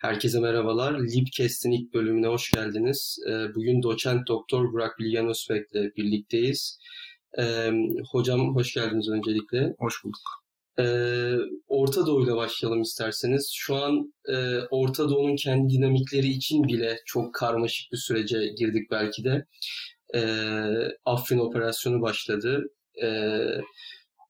Herkese 0.00 0.40
merhabalar. 0.40 1.00
Libcast'in 1.00 1.70
ilk 1.70 1.94
bölümüne 1.94 2.26
hoş 2.26 2.50
geldiniz. 2.50 3.18
Ee, 3.28 3.54
bugün 3.54 3.82
doçent 3.82 4.28
doktor 4.28 4.72
Burak 4.72 4.98
Bilgen 4.98 5.28
Özbek 5.28 5.72
ile 5.72 5.96
birlikteyiz. 5.96 6.78
Ee, 7.38 7.72
hocam 8.12 8.54
hoş 8.54 8.74
geldiniz 8.74 9.08
öncelikle. 9.08 9.74
Hoş 9.78 10.04
bulduk. 10.04 10.44
Ee, 10.78 11.34
Orta 11.68 12.06
Doğu 12.06 12.24
ile 12.24 12.36
başlayalım 12.36 12.82
isterseniz. 12.82 13.50
Şu 13.54 13.76
an 13.76 14.14
e, 14.28 14.58
Orta 14.70 15.10
Doğu'nun 15.10 15.36
kendi 15.36 15.74
dinamikleri 15.74 16.26
için 16.28 16.64
bile 16.64 16.98
çok 17.06 17.34
karmaşık 17.34 17.92
bir 17.92 17.98
sürece 17.98 18.46
girdik 18.58 18.90
belki 18.90 19.24
de. 19.24 19.46
Afrin 21.04 21.38
operasyonu 21.38 22.02
başladı. 22.02 22.64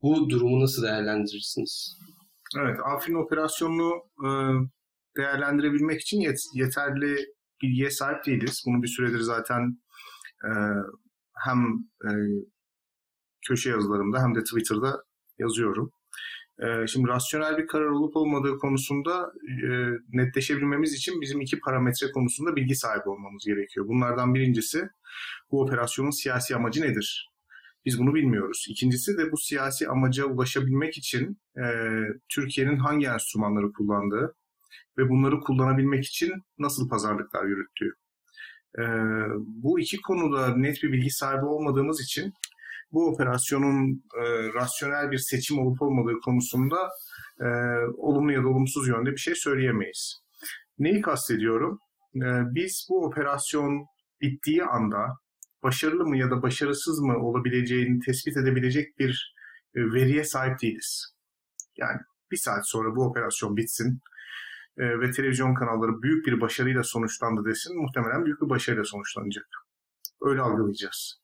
Bu 0.02 0.30
durumu 0.30 0.60
nasıl 0.60 0.82
değerlendirirsiniz? 0.82 1.98
Evet, 2.60 2.76
Afrin 2.84 3.14
operasyonunu 3.14 3.92
e, 4.26 4.30
değerlendirebilmek 5.16 6.00
için 6.00 6.20
yet- 6.20 6.50
yeterli 6.54 7.16
bilgiye 7.62 7.90
sahip 7.90 8.26
değiliz. 8.26 8.62
Bunu 8.66 8.82
bir 8.82 8.88
süredir 8.88 9.20
zaten 9.20 9.78
e, 10.44 10.50
hem 11.44 11.58
e, 12.04 12.10
köşe 13.48 13.70
yazılarımda 13.70 14.22
hem 14.22 14.34
de 14.34 14.44
Twitter'da 14.44 15.04
yazıyorum. 15.38 15.92
E, 16.62 16.86
şimdi 16.86 17.08
rasyonel 17.08 17.58
bir 17.58 17.66
karar 17.66 17.86
olup 17.86 18.16
olmadığı 18.16 18.58
konusunda 18.58 19.32
e, 19.66 19.68
netleşebilmemiz 20.12 20.94
için 20.94 21.20
bizim 21.20 21.40
iki 21.40 21.60
parametre 21.60 22.10
konusunda 22.12 22.56
bilgi 22.56 22.74
sahibi 22.74 23.08
olmamız 23.08 23.44
gerekiyor. 23.46 23.88
Bunlardan 23.88 24.34
birincisi 24.34 24.88
bu 25.50 25.62
operasyonun 25.62 26.10
siyasi 26.10 26.56
amacı 26.56 26.82
nedir? 26.82 27.30
Biz 27.84 27.98
bunu 27.98 28.14
bilmiyoruz. 28.14 28.66
İkincisi 28.68 29.18
de 29.18 29.32
bu 29.32 29.36
siyasi 29.36 29.88
amaca 29.88 30.24
ulaşabilmek 30.24 30.98
için 30.98 31.40
e, 31.56 31.64
Türkiye'nin 32.28 32.76
hangi 32.76 33.06
enstrümanları 33.06 33.72
kullandığı, 33.72 34.34
ve 35.00 35.08
bunları 35.08 35.40
kullanabilmek 35.40 36.04
için 36.04 36.32
nasıl 36.58 36.88
pazarlıklar 36.88 37.44
yürüttüğü. 37.44 37.92
E, 38.78 38.84
bu 39.38 39.80
iki 39.80 40.00
konuda 40.00 40.56
net 40.56 40.82
bir 40.82 40.92
bilgi 40.92 41.10
sahibi 41.10 41.44
olmadığımız 41.44 42.00
için 42.00 42.32
bu 42.92 43.08
operasyonun 43.08 44.04
e, 44.22 44.52
rasyonel 44.54 45.10
bir 45.10 45.18
seçim 45.18 45.58
olup 45.58 45.82
olmadığı 45.82 46.20
konusunda 46.24 46.76
e, 47.40 47.46
olumlu 47.96 48.32
ya 48.32 48.42
da 48.42 48.48
olumsuz 48.48 48.88
yönde 48.88 49.10
bir 49.10 49.16
şey 49.16 49.34
söyleyemeyiz. 49.34 50.20
Neyi 50.78 51.00
kastediyorum? 51.00 51.78
E, 52.16 52.28
biz 52.54 52.86
bu 52.90 53.06
operasyon 53.06 53.86
bittiği 54.20 54.64
anda 54.64 55.06
başarılı 55.62 56.04
mı 56.04 56.16
ya 56.18 56.30
da 56.30 56.42
başarısız 56.42 57.00
mı 57.00 57.18
olabileceğini 57.18 58.00
tespit 58.00 58.36
edebilecek 58.36 58.98
bir 58.98 59.34
e, 59.74 59.80
veriye 59.80 60.24
sahip 60.24 60.62
değiliz. 60.62 61.14
Yani 61.76 62.00
bir 62.30 62.36
saat 62.36 62.68
sonra 62.68 62.96
bu 62.96 63.04
operasyon 63.04 63.56
bitsin, 63.56 64.00
e, 64.78 65.00
ve 65.00 65.10
televizyon 65.10 65.54
kanalları 65.54 66.02
büyük 66.02 66.26
bir 66.26 66.40
başarıyla 66.40 66.82
sonuçlandı 66.82 67.50
desin 67.50 67.82
muhtemelen 67.82 68.24
büyük 68.24 68.42
bir 68.42 68.48
başarıyla 68.48 68.84
sonuçlanacak. 68.84 69.46
Öyle 70.22 70.40
algılayacağız. 70.40 71.20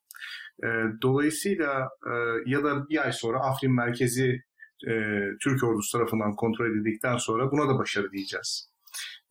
E, 0.64 0.68
dolayısıyla 1.02 1.88
e, 2.06 2.12
ya 2.46 2.64
da 2.64 2.88
bir 2.88 3.04
ay 3.04 3.12
sonra 3.12 3.38
Afrin 3.40 3.74
merkezi 3.74 4.42
e, 4.88 5.20
Türk 5.42 5.64
ordusu 5.64 5.98
tarafından 5.98 6.36
kontrol 6.36 6.70
edildikten 6.70 7.16
sonra 7.16 7.50
buna 7.50 7.68
da 7.68 7.78
başarı 7.78 8.12
diyeceğiz. 8.12 8.70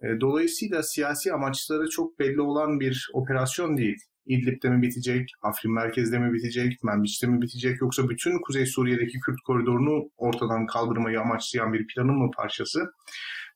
E, 0.04 0.08
dolayısıyla 0.22 0.84
siyasi 0.84 1.34
amaçları 1.34 1.90
çok 1.90 2.20
belli 2.20 2.42
olan 2.42 2.80
bir 2.80 3.10
operasyon 3.14 3.78
değil. 3.78 3.98
İdlib'de 4.26 4.70
mi 4.70 4.82
bitecek, 4.82 5.30
Afrin 5.42 5.74
merkezde 5.74 6.20
mi 6.20 6.34
bitecek, 6.34 6.84
Menbiç'te 6.84 7.28
mi 7.28 7.42
bitecek 7.42 7.82
yoksa 7.82 8.10
bütün 8.10 8.42
Kuzey 8.42 8.66
Suriye'deki 8.66 9.20
Kürt 9.20 9.42
koridorunu 9.46 10.10
ortadan 10.18 10.66
kaldırmayı 10.66 11.22
amaçlayan 11.22 11.74
bir 11.74 11.88
planın 11.88 12.18
mı 12.18 12.32
parçası? 12.38 12.92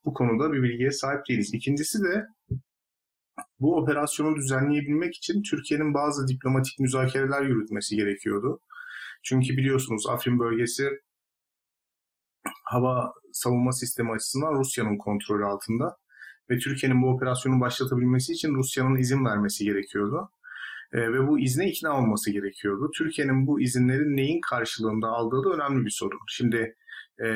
Bu 0.04 0.14
konuda 0.14 0.52
bir 0.52 0.62
bilgiye 0.62 0.90
sahip 0.90 1.28
değiliz. 1.28 1.54
İkincisi 1.54 1.98
de 2.04 2.26
bu 3.60 3.76
operasyonu 3.76 4.36
düzenleyebilmek 4.36 5.16
için 5.16 5.42
Türkiye'nin 5.42 5.94
bazı 5.94 6.28
diplomatik 6.28 6.78
müzakereler 6.80 7.42
yürütmesi 7.42 7.96
gerekiyordu. 7.96 8.60
Çünkü 9.22 9.56
biliyorsunuz 9.56 10.06
Afrin 10.08 10.38
bölgesi 10.38 10.90
hava 12.64 13.12
savunma 13.32 13.72
sistemi 13.72 14.12
açısından 14.12 14.54
Rusya'nın 14.54 14.98
kontrolü 14.98 15.44
altında 15.44 15.96
ve 16.50 16.58
Türkiye'nin 16.58 17.02
bu 17.02 17.10
operasyonu 17.10 17.60
başlatabilmesi 17.60 18.32
için 18.32 18.54
Rusya'nın 18.54 18.96
izin 18.96 19.24
vermesi 19.24 19.64
gerekiyordu. 19.64 20.30
E, 20.92 20.98
ve 21.12 21.28
bu 21.28 21.40
izne 21.40 21.70
ikna 21.70 21.98
olması 21.98 22.30
gerekiyordu. 22.30 22.90
Türkiye'nin 22.98 23.46
bu 23.46 23.60
izinleri 23.60 24.16
neyin 24.16 24.40
karşılığında 24.40 25.08
aldığı 25.08 25.44
da 25.44 25.54
önemli 25.54 25.84
bir 25.84 25.90
sorun. 25.90 26.20
Şimdi 26.28 26.76
e, 27.24 27.26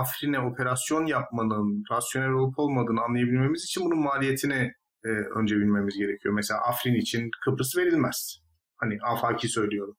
Afrin'e 0.00 0.40
operasyon 0.40 1.06
yapmanın 1.06 1.84
rasyonel 1.90 2.30
olup 2.30 2.58
olmadığını 2.58 3.00
anlayabilmemiz 3.00 3.64
için 3.64 3.84
bunun 3.84 3.98
maliyetini 3.98 4.72
e, 5.04 5.08
önce 5.08 5.56
bilmemiz 5.56 5.98
gerekiyor. 5.98 6.34
Mesela 6.34 6.60
Afrin 6.60 6.94
için 6.94 7.30
Kıbrıs 7.44 7.76
verilmez. 7.76 8.38
Hani 8.76 8.98
afaki 9.02 9.48
söylüyorum. 9.48 9.96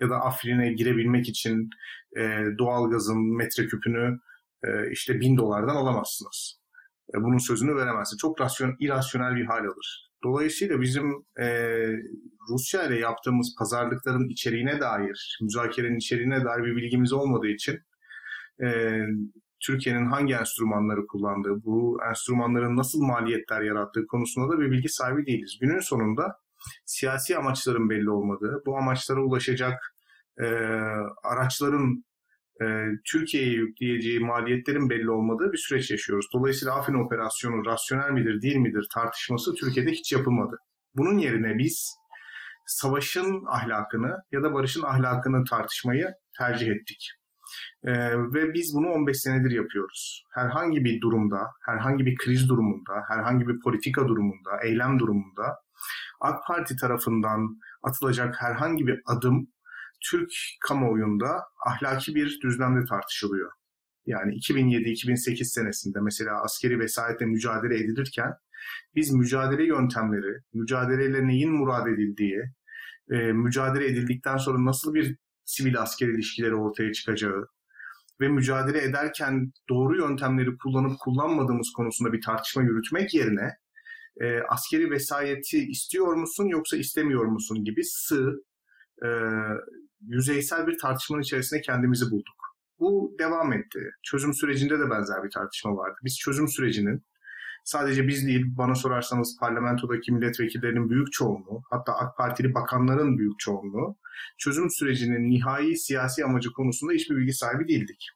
Ya 0.00 0.10
da 0.10 0.16
Afrin'e 0.16 0.72
girebilmek 0.72 1.28
için 1.28 1.70
e, 2.16 2.44
doğalgazın 2.58 3.36
metreküpünü 3.36 4.18
e, 4.64 4.90
işte 4.90 5.20
bin 5.20 5.36
dolardan 5.36 5.76
alamazsınız. 5.76 6.60
E, 7.14 7.22
bunun 7.22 7.38
sözünü 7.38 7.76
veremezsin. 7.76 8.16
Çok 8.16 8.40
rasyon, 8.40 8.76
irasyonel 8.80 9.36
bir 9.36 9.44
hal 9.44 9.64
alır. 9.64 10.10
Dolayısıyla 10.24 10.80
bizim 10.80 11.12
e, 11.40 11.46
Rusya 12.50 12.86
ile 12.86 12.98
yaptığımız 12.98 13.54
pazarlıkların 13.58 14.28
içeriğine 14.28 14.80
dair, 14.80 15.38
müzakerenin 15.42 15.96
içeriğine 15.96 16.44
dair 16.44 16.64
bir 16.64 16.76
bilgimiz 16.76 17.12
olmadığı 17.12 17.48
için 17.48 17.80
e, 18.64 18.98
Türkiye'nin 19.60 20.06
hangi 20.06 20.34
enstrümanları 20.34 21.06
kullandığı, 21.06 21.64
bu 21.64 21.98
enstrümanların 22.10 22.76
nasıl 22.76 23.02
maliyetler 23.02 23.62
yarattığı 23.62 24.06
konusunda 24.06 24.52
da 24.52 24.60
bir 24.60 24.70
bilgi 24.70 24.88
sahibi 24.88 25.26
değiliz. 25.26 25.58
Günün 25.60 25.80
sonunda 25.80 26.36
siyasi 26.84 27.36
amaçların 27.36 27.90
belli 27.90 28.10
olmadığı, 28.10 28.62
bu 28.66 28.78
amaçlara 28.78 29.20
ulaşacak 29.20 29.94
e, 30.40 30.46
araçların 31.24 32.04
e, 32.62 32.64
Türkiye'ye 33.04 33.52
yükleyeceği 33.52 34.20
maliyetlerin 34.20 34.90
belli 34.90 35.10
olmadığı 35.10 35.52
bir 35.52 35.58
süreç 35.58 35.90
yaşıyoruz. 35.90 36.26
Dolayısıyla 36.34 36.74
Afrin 36.74 37.04
operasyonu 37.06 37.66
rasyonel 37.66 38.10
midir 38.10 38.42
değil 38.42 38.56
midir 38.56 38.86
tartışması 38.94 39.54
Türkiye'de 39.54 39.90
hiç 39.90 40.12
yapılmadı. 40.12 40.56
Bunun 40.94 41.18
yerine 41.18 41.58
biz 41.58 41.96
savaşın 42.66 43.44
ahlakını 43.46 44.16
ya 44.32 44.42
da 44.42 44.54
barışın 44.54 44.82
ahlakını 44.82 45.44
tartışmayı 45.44 46.14
tercih 46.38 46.68
ettik. 46.68 47.21
Ee, 47.84 47.92
ve 48.18 48.54
biz 48.54 48.74
bunu 48.74 48.88
15 48.88 49.20
senedir 49.20 49.50
yapıyoruz. 49.50 50.24
Herhangi 50.34 50.84
bir 50.84 51.00
durumda, 51.00 51.38
herhangi 51.66 52.06
bir 52.06 52.16
kriz 52.16 52.48
durumunda, 52.48 52.92
herhangi 53.08 53.48
bir 53.48 53.60
politika 53.60 54.08
durumunda, 54.08 54.50
eylem 54.64 54.98
durumunda 54.98 55.56
AK 56.20 56.46
Parti 56.46 56.76
tarafından 56.76 57.60
atılacak 57.82 58.42
herhangi 58.42 58.86
bir 58.86 59.00
adım 59.06 59.48
Türk 60.10 60.30
kamuoyunda 60.60 61.44
ahlaki 61.66 62.14
bir 62.14 62.40
düzlemde 62.44 62.84
tartışılıyor. 62.84 63.50
Yani 64.06 64.34
2007-2008 64.34 65.44
senesinde 65.44 65.98
mesela 66.00 66.42
askeri 66.42 66.78
vesayetle 66.78 67.26
mücadele 67.26 67.76
edilirken 67.76 68.32
biz 68.94 69.14
mücadele 69.14 69.66
yöntemleri, 69.66 70.40
mücadeleyle 70.54 71.26
neyin 71.26 71.52
murad 71.52 71.86
edildiği, 71.86 72.42
e, 73.10 73.32
mücadele 73.32 73.86
edildikten 73.86 74.36
sonra 74.36 74.64
nasıl 74.64 74.94
bir 74.94 75.16
sivil 75.52 75.80
asker 75.80 76.08
ilişkileri 76.08 76.54
ortaya 76.54 76.92
çıkacağı 76.92 77.46
ve 78.20 78.28
mücadele 78.28 78.82
ederken 78.82 79.52
doğru 79.68 79.96
yöntemleri 79.96 80.58
kullanıp 80.58 80.98
kullanmadığımız 81.00 81.72
konusunda 81.76 82.12
bir 82.12 82.22
tartışma 82.22 82.62
yürütmek 82.62 83.14
yerine 83.14 83.56
e, 84.20 84.40
askeri 84.40 84.90
vesayeti 84.90 85.58
istiyor 85.58 86.14
musun 86.14 86.46
yoksa 86.46 86.76
istemiyor 86.76 87.24
musun 87.24 87.64
gibi 87.64 87.84
sığ, 87.84 88.42
e, 89.04 89.08
yüzeysel 90.00 90.66
bir 90.66 90.78
tartışmanın 90.78 91.22
içerisinde 91.22 91.60
kendimizi 91.60 92.10
bulduk. 92.10 92.56
Bu 92.78 93.16
devam 93.18 93.52
etti. 93.52 93.90
Çözüm 94.02 94.34
sürecinde 94.34 94.78
de 94.78 94.90
benzer 94.90 95.24
bir 95.24 95.30
tartışma 95.30 95.76
vardı. 95.76 95.96
Biz 96.04 96.18
çözüm 96.18 96.48
sürecinin 96.48 97.04
sadece 97.64 98.08
biz 98.08 98.26
değil 98.26 98.44
bana 98.46 98.74
sorarsanız 98.74 99.36
parlamentodaki 99.40 100.12
milletvekillerinin 100.12 100.90
büyük 100.90 101.12
çoğunluğu 101.12 101.62
hatta 101.70 101.92
AK 101.92 102.16
Partili 102.16 102.54
bakanların 102.54 103.18
büyük 103.18 103.38
çoğunluğu 103.38 103.96
çözüm 104.38 104.70
sürecinin 104.70 105.30
nihai 105.30 105.76
siyasi 105.76 106.24
amacı 106.24 106.52
konusunda 106.52 106.92
hiçbir 106.92 107.16
bilgi 107.16 107.32
sahibi 107.32 107.68
değildik. 107.68 108.08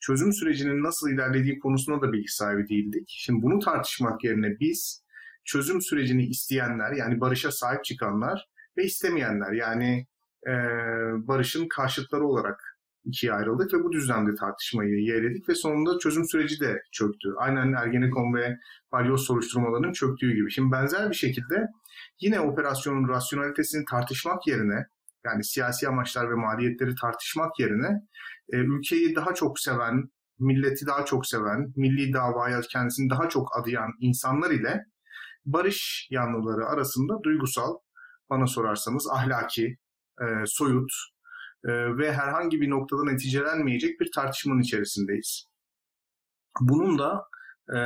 Çözüm 0.00 0.32
sürecinin 0.32 0.82
nasıl 0.82 1.10
ilerlediği 1.10 1.58
konusunda 1.58 2.06
da 2.06 2.12
bilgi 2.12 2.32
sahibi 2.32 2.68
değildik. 2.68 3.04
Şimdi 3.08 3.42
bunu 3.42 3.58
tartışmak 3.58 4.24
yerine 4.24 4.60
biz 4.60 5.04
çözüm 5.44 5.80
sürecini 5.82 6.26
isteyenler 6.26 6.92
yani 6.92 7.20
barışa 7.20 7.52
sahip 7.52 7.84
çıkanlar 7.84 8.48
ve 8.76 8.84
istemeyenler 8.84 9.52
yani 9.52 10.06
e, 10.46 10.52
barışın 11.28 11.68
karşıtları 11.68 12.26
olarak 12.26 12.69
ikiye 13.04 13.32
ayrıldık 13.32 13.74
ve 13.74 13.84
bu 13.84 13.92
düzlemde 13.92 14.34
tartışmayı 14.34 14.94
yeğledik 14.94 15.48
ve 15.48 15.54
sonunda 15.54 15.98
çözüm 15.98 16.24
süreci 16.28 16.60
de 16.60 16.82
çöktü. 16.92 17.28
Aynen 17.38 17.72
Ergenekon 17.72 18.34
ve 18.34 18.56
balyoz 18.92 19.24
soruşturmalarının 19.24 19.92
çöktüğü 19.92 20.34
gibi. 20.34 20.50
Şimdi 20.50 20.72
benzer 20.72 21.10
bir 21.10 21.16
şekilde 21.16 21.66
yine 22.20 22.40
operasyonun 22.40 23.08
rasyonalitesini 23.08 23.84
tartışmak 23.90 24.46
yerine 24.46 24.86
yani 25.24 25.44
siyasi 25.44 25.88
amaçlar 25.88 26.30
ve 26.30 26.34
maliyetleri 26.34 26.94
tartışmak 27.00 27.60
yerine 27.60 28.00
e, 28.52 28.56
ülkeyi 28.56 29.14
daha 29.14 29.34
çok 29.34 29.60
seven 29.60 30.10
milleti 30.40 30.86
daha 30.86 31.04
çok 31.04 31.26
seven, 31.26 31.72
milli 31.76 32.12
davaya 32.12 32.60
kendisini 32.60 33.10
daha 33.10 33.28
çok 33.28 33.48
adayan 33.58 33.90
insanlar 34.00 34.50
ile 34.50 34.84
barış 35.44 36.08
yanlıları 36.10 36.66
arasında 36.66 37.22
duygusal, 37.22 37.74
bana 38.30 38.46
sorarsanız 38.46 39.08
ahlaki, 39.12 39.76
e, 40.20 40.26
soyut 40.46 40.92
ve 41.68 42.12
herhangi 42.12 42.60
bir 42.60 42.70
noktada 42.70 43.04
neticelenmeyecek 43.04 44.00
bir 44.00 44.10
tartışmanın 44.14 44.60
içerisindeyiz. 44.60 45.44
Bunun 46.60 46.98
da 46.98 47.24
e, 47.76 47.78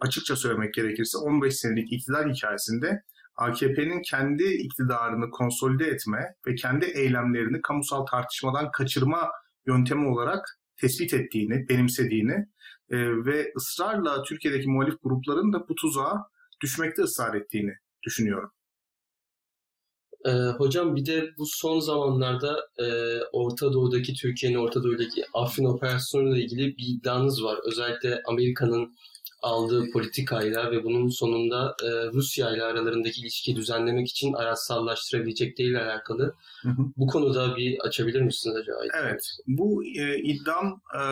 açıkça 0.00 0.36
söylemek 0.36 0.74
gerekirse 0.74 1.18
15 1.18 1.56
senelik 1.56 1.92
iktidar 1.92 2.30
hikayesinde 2.30 3.02
AKP'nin 3.36 4.02
kendi 4.02 4.44
iktidarını 4.44 5.30
konsolide 5.30 5.86
etme 5.86 6.34
ve 6.46 6.54
kendi 6.54 6.84
eylemlerini 6.84 7.62
kamusal 7.62 8.06
tartışmadan 8.06 8.70
kaçırma 8.70 9.30
yöntemi 9.66 10.08
olarak 10.08 10.44
tespit 10.80 11.14
ettiğini, 11.14 11.68
benimsediğini 11.68 12.46
e, 12.90 12.96
ve 13.24 13.52
ısrarla 13.56 14.22
Türkiye'deki 14.22 14.68
muhalif 14.68 14.94
grupların 15.02 15.52
da 15.52 15.68
bu 15.68 15.74
tuzağa 15.74 16.22
düşmekte 16.62 17.02
ısrar 17.02 17.34
ettiğini 17.34 17.74
düşünüyorum. 18.06 18.50
Ee, 20.26 20.30
hocam 20.30 20.96
bir 20.96 21.06
de 21.06 21.30
bu 21.38 21.46
son 21.46 21.80
zamanlarda 21.80 22.68
e, 22.78 22.86
Orta 23.32 23.72
Doğu'daki 23.72 24.14
Türkiye'nin 24.14 24.58
Orta 24.58 24.84
Doğu'daki 24.84 25.24
Afrin 25.34 25.64
operasyonu 25.64 26.36
ile 26.36 26.44
ilgili 26.44 26.76
bir 26.76 26.84
iddianız 26.88 27.44
var. 27.44 27.58
Özellikle 27.64 28.22
Amerika'nın 28.26 28.94
aldığı 29.42 29.90
politikayla 29.92 30.70
ve 30.70 30.84
bunun 30.84 31.08
sonunda 31.08 31.76
e, 31.82 31.88
Rusya 32.12 32.50
ile 32.54 32.62
aralarındaki 32.62 33.20
ilişkiyi 33.20 33.56
düzenlemek 33.56 34.08
için 34.08 34.32
araçsallaştırabilecek 34.32 35.58
değil 35.58 35.80
alakalı. 35.82 36.34
Hı 36.62 36.68
hı. 36.68 36.82
Bu 36.96 37.06
konuda 37.06 37.56
bir 37.56 37.78
açabilir 37.80 38.20
misiniz 38.20 38.56
acaba? 38.56 38.78
Evet. 39.02 39.22
Bu 39.46 39.84
e, 39.84 40.18
iddiam 40.18 40.80
e, 40.94 41.02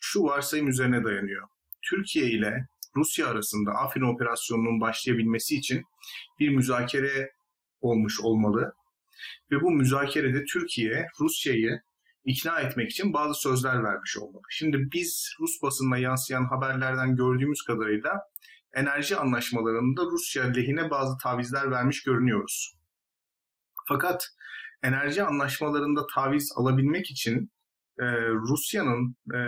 şu 0.00 0.22
varsayım 0.22 0.68
üzerine 0.68 1.04
dayanıyor. 1.04 1.48
Türkiye 1.82 2.30
ile 2.30 2.68
Rusya 2.96 3.26
arasında 3.26 3.70
Afrin 3.70 4.14
operasyonunun 4.14 4.80
başlayabilmesi 4.80 5.56
için 5.56 5.82
bir 6.40 6.48
müzakere 6.48 7.37
olmuş 7.80 8.20
olmalı. 8.20 8.72
Ve 9.50 9.60
bu 9.60 9.70
müzakerede 9.70 10.44
Türkiye 10.44 11.06
Rusya'yı 11.20 11.80
ikna 12.24 12.60
etmek 12.60 12.90
için 12.90 13.12
bazı 13.12 13.40
sözler 13.40 13.84
vermiş 13.84 14.18
olmalı. 14.18 14.42
Şimdi 14.50 14.88
biz 14.92 15.34
Rus 15.40 15.62
basınına 15.62 15.98
yansıyan 15.98 16.44
haberlerden 16.44 17.16
gördüğümüz 17.16 17.62
kadarıyla 17.62 18.20
enerji 18.74 19.16
anlaşmalarında 19.16 20.02
Rusya 20.04 20.44
lehine 20.44 20.90
bazı 20.90 21.18
tavizler 21.18 21.70
vermiş 21.70 22.02
görünüyoruz. 22.02 22.74
Fakat 23.88 24.28
enerji 24.82 25.22
anlaşmalarında 25.22 26.06
taviz 26.14 26.52
alabilmek 26.56 27.10
için 27.10 27.50
e, 28.00 28.06
Rusya'nın 28.28 29.16
e, 29.34 29.40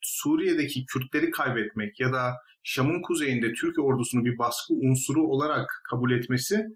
Suriye'deki 0.00 0.86
Kürtleri 0.86 1.30
kaybetmek 1.30 2.00
ya 2.00 2.12
da 2.12 2.34
Şam'ın 2.62 3.02
kuzeyinde 3.02 3.52
Türk 3.52 3.78
ordusunu 3.78 4.24
bir 4.24 4.38
baskı 4.38 4.74
unsuru 4.74 5.26
olarak 5.26 5.82
kabul 5.90 6.10
etmesi 6.10 6.66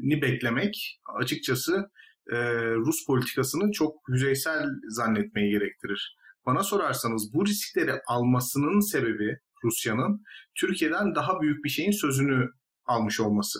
ni 0.00 0.22
beklemek 0.22 1.00
açıkçası 1.20 1.90
e, 2.30 2.36
Rus 2.74 3.06
politikasını 3.06 3.72
çok 3.72 3.94
yüzeysel 4.08 4.66
zannetmeyi 4.88 5.50
gerektirir. 5.50 6.16
Bana 6.46 6.62
sorarsanız 6.62 7.34
bu 7.34 7.46
riskleri 7.46 7.92
almasının 8.06 8.80
sebebi 8.80 9.38
Rusya'nın 9.64 10.22
Türkiye'den 10.54 11.14
daha 11.14 11.40
büyük 11.40 11.64
bir 11.64 11.68
şeyin 11.68 11.90
sözünü 11.90 12.48
almış 12.86 13.20
olması. 13.20 13.58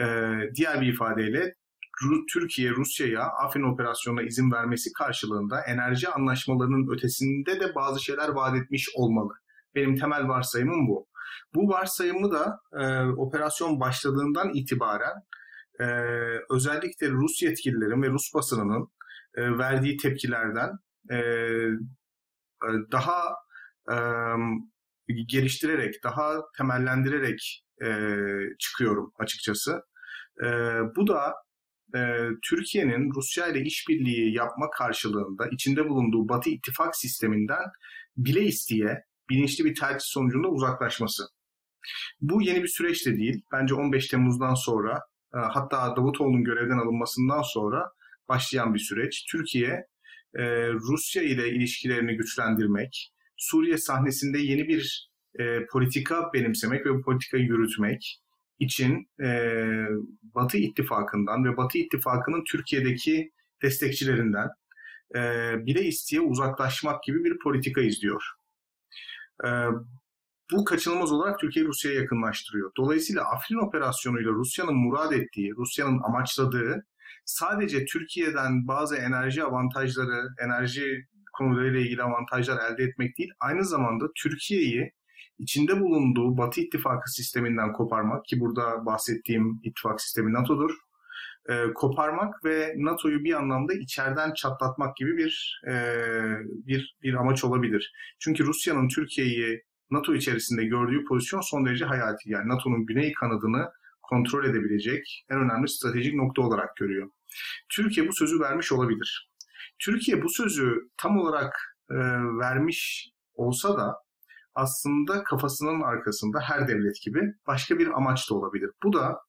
E, 0.00 0.04
diğer 0.54 0.80
bir 0.80 0.92
ifadeyle 0.92 1.54
Türkiye 2.32 2.70
Rusya'ya 2.70 3.22
Afrin 3.22 3.72
operasyonuna 3.72 4.22
izin 4.22 4.52
vermesi 4.52 4.92
karşılığında 4.92 5.60
enerji 5.60 6.08
anlaşmalarının 6.08 6.94
ötesinde 6.94 7.60
de 7.60 7.74
bazı 7.74 8.04
şeyler 8.04 8.28
vaat 8.28 8.56
etmiş 8.56 8.88
olmalı. 8.94 9.32
Benim 9.74 9.96
temel 9.96 10.28
varsayımım 10.28 10.88
bu. 10.88 11.06
Bu 11.54 11.68
varsayımı 11.68 12.32
da 12.32 12.60
e, 12.80 13.02
operasyon 13.06 13.80
başladığından 13.80 14.54
itibaren 14.54 15.14
e, 15.80 15.84
özellikle 16.50 17.10
Rus 17.10 17.42
yetkililerin 17.42 18.02
ve 18.02 18.08
Rus 18.08 18.34
basınının 18.34 18.88
e, 19.34 19.58
verdiği 19.58 19.96
tepkilerden 19.96 20.70
e, 21.10 21.16
e 21.16 22.68
daha 22.92 23.34
e, 23.90 23.96
geliştirerek, 25.26 25.94
daha 26.04 26.42
temellendirerek 26.56 27.64
e, 27.82 27.88
çıkıyorum 28.58 29.12
açıkçası. 29.18 29.82
E, 30.44 30.46
bu 30.96 31.06
da 31.06 31.34
e, 31.94 32.00
Türkiye'nin 32.42 33.14
Rusya 33.14 33.46
ile 33.46 33.60
işbirliği 33.60 34.34
yapma 34.34 34.70
karşılığında 34.70 35.48
içinde 35.52 35.88
bulunduğu 35.88 36.28
Batı 36.28 36.50
ittifak 36.50 36.96
sisteminden 36.96 37.64
bile 38.16 38.42
isteye 38.42 39.04
bilinçli 39.30 39.64
bir 39.64 39.74
tercih 39.74 40.06
sonucunda 40.06 40.48
uzaklaşması. 40.48 41.22
Bu 42.20 42.42
yeni 42.42 42.62
bir 42.62 42.68
süreç 42.68 43.06
de 43.06 43.16
değil. 43.16 43.42
Bence 43.52 43.74
15 43.74 44.08
Temmuz'dan 44.08 44.54
sonra 44.54 45.00
e, 45.34 45.38
hatta 45.38 45.96
Davutoğlu'nun 45.96 46.44
görevden 46.44 46.78
alınmasından 46.78 47.42
sonra 47.42 47.92
başlayan 48.28 48.74
bir 48.74 48.78
süreç. 48.78 49.24
Türkiye 49.30 49.86
e, 50.34 50.68
Rusya 50.68 51.22
ile 51.22 51.48
ilişkilerini 51.48 52.16
güçlendirmek, 52.16 53.12
Suriye 53.36 53.78
sahnesinde 53.78 54.38
yeni 54.38 54.68
bir 54.68 55.10
e, 55.38 55.66
politika 55.66 56.30
benimsemek 56.34 56.86
ve 56.86 56.90
bu 56.94 57.02
politikayı 57.02 57.44
yürütmek 57.44 58.20
için 58.58 59.08
Batı 60.22 60.58
ittifakından 60.58 61.44
ve 61.44 61.56
Batı 61.56 61.78
ittifakının 61.78 62.44
Türkiye'deki 62.44 63.32
destekçilerinden 63.62 64.48
bile 65.66 65.82
isteye 65.82 66.20
uzaklaşmak 66.20 67.02
gibi 67.02 67.24
bir 67.24 67.38
politika 67.38 67.80
izliyor. 67.80 68.22
Bu 70.52 70.64
kaçınılmaz 70.64 71.12
olarak 71.12 71.40
Türkiye 71.40 71.64
Rusya'ya 71.64 72.00
yakınlaştırıyor. 72.00 72.72
Dolayısıyla 72.76 73.24
Afrin 73.24 73.66
operasyonuyla 73.66 74.32
Rusya'nın 74.32 74.74
murad 74.74 75.12
ettiği, 75.12 75.52
Rusya'nın 75.56 76.00
amaçladığı 76.02 76.86
sadece 77.24 77.84
Türkiye'den 77.84 78.68
bazı 78.68 78.96
enerji 78.96 79.44
avantajları, 79.44 80.28
enerji 80.44 81.06
konularıyla 81.32 81.80
ilgili 81.80 82.02
avantajlar 82.02 82.72
elde 82.72 82.82
etmek 82.84 83.18
değil, 83.18 83.30
aynı 83.40 83.64
zamanda 83.64 84.04
Türkiye'yi 84.16 84.92
içinde 85.38 85.80
bulunduğu 85.80 86.36
Batı 86.36 86.60
ittifakı 86.60 87.10
sisteminden 87.10 87.72
koparmak 87.72 88.24
ki 88.24 88.40
burada 88.40 88.86
bahsettiğim 88.86 89.60
ittifak 89.62 90.00
sistemi 90.00 90.32
NATO'dur. 90.32 90.89
E, 91.48 91.72
koparmak 91.74 92.44
ve 92.44 92.74
NATO'yu 92.76 93.24
bir 93.24 93.34
anlamda 93.34 93.74
içeriden 93.74 94.32
çatlatmak 94.34 94.96
gibi 94.96 95.16
bir 95.16 95.62
e, 95.68 95.74
bir 96.66 96.96
bir 97.02 97.14
amaç 97.14 97.44
olabilir. 97.44 97.92
Çünkü 98.18 98.46
Rusya'nın 98.46 98.88
Türkiye'yi 98.88 99.62
NATO 99.90 100.14
içerisinde 100.14 100.64
gördüğü 100.64 101.04
pozisyon 101.04 101.40
son 101.40 101.66
derece 101.66 101.84
hayati. 101.84 102.30
Yani 102.30 102.48
NATO'nun 102.48 102.86
güney 102.86 103.12
kanadını 103.12 103.70
kontrol 104.02 104.44
edebilecek 104.44 105.24
en 105.30 105.38
önemli 105.38 105.68
stratejik 105.68 106.14
nokta 106.14 106.42
olarak 106.42 106.76
görüyor. 106.76 107.10
Türkiye 107.68 108.08
bu 108.08 108.12
sözü 108.12 108.40
vermiş 108.40 108.72
olabilir. 108.72 109.30
Türkiye 109.78 110.22
bu 110.22 110.28
sözü 110.28 110.90
tam 110.96 111.18
olarak 111.18 111.76
e, 111.90 111.96
vermiş 112.38 113.10
olsa 113.34 113.78
da 113.78 113.94
aslında 114.54 115.24
kafasının 115.24 115.80
arkasında 115.80 116.40
her 116.40 116.68
devlet 116.68 117.02
gibi 117.02 117.20
başka 117.46 117.78
bir 117.78 117.96
amaç 117.96 118.30
da 118.30 118.34
olabilir. 118.34 118.70
Bu 118.82 118.92
da 118.92 119.20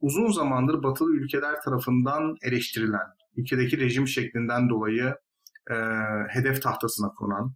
uzun 0.00 0.32
zamandır 0.32 0.82
batılı 0.82 1.16
ülkeler 1.16 1.60
tarafından 1.64 2.36
eleştirilen, 2.42 3.06
ülkedeki 3.36 3.80
rejim 3.80 4.08
şeklinden 4.08 4.68
dolayı 4.68 5.14
e, 5.70 5.76
hedef 6.28 6.62
tahtasına 6.62 7.08
konan, 7.08 7.54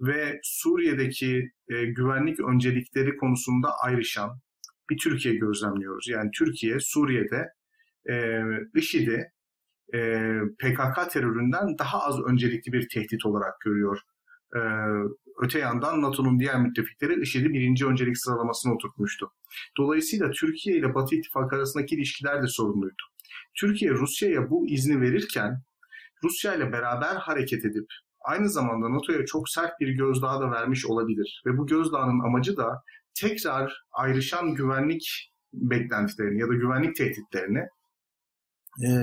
ve 0.00 0.40
Suriye'deki 0.42 1.50
e, 1.68 1.84
güvenlik 1.84 2.40
öncelikleri 2.40 3.16
konusunda 3.16 3.68
ayrışan 3.84 4.40
bir 4.90 4.98
Türkiye 4.98 5.34
gözlemliyoruz. 5.34 6.08
Yani 6.08 6.30
Türkiye 6.38 6.80
Suriye'de 6.80 7.48
e, 8.10 8.40
IŞİD'i 8.74 9.24
e, 9.94 10.30
PKK 10.58 11.10
teröründen 11.10 11.78
daha 11.78 12.02
az 12.02 12.20
öncelikli 12.20 12.72
bir 12.72 12.88
tehdit 12.88 13.26
olarak 13.26 13.60
görüyor. 13.60 14.00
E, 14.56 14.60
öte 15.42 15.58
yandan 15.58 16.02
NATO'nun 16.02 16.38
diğer 16.40 16.60
müttefikleri 16.60 17.20
IŞİD'i 17.20 17.52
birinci 17.52 17.86
öncelik 17.86 18.18
sıralamasına 18.18 18.74
oturtmuştu. 18.74 19.32
Dolayısıyla 19.78 20.30
Türkiye 20.30 20.76
ile 20.76 20.94
Batı 20.94 21.14
İttifakı 21.14 21.56
arasındaki 21.56 21.94
ilişkiler 21.94 22.42
de 22.42 22.46
sorunluydu. 22.46 23.02
Türkiye 23.54 23.90
Rusya'ya 23.90 24.50
bu 24.50 24.68
izni 24.68 25.00
verirken 25.00 25.62
Rusya 26.24 26.54
ile 26.54 26.72
beraber 26.72 27.14
hareket 27.14 27.64
edip 27.64 27.86
aynı 28.20 28.50
zamanda 28.50 28.92
NATO'ya 28.92 29.26
çok 29.26 29.48
sert 29.48 29.80
bir 29.80 29.88
gözdağı 29.88 30.40
da 30.40 30.50
vermiş 30.50 30.86
olabilir. 30.86 31.42
Ve 31.46 31.58
bu 31.58 31.66
gözdağının 31.66 32.24
amacı 32.24 32.56
da 32.56 32.82
tekrar 33.14 33.84
ayrışan 33.92 34.54
güvenlik 34.54 35.32
beklentilerini 35.52 36.40
ya 36.40 36.48
da 36.48 36.54
güvenlik 36.54 36.96
tehditlerini 36.96 37.64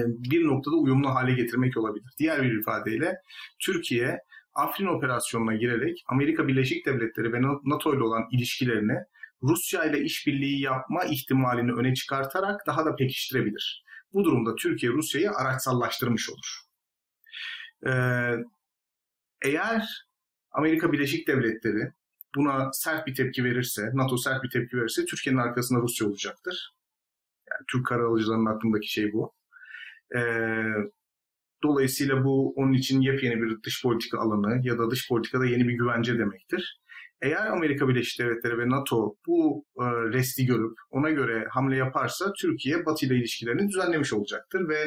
bir 0.07 0.47
noktada 0.47 0.75
uyumlu 0.75 1.09
hale 1.09 1.33
getirmek 1.33 1.77
olabilir. 1.77 2.13
Diğer 2.19 2.43
bir 2.43 2.59
ifadeyle 2.59 3.15
Türkiye 3.59 4.19
Afrin 4.55 4.87
operasyonuna 4.87 5.55
girerek 5.55 6.03
Amerika 6.07 6.47
Birleşik 6.47 6.85
Devletleri 6.85 7.33
ve 7.33 7.41
NATO 7.41 7.95
ile 7.95 8.03
olan 8.03 8.27
ilişkilerini 8.31 8.97
Rusya 9.43 9.85
ile 9.85 10.01
işbirliği 10.01 10.61
yapma 10.61 11.03
ihtimalini 11.03 11.73
öne 11.73 11.93
çıkartarak 11.93 12.67
daha 12.67 12.85
da 12.85 12.95
pekiştirebilir. 12.95 13.83
Bu 14.13 14.23
durumda 14.23 14.55
Türkiye 14.55 14.91
Rusya'yı 14.91 15.31
araçsallaştırmış 15.31 16.29
olur. 16.29 16.59
Ee, 17.87 18.35
eğer 19.45 20.07
Amerika 20.51 20.91
Birleşik 20.91 21.27
Devletleri 21.27 21.91
buna 22.35 22.73
sert 22.73 23.07
bir 23.07 23.15
tepki 23.15 23.43
verirse, 23.43 23.89
NATO 23.93 24.17
sert 24.17 24.43
bir 24.43 24.49
tepki 24.49 24.77
verirse 24.77 25.05
Türkiye'nin 25.05 25.39
arkasında 25.39 25.79
Rusya 25.79 26.07
olacaktır. 26.07 26.73
Yani 27.51 27.65
Türk 27.71 27.85
karalıcılarının 27.85 28.45
aklındaki 28.45 28.91
şey 28.91 29.13
bu. 29.13 29.33
Ee, 30.15 30.63
dolayısıyla 31.63 32.23
bu 32.23 32.53
onun 32.55 32.73
için 32.73 33.01
yepyeni 33.01 33.41
bir 33.41 33.63
dış 33.63 33.83
politika 33.83 34.19
alanı 34.19 34.67
ya 34.67 34.77
da 34.77 34.91
dış 34.91 35.09
politikada 35.09 35.45
yeni 35.45 35.67
bir 35.67 35.73
güvence 35.73 36.17
demektir. 36.17 36.79
Eğer 37.21 37.45
Amerika 37.45 37.87
Birleşik 37.87 38.19
Devletleri 38.19 38.57
ve 38.57 38.69
NATO 38.69 39.15
bu 39.27 39.65
e, 39.79 39.85
resti 39.85 40.45
görüp 40.45 40.77
ona 40.89 41.09
göre 41.09 41.47
hamle 41.49 41.75
yaparsa 41.75 42.33
Türkiye 42.41 42.85
Batı 42.85 43.05
ile 43.05 43.15
ilişkilerini 43.15 43.67
düzenlemiş 43.69 44.13
olacaktır 44.13 44.69
ve 44.69 44.79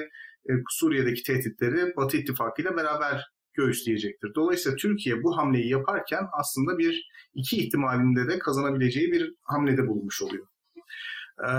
e, 0.51 0.53
Suriye'deki 0.71 1.23
tehditleri 1.23 1.97
Batı 1.97 2.17
İttifakı 2.17 2.63
ile 2.63 2.77
beraber 2.77 3.23
göğüsleyecektir. 3.55 4.35
Dolayısıyla 4.35 4.77
Türkiye 4.77 5.23
bu 5.23 5.37
hamleyi 5.37 5.71
yaparken 5.71 6.23
aslında 6.33 6.79
bir 6.79 7.09
iki 7.35 7.57
ihtimalinde 7.57 8.29
de 8.29 8.39
kazanabileceği 8.39 9.13
bir 9.13 9.35
hamlede 9.43 9.87
bulunmuş 9.87 10.23
oluyor. 10.23 10.47
Ee, 11.45 11.51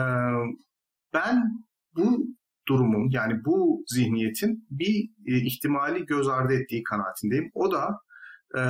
ben 1.13 1.43
bu 1.95 2.27
durumun 2.67 3.09
yani 3.09 3.45
bu 3.45 3.83
zihniyetin 3.87 4.67
bir 4.69 5.09
e, 5.27 5.37
ihtimali 5.37 6.05
göz 6.05 6.27
ardı 6.27 6.53
ettiği 6.53 6.83
kanaatindeyim. 6.83 7.51
O 7.53 7.71
da 7.71 7.99
e, 8.57 8.61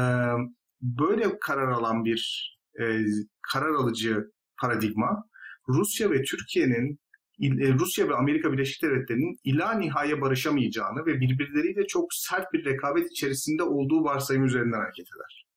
böyle 0.82 1.40
karar 1.40 1.72
alan 1.72 2.06
bir 2.06 2.54
e, 2.82 3.06
karar 3.54 3.74
alıcı 3.74 4.32
paradigma 4.62 5.24
Rusya 5.70 6.12
ve 6.12 6.24
Türkiye'nin 6.24 7.00
e, 7.42 7.74
Rusya 7.74 8.10
ve 8.10 8.16
Amerika 8.16 8.54
Birleşik 8.54 8.84
Devletleri'nin 8.84 9.40
ila 9.44 9.74
nihaya 9.74 10.22
barışamayacağını 10.22 11.06
ve 11.06 11.20
birbirleriyle 11.20 11.88
çok 11.88 12.14
sert 12.14 12.54
bir 12.54 12.66
rekabet 12.66 13.12
içerisinde 13.12 13.64
olduğu 13.64 14.04
varsayım 14.04 14.46
üzerinden 14.46 14.80
hareket 14.80 15.08
eder. 15.16 15.48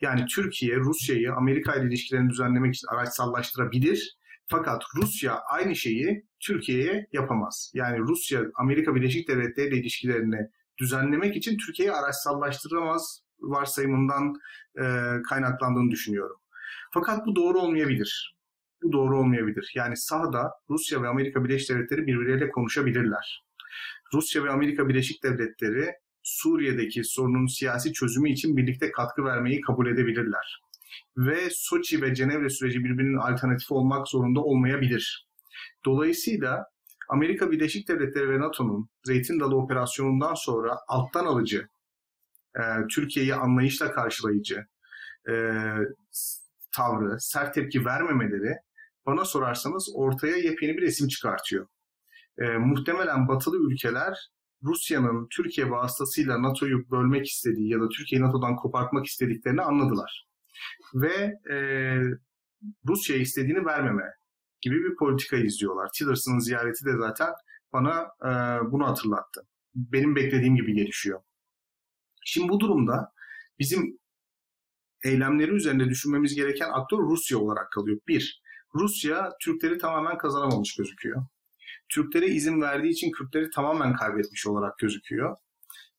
Yani 0.00 0.26
Türkiye, 0.26 0.76
Rusya'yı 0.76 1.32
Amerika 1.32 1.74
ile 1.74 1.88
ilişkilerini 1.88 2.30
düzenlemek 2.30 2.74
için 2.74 2.86
araçsallaştırabilir. 2.86 4.16
Fakat 4.46 4.82
Rusya 4.96 5.38
aynı 5.50 5.76
şeyi 5.76 6.26
Türkiye'ye 6.40 7.06
yapamaz. 7.12 7.72
Yani 7.74 7.98
Rusya, 7.98 8.42
Amerika 8.54 8.94
Birleşik 8.94 9.28
Devletleri 9.28 9.68
ile 9.68 9.76
ilişkilerini 9.76 10.48
düzenlemek 10.78 11.36
için 11.36 11.58
Türkiye'yi 11.58 11.92
araçsallaştıramaz 11.92 13.22
varsayımından 13.40 14.34
e, 14.78 14.84
kaynaklandığını 15.28 15.90
düşünüyorum. 15.90 16.36
Fakat 16.94 17.26
bu 17.26 17.36
doğru 17.36 17.58
olmayabilir. 17.58 18.36
Bu 18.82 18.92
doğru 18.92 19.18
olmayabilir. 19.18 19.72
Yani 19.74 19.96
sahada 19.96 20.50
Rusya 20.70 21.02
ve 21.02 21.08
Amerika 21.08 21.44
Birleşik 21.44 21.70
Devletleri 21.70 22.06
birbirleriyle 22.06 22.50
konuşabilirler. 22.50 23.42
Rusya 24.14 24.44
ve 24.44 24.50
Amerika 24.50 24.88
Birleşik 24.88 25.22
Devletleri 25.22 25.90
Suriye'deki 26.22 27.04
sorunun 27.04 27.46
siyasi 27.46 27.92
çözümü 27.92 28.30
için 28.30 28.56
birlikte 28.56 28.92
katkı 28.92 29.24
vermeyi 29.24 29.60
kabul 29.60 29.86
edebilirler. 29.86 30.62
Ve 31.16 31.48
Soçi 31.50 32.02
ve 32.02 32.14
Cenevre 32.14 32.50
süreci 32.50 32.84
birbirinin 32.84 33.18
alternatifi 33.18 33.74
olmak 33.74 34.08
zorunda 34.08 34.40
olmayabilir. 34.40 35.28
Dolayısıyla 35.84 36.64
Amerika 37.08 37.50
Birleşik 37.50 37.88
Devletleri 37.88 38.30
ve 38.30 38.40
NATO'nun 38.40 38.88
Zeytin 39.06 39.40
Dalı 39.40 39.56
operasyonundan 39.56 40.34
sonra 40.34 40.78
alttan 40.88 41.26
alıcı 41.26 41.68
e, 42.56 42.62
Türkiye'yi 42.94 43.34
anlayışla 43.34 43.92
karşılayıcı 43.92 44.66
e, 45.28 45.34
tavrı, 46.76 47.20
sert 47.20 47.54
tepki 47.54 47.84
vermemeleri 47.84 48.56
bana 49.06 49.24
sorarsanız 49.24 49.92
ortaya 49.94 50.36
yepyeni 50.36 50.76
bir 50.76 50.82
resim 50.82 51.08
çıkartıyor. 51.08 51.66
E, 52.38 52.44
muhtemelen 52.44 53.28
batılı 53.28 53.72
ülkeler 53.72 54.30
Rusya'nın 54.62 55.26
Türkiye 55.30 55.70
vasıtasıyla 55.70 56.42
NATO'yu 56.42 56.90
bölmek 56.90 57.26
istediği 57.26 57.68
ya 57.68 57.80
da 57.80 57.88
Türkiye'yi 57.88 58.26
NATO'dan 58.26 58.56
kopartmak 58.56 59.06
istediklerini 59.06 59.62
anladılar. 59.62 60.26
Ve 60.94 61.34
e, 61.54 61.56
Rusya 62.88 63.16
istediğini 63.16 63.66
vermeme 63.66 64.04
gibi 64.60 64.76
bir 64.76 64.96
politika 64.96 65.36
izliyorlar. 65.36 65.88
Tillerson'ın 65.94 66.38
ziyareti 66.38 66.84
de 66.84 66.96
zaten 66.96 67.32
bana 67.72 68.00
e, 68.02 68.30
bunu 68.72 68.86
hatırlattı. 68.86 69.46
Benim 69.74 70.16
beklediğim 70.16 70.56
gibi 70.56 70.74
gelişiyor. 70.74 71.20
Şimdi 72.24 72.48
bu 72.48 72.60
durumda 72.60 73.12
bizim 73.58 73.98
eylemleri 75.04 75.50
üzerinde 75.50 75.88
düşünmemiz 75.88 76.34
gereken 76.34 76.70
aktör 76.72 76.98
Rusya 76.98 77.38
olarak 77.38 77.72
kalıyor. 77.72 77.98
Bir, 78.08 78.42
Rusya 78.74 79.32
Türkleri 79.40 79.78
tamamen 79.78 80.18
kazanamamış 80.18 80.76
gözüküyor. 80.76 81.26
Türklere 81.88 82.26
izin 82.26 82.60
verdiği 82.60 82.90
için 82.90 83.12
Kürtleri 83.12 83.50
tamamen 83.50 83.94
kaybetmiş 83.94 84.46
olarak 84.46 84.78
gözüküyor. 84.78 85.36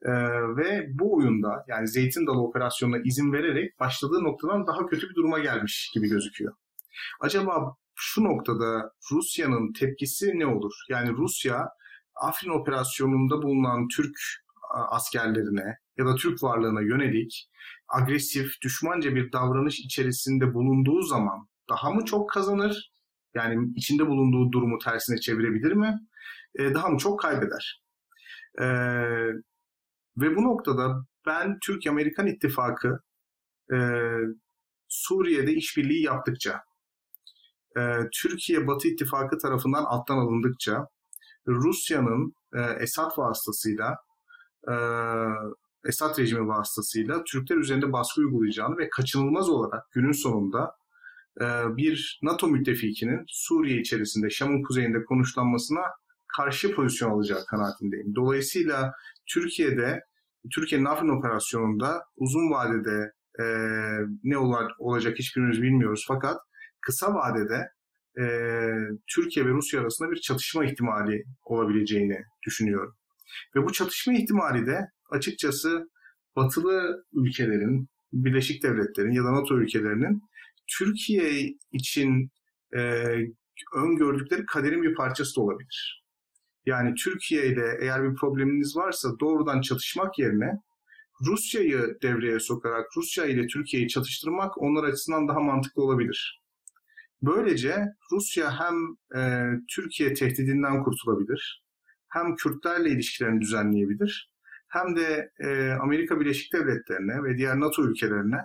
Ee, 0.06 0.12
ve 0.58 0.88
bu 0.90 1.16
oyunda 1.16 1.66
yani 1.68 1.88
Zeytin 1.88 2.28
Dalı 2.28 2.42
operasyonuna 2.42 2.98
izin 3.06 3.34
vererek 3.34 3.80
başladığı 3.80 4.24
noktadan 4.24 4.68
daha 4.68 4.86
kötü 4.86 5.10
bir 5.10 5.16
duruma 5.16 5.40
gelmiş 5.40 5.92
gibi 5.94 6.08
gözüküyor. 6.08 6.54
Acaba 7.22 7.76
şu 7.96 8.24
noktada 8.24 8.92
Rusya'nın 9.12 9.74
tepkisi 9.74 10.40
ne 10.40 10.46
olur? 10.46 10.74
Yani 10.90 11.10
Rusya 11.10 11.70
Afrin 12.16 12.50
operasyonunda 12.50 13.42
bulunan 13.42 13.88
Türk 13.88 14.18
askerlerine 14.90 15.78
ya 15.98 16.06
da 16.06 16.16
Türk 16.16 16.44
varlığına 16.44 16.82
yönelik 16.82 17.50
agresif, 17.88 18.62
düşmanca 18.62 19.16
bir 19.16 19.32
davranış 19.32 19.80
içerisinde 19.80 20.54
bulunduğu 20.54 21.02
zaman 21.02 21.48
daha 21.70 21.92
mı 21.92 22.06
çok 22.06 22.30
kazanır? 22.30 22.92
Yani 23.36 23.72
içinde 23.76 24.08
bulunduğu 24.08 24.52
durumu 24.52 24.78
tersine 24.80 25.18
çevirebilir 25.18 25.72
mi? 25.72 26.00
E, 26.56 26.74
daha 26.74 26.90
mı 26.90 26.98
çok 26.98 27.20
kaybeder? 27.20 27.84
E, 28.62 28.66
ve 30.18 30.36
bu 30.36 30.44
noktada 30.44 31.06
ben 31.26 31.58
Türk-Amerikan 31.66 32.28
ittifakı 32.28 33.00
e, 33.74 33.78
Suriye'de 34.88 35.54
işbirliği 35.54 36.04
yaptıkça, 36.04 36.64
e, 37.78 37.82
Türkiye-Batı 38.14 38.88
ittifakı 38.88 39.38
tarafından 39.38 39.84
alttan 39.84 40.18
alındıkça, 40.18 40.88
Rusya'nın 41.48 42.34
e, 42.56 42.62
Esad 42.62 43.18
vasıtasıyla 43.18 43.98
e, 44.68 44.74
Esad 45.86 46.20
rejimi 46.20 46.48
vasıtasıyla 46.48 47.24
Türkler 47.24 47.58
üzerinde 47.58 47.94
baskı 47.94 48.22
uygulayacağını 48.22 48.78
ve 48.78 48.90
kaçınılmaz 48.90 49.50
olarak 49.50 49.92
günün 49.92 50.12
sonunda 50.12 50.76
e, 51.42 51.46
bir 51.78 52.20
NATO 52.24 52.48
müttefikinin 52.48 53.24
Suriye 53.28 53.80
içerisinde 53.80 54.30
Şam'ın 54.30 54.64
kuzeyinde 54.64 55.04
konuşlanmasına 55.04 55.82
karşı 56.38 56.76
pozisyon 56.76 57.12
alacağı 57.12 57.46
kanaatindeyim. 57.46 58.16
Dolayısıyla 58.16 58.94
Türkiye'de 59.26 60.04
Türkiye'nin 60.52 60.86
Afrin 60.86 61.20
operasyonunda 61.20 62.04
uzun 62.16 62.52
vadede 62.52 63.12
e, 63.40 63.46
ne 64.24 64.38
olacak 64.80 65.20
hiçbirimiz 65.20 65.62
bilmiyoruz 65.62 66.06
fakat 66.08 66.38
kısa 66.82 67.14
vadede 67.14 67.70
e, 68.20 68.26
Türkiye 69.16 69.46
ve 69.46 69.50
Rusya 69.50 69.82
arasında 69.82 70.12
bir 70.12 70.22
çatışma 70.22 70.66
ihtimali 70.66 71.24
olabileceğini 71.44 72.24
düşünüyorum. 72.48 72.96
Ve 73.56 73.64
bu 73.64 73.72
çatışma 73.72 74.14
ihtimali 74.14 74.68
de 74.68 74.88
açıkçası 75.10 75.90
batılı 76.36 77.06
ülkelerin, 77.14 77.90
Birleşik 78.14 78.64
Devletler'in 78.64 79.12
ya 79.12 79.24
da 79.24 79.34
NATO 79.34 79.58
ülkelerinin 79.58 80.22
Türkiye 80.78 81.54
için 81.72 82.32
e, 82.76 82.80
öngördükleri 83.76 84.46
kaderin 84.46 84.84
bir 84.84 84.96
parçası 84.96 85.36
da 85.36 85.42
olabilir. 85.42 86.03
Yani 86.66 86.96
Türkiye 86.96 87.48
ile 87.48 87.78
eğer 87.82 88.04
bir 88.04 88.16
probleminiz 88.16 88.76
varsa 88.76 89.10
doğrudan 89.20 89.62
çatışmak 89.62 90.20
yerine 90.20 90.62
Rusya'yı 91.26 91.98
devreye 92.02 92.40
sokarak 92.40 92.86
Rusya 92.98 93.26
ile 93.26 93.48
Türkiye'yi 93.48 93.88
çatıştırmak 93.88 94.62
onlar 94.62 94.84
açısından 94.84 95.28
daha 95.28 95.40
mantıklı 95.40 95.84
olabilir. 95.84 96.44
Böylece 97.22 97.86
Rusya 98.12 98.60
hem 98.60 98.76
e, 99.22 99.50
Türkiye 99.76 100.14
tehdidinden 100.14 100.84
kurtulabilir, 100.84 101.64
hem 102.10 102.36
Kürtlerle 102.36 102.90
ilişkilerini 102.90 103.42
düzenleyebilir, 103.42 104.34
hem 104.68 104.96
de 104.96 105.32
e, 105.40 105.72
Amerika 105.72 106.20
Birleşik 106.20 106.54
Devletleri'ne 106.54 107.24
ve 107.24 107.38
diğer 107.38 107.60
NATO 107.60 107.84
ülkelerine 107.84 108.42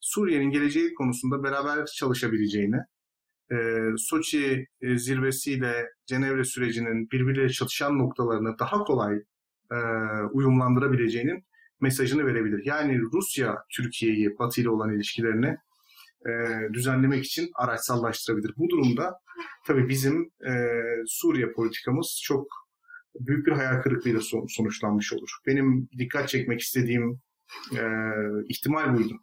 Suriye'nin 0.00 0.50
geleceği 0.50 0.94
konusunda 0.94 1.42
beraber 1.42 1.86
çalışabileceğini, 1.86 2.76
e, 3.52 3.56
Soçi 3.96 4.66
e, 4.80 4.98
zirvesiyle 4.98 5.86
Cenevre 6.06 6.44
sürecinin 6.44 7.10
birbirleriyle 7.10 7.52
çatışan 7.52 7.98
noktalarını 7.98 8.58
daha 8.58 8.84
kolay 8.84 9.16
e, 9.72 9.76
uyumlandırabileceğinin 10.32 11.44
mesajını 11.80 12.26
verebilir. 12.26 12.62
Yani 12.64 13.00
Rusya 13.12 13.56
Türkiye'yi 13.76 14.38
Batı 14.38 14.60
ile 14.60 14.70
olan 14.70 14.94
ilişkilerini 14.94 15.56
e, 16.26 16.32
düzenlemek 16.72 17.24
için 17.24 17.50
araçsallaştırabilir. 17.54 18.54
Bu 18.56 18.68
durumda 18.68 19.14
tabii 19.66 19.88
bizim 19.88 20.30
Suriye 21.06 21.52
politikamız 21.52 22.20
çok 22.24 22.46
büyük 23.20 23.46
bir 23.46 23.52
hayal 23.52 23.82
kırıklığıyla 23.82 24.20
sonuçlanmış 24.48 25.12
olur. 25.12 25.30
Benim 25.46 25.88
dikkat 25.98 26.28
çekmek 26.28 26.60
istediğim 26.60 27.20
ihtimal 28.48 28.96
buydu. 28.96 29.14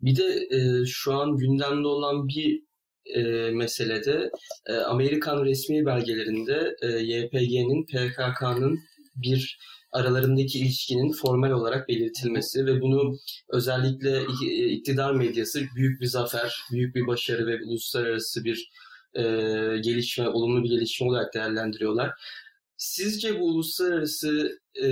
Bir 0.00 0.16
de 0.16 0.56
e, 0.56 0.86
şu 0.86 1.12
an 1.14 1.36
gündemde 1.36 1.86
olan 1.86 2.28
bir 2.28 2.62
e, 3.06 3.22
meselede 3.50 4.30
e, 4.66 4.72
Amerikan 4.72 5.44
resmi 5.44 5.86
belgelerinde 5.86 6.76
e, 6.82 6.88
YPG'nin, 6.88 7.86
PKK'nın 7.86 8.78
bir 9.16 9.58
aralarındaki 9.92 10.58
ilişkinin 10.58 11.12
formal 11.12 11.50
olarak 11.50 11.88
belirtilmesi 11.88 12.66
ve 12.66 12.80
bunu 12.80 13.18
özellikle 13.48 14.22
iktidar 14.70 15.14
medyası 15.14 15.62
büyük 15.76 16.00
bir 16.00 16.06
zafer, 16.06 16.62
büyük 16.72 16.94
bir 16.94 17.06
başarı 17.06 17.46
ve 17.46 17.64
uluslararası 17.64 18.44
bir 18.44 18.70
e, 19.14 19.22
gelişme, 19.84 20.28
olumlu 20.28 20.64
bir 20.64 20.68
gelişme 20.68 21.06
olarak 21.06 21.34
değerlendiriyorlar. 21.34 22.10
Sizce 22.76 23.40
bu 23.40 23.44
uluslararası 23.44 24.60
e, 24.82 24.88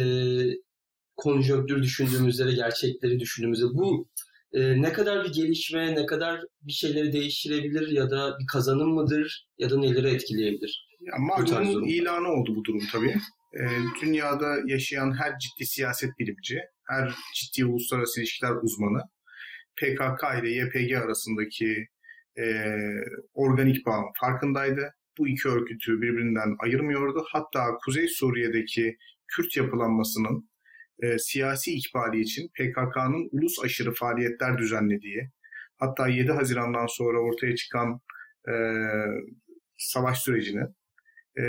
konjonktür 1.17 1.83
düşündüğümüzde 1.83 2.47
ve 2.47 2.53
gerçekleri 2.53 3.21
düşündüğümüzde 3.21 3.65
bu 3.65 4.09
e, 4.53 4.83
ne 4.83 4.93
kadar 4.93 5.25
bir 5.25 5.33
gelişme, 5.33 5.95
ne 5.95 6.07
kadar 6.07 6.41
bir 6.63 6.73
şeyleri 6.73 7.13
değiştirebilir 7.13 7.89
ya 7.89 8.11
da 8.11 8.37
bir 8.41 8.47
kazanım 8.47 8.95
mıdır 8.95 9.47
ya 9.59 9.71
da 9.71 9.79
neleri 9.79 10.09
etkileyebilir? 10.09 10.89
Ya, 11.01 11.15
malumun 11.19 11.85
ilanı 11.85 12.29
oldu 12.29 12.57
bu 12.57 12.65
durum 12.65 12.83
tabii. 12.93 13.17
E, 13.55 13.63
dünyada 14.03 14.57
yaşayan 14.67 15.19
her 15.19 15.39
ciddi 15.39 15.67
siyaset 15.67 16.19
bilimci, 16.19 16.61
her 16.89 17.15
ciddi 17.35 17.65
uluslararası 17.65 18.21
ilişkiler 18.21 18.53
uzmanı 18.63 19.03
PKK 19.77 20.23
ile 20.41 20.51
YPG 20.51 20.93
arasındaki 20.93 21.87
e, 22.39 22.45
organik 23.35 23.87
bağın 23.87 24.05
farkındaydı. 24.21 24.95
Bu 25.19 25.29
iki 25.29 25.49
örgütü 25.49 26.03
birbirinden 26.03 26.57
ayırmıyordu. 26.59 27.25
Hatta 27.33 27.65
Kuzey 27.85 28.09
Suriye'deki 28.09 28.97
Kürt 29.29 29.57
yapılanmasının 29.57 30.51
e, 31.03 31.19
siyasi 31.19 31.75
ikbali 31.75 32.21
için 32.21 32.49
PKK'nın 32.49 33.29
ulus 33.33 33.65
aşırı 33.65 33.95
faaliyetler 33.95 34.59
düzenlediği, 34.59 35.31
hatta 35.79 36.09
7 36.09 36.33
Haziran'dan 36.33 36.87
sonra 36.87 37.19
ortaya 37.19 37.57
çıkan 37.57 38.01
e, 38.49 38.55
savaş 39.79 40.19
sürecini 40.19 40.63
e, 41.39 41.43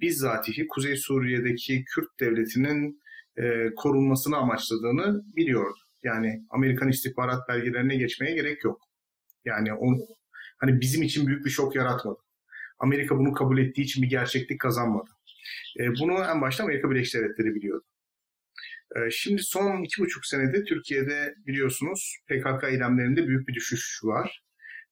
bizzatihi 0.00 0.66
Kuzey 0.66 0.96
Suriye'deki 0.96 1.84
Kürt 1.84 2.20
devletinin 2.20 3.02
e, 3.36 3.74
korunmasını 3.76 4.36
amaçladığını 4.36 5.22
biliyordu. 5.36 5.78
Yani 6.02 6.42
Amerikan 6.50 6.88
istihbarat 6.88 7.48
belgelerine 7.48 7.96
geçmeye 7.96 8.34
gerek 8.34 8.64
yok. 8.64 8.80
Yani 9.44 9.72
on, 9.72 10.00
hani 10.58 10.80
bizim 10.80 11.02
için 11.02 11.26
büyük 11.26 11.44
bir 11.44 11.50
şok 11.50 11.76
yaratmadı. 11.76 12.18
Amerika 12.78 13.18
bunu 13.18 13.32
kabul 13.32 13.58
ettiği 13.58 13.82
için 13.82 14.02
bir 14.02 14.08
gerçeklik 14.08 14.60
kazanmadı. 14.60 15.10
E, 15.80 15.88
bunu 16.00 16.12
en 16.12 16.40
başta 16.40 16.64
Amerika 16.64 16.90
Birleşik 16.90 17.14
Devletleri 17.14 17.54
biliyordu. 17.54 17.84
E, 18.96 19.10
şimdi 19.10 19.42
son 19.42 19.82
iki 19.82 20.02
buçuk 20.02 20.26
senede 20.26 20.64
Türkiye'de 20.64 21.34
biliyorsunuz 21.46 22.16
PKK 22.28 22.64
eylemlerinde 22.64 23.26
büyük 23.28 23.48
bir 23.48 23.54
düşüş 23.54 24.00
var. 24.02 24.42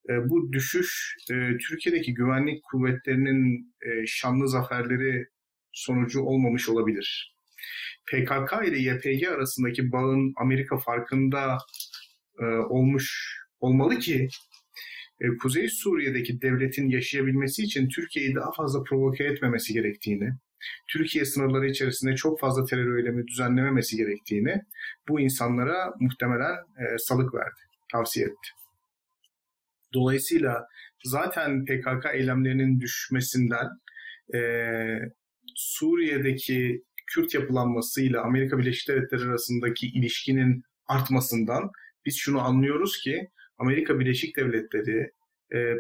E, 0.09 0.29
bu 0.29 0.53
düşüş 0.53 1.17
e, 1.31 1.35
Türkiye'deki 1.69 2.15
güvenlik 2.15 2.63
kuvvetlerinin 2.65 3.75
e, 3.87 4.07
şanlı 4.07 4.49
zaferleri 4.49 5.27
sonucu 5.73 6.21
olmamış 6.21 6.69
olabilir. 6.69 7.37
PKK 8.07 8.69
ile 8.69 8.79
YPG 8.79 9.29
arasındaki 9.29 9.93
bağın 9.93 10.33
Amerika 10.37 10.79
farkında 10.79 11.59
e, 12.41 12.45
olmuş 12.45 13.37
olmalı 13.61 13.99
ki 13.99 14.29
Kuzey 15.43 15.69
Suriye'deki 15.69 16.43
devletin 16.43 16.89
yaşayabilmesi 16.89 17.63
için 17.63 17.89
Türkiye'yi 17.89 18.35
daha 18.35 18.53
fazla 18.53 18.83
provoke 18.83 19.25
etmemesi 19.25 19.73
gerektiğini, 19.73 20.31
Türkiye 20.89 21.25
sınırları 21.25 21.71
içerisinde 21.71 22.15
çok 22.15 22.41
fazla 22.41 22.65
terör 22.65 22.99
eylemi 22.99 23.27
düzenlememesi 23.27 23.97
gerektiğini 23.97 24.63
bu 25.09 25.21
insanlara 25.21 25.95
muhtemelen 26.01 26.55
e, 26.55 26.99
salık 26.99 27.35
verdi, 27.35 27.61
tavsiye 27.93 28.27
etti. 28.27 28.49
Dolayısıyla 29.95 30.67
zaten 31.05 31.65
PKK 31.65 32.07
eylemlerinin 32.15 32.81
düşmesinden 32.81 33.69
e, 34.35 34.41
Suriye'deki 35.55 36.83
Kürt 37.07 37.35
yapılanmasıyla 37.35 38.23
Amerika 38.23 38.59
Birleşik 38.59 38.89
Devletleri 38.89 39.23
arasındaki 39.23 39.87
ilişkinin 39.87 40.63
artmasından 40.87 41.71
biz 42.07 42.17
şunu 42.17 42.41
anlıyoruz 42.41 42.99
ki 42.99 43.29
Amerika 43.59 44.01
Birleşik 44.01 44.37
Devletleri 44.37 45.11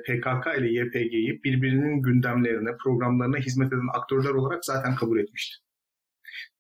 PKK 0.06 0.59
ile 0.59 0.68
YPG'yi 0.80 1.40
birbirinin 1.44 2.02
gündemlerine, 2.02 2.76
programlarına 2.85 3.37
hizmet 3.37 3.72
eden 3.72 3.88
aktörler 3.94 4.30
olarak 4.30 4.64
zaten 4.64 4.94
kabul 4.96 5.18
etmişti. 5.20 5.56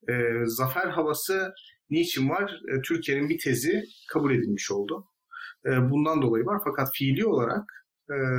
E, 0.08 0.12
zafer 0.44 0.86
havası 0.86 1.52
niçin 1.90 2.28
var? 2.28 2.60
E, 2.68 2.82
Türkiye'nin 2.82 3.28
bir 3.28 3.38
tezi 3.38 3.84
kabul 4.08 4.34
edilmiş 4.34 4.70
oldu. 4.70 5.06
Bundan 5.64 6.22
dolayı 6.22 6.44
var 6.44 6.60
fakat 6.64 6.88
fiili 6.94 7.26
olarak 7.26 7.64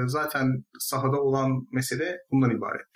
zaten 0.05 0.63
sahada 0.79 1.21
olan 1.21 1.67
mesele 1.71 2.17
bundan 2.31 2.57
ibaret. 2.57 2.88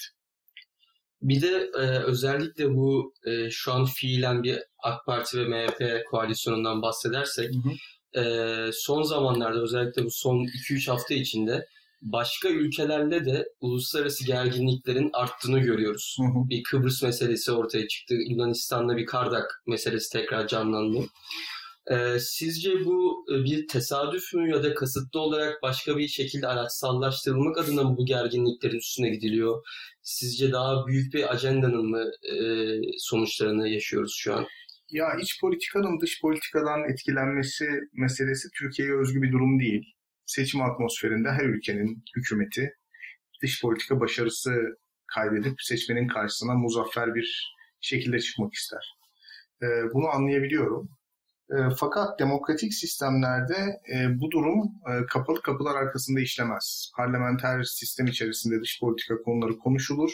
Bir 1.21 1.41
de 1.41 1.69
özellikle 2.05 2.75
bu 2.75 3.13
şu 3.49 3.73
an 3.73 3.85
fiilen 3.85 4.43
bir 4.43 4.59
AK 4.83 5.05
Parti 5.05 5.38
ve 5.38 5.47
MHP 5.47 6.05
koalisyonundan 6.09 6.81
bahsedersek 6.81 7.49
hı 7.49 7.69
hı 7.69 7.73
e, 8.17 8.23
son 8.73 9.04
zamanlarda 9.04 9.62
özellikle 9.62 10.06
bu 10.06 10.12
son 10.12 10.45
2-3 10.45 10.91
hafta 10.91 11.13
içinde 11.13 11.67
başka 12.01 12.49
ülkelerle 12.49 13.25
de 13.25 13.49
uluslararası 13.62 14.25
gerginliklerin 14.25 15.10
arttığını 15.13 15.60
görüyoruz. 15.60 16.17
Hı 16.19 16.23
hı. 16.23 16.49
Bir 16.49 16.63
Kıbrıs 16.63 17.04
meselesi 17.04 17.51
ortaya 17.51 17.88
çıktı. 17.88 18.15
Yunanistan'da 18.30 18.97
bir 18.97 19.06
Kardak 19.06 19.63
meselesi 19.67 20.12
tekrar 20.12 20.47
canlandı. 20.47 20.99
Ee, 21.91 22.19
sizce 22.19 22.86
bu 22.86 23.25
bir 23.30 23.67
tesadüf 23.67 24.34
mü 24.34 24.51
ya 24.51 24.63
da 24.63 24.73
kasıtlı 24.73 25.19
olarak 25.19 25.62
başka 25.63 25.97
bir 25.97 26.08
şekilde 26.08 26.47
araçsallaştırılmak 26.47 27.58
adına 27.58 27.84
mı 27.84 27.97
bu 27.97 28.06
gerginliklerin 28.06 28.78
üstüne 28.78 29.10
gidiliyor? 29.10 29.65
Sizce 30.01 30.51
daha 30.51 30.88
büyük 30.88 31.13
bir 31.13 31.34
ajandanın 31.34 31.89
mı 31.89 32.12
e, 32.23 32.38
sonuçlarını 32.97 33.69
yaşıyoruz 33.69 34.13
şu 34.17 34.36
an? 34.36 34.45
Ya 34.89 35.15
iç 35.21 35.41
politikanın 35.41 36.00
dış 36.00 36.21
politikadan 36.21 36.89
etkilenmesi 36.89 37.65
meselesi 37.93 38.48
Türkiye'ye 38.60 38.95
özgü 38.95 39.21
bir 39.21 39.32
durum 39.32 39.60
değil. 39.60 39.95
Seçim 40.26 40.62
atmosferinde 40.62 41.32
her 41.32 41.45
ülkenin 41.45 42.04
hükümeti 42.15 42.74
dış 43.43 43.62
politika 43.62 44.00
başarısı 44.00 44.78
kaydedip 45.08 45.62
seçmenin 45.62 46.08
karşısına 46.08 46.54
muzaffer 46.54 47.15
bir 47.15 47.56
şekilde 47.82 48.19
çıkmak 48.19 48.54
ister. 48.54 48.98
Ee, 49.63 49.65
bunu 49.93 50.08
anlayabiliyorum. 50.08 50.89
Ee, 51.52 51.56
fakat 51.80 52.19
demokratik 52.19 52.74
sistemlerde 52.74 53.80
e, 53.93 54.19
bu 54.19 54.32
durum 54.32 54.60
e, 54.89 55.06
kapalı 55.06 55.41
kapılar 55.41 55.76
arkasında 55.76 56.19
işlemez. 56.19 56.91
Parlamenter 56.98 57.63
sistem 57.63 58.08
içerisinde 58.08 58.62
dış 58.62 58.80
politika 58.80 59.21
konuları 59.21 59.58
konuşulur. 59.58 60.12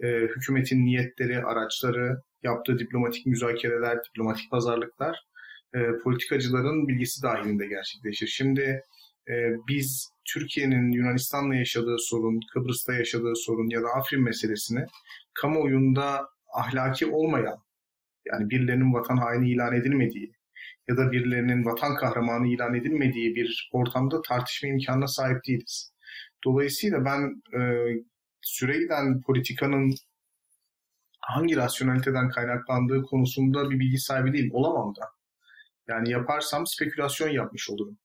Ee, 0.00 0.06
hükümetin 0.08 0.86
niyetleri, 0.86 1.44
araçları, 1.44 2.22
yaptığı 2.42 2.78
diplomatik 2.78 3.26
müzakereler, 3.26 3.98
diplomatik 4.04 4.50
pazarlıklar 4.50 5.26
e, 5.74 5.78
politikacıların 6.04 6.88
bilgisi 6.88 7.22
dahilinde 7.22 7.66
gerçekleşir. 7.66 8.26
Şimdi 8.26 8.82
e, 9.28 9.34
biz 9.68 10.10
Türkiye'nin 10.24 10.92
Yunanistan'la 10.92 11.54
yaşadığı 11.54 11.96
sorun, 11.98 12.40
Kıbrıs'ta 12.52 12.94
yaşadığı 12.94 13.36
sorun 13.36 13.70
ya 13.70 13.82
da 13.82 13.88
Afrin 13.98 14.22
meselesini 14.22 14.84
kamuoyunda 15.34 16.28
ahlaki 16.54 17.06
olmayan, 17.06 17.58
yani 18.26 18.50
birilerinin 18.50 18.94
vatan 18.94 19.16
haini 19.16 19.50
ilan 19.50 19.74
edilmediği 19.74 20.32
ya 20.88 20.96
da 20.96 21.12
birilerinin 21.12 21.64
vatan 21.64 21.96
kahramanı 21.96 22.48
ilan 22.48 22.74
edilmediği 22.74 23.34
bir 23.34 23.70
ortamda 23.72 24.22
tartışma 24.22 24.68
imkanına 24.68 25.06
sahip 25.06 25.38
değiliz. 25.48 25.92
Dolayısıyla 26.44 27.04
ben 27.04 27.42
e, 27.60 27.60
süre 28.40 28.78
giden 28.78 29.20
politikanın 29.20 29.94
hangi 31.20 31.56
rasyonaliteden 31.56 32.30
kaynaklandığı 32.30 33.02
konusunda 33.02 33.70
bir 33.70 33.80
bilgi 33.80 33.98
sahibi 33.98 34.32
değilim. 34.32 34.50
Olamam 34.52 34.94
da. 34.96 35.04
Yani 35.88 36.10
yaparsam 36.10 36.66
spekülasyon 36.66 37.28
yapmış 37.28 37.70
olurum. 37.70 37.98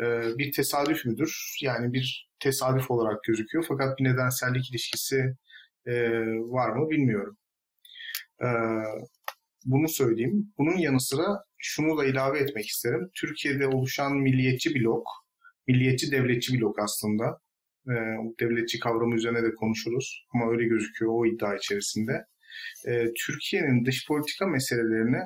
Ee, 0.00 0.38
bir 0.38 0.52
tesadüf 0.52 1.04
müdür? 1.04 1.56
Yani 1.62 1.92
bir 1.92 2.30
tesadüf 2.40 2.90
olarak 2.90 3.24
gözüküyor 3.24 3.64
fakat 3.68 3.98
bir 3.98 4.04
nedensellik 4.04 4.70
ilişkisi 4.70 5.36
e, 5.86 5.92
var 6.26 6.70
mı 6.70 6.90
bilmiyorum. 6.90 7.36
Ee, 8.42 8.46
bunu 9.64 9.88
söyleyeyim. 9.88 10.52
Bunun 10.58 10.76
yanı 10.76 11.00
sıra 11.00 11.44
şunu 11.58 11.98
da 11.98 12.04
ilave 12.04 12.38
etmek 12.38 12.66
isterim. 12.66 13.10
Türkiye'de 13.14 13.66
oluşan 13.66 14.16
milliyetçi 14.16 14.74
blok, 14.74 15.06
milliyetçi 15.68 16.12
devletçi 16.12 16.60
blok 16.60 16.78
aslında. 16.78 17.38
Ee, 17.88 17.92
devletçi 18.40 18.78
kavramı 18.78 19.14
üzerine 19.14 19.42
de 19.42 19.54
konuşuruz 19.54 20.26
ama 20.34 20.50
öyle 20.50 20.64
gözüküyor 20.64 21.12
o 21.14 21.26
iddia 21.26 21.56
içerisinde 21.56 22.26
e, 22.86 23.06
Türkiye'nin 23.26 23.84
dış 23.84 24.06
politika 24.08 24.46
meselelerini 24.46 25.22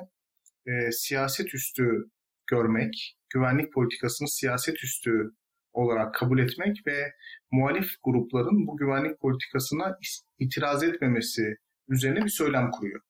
e, 0.65 0.91
siyaset 0.91 1.53
üstü 1.53 2.05
görmek, 2.47 3.17
güvenlik 3.29 3.73
politikasını 3.73 4.27
siyaset 4.27 4.83
üstü 4.83 5.31
olarak 5.73 6.15
kabul 6.15 6.39
etmek 6.39 6.87
ve 6.87 7.13
muhalif 7.51 7.89
grupların 8.03 8.67
bu 8.67 8.77
güvenlik 8.77 9.19
politikasına 9.19 9.97
itiraz 10.39 10.83
etmemesi 10.83 11.55
üzerine 11.89 12.25
bir 12.25 12.29
söylem 12.29 12.71
kuruyor. 12.71 13.01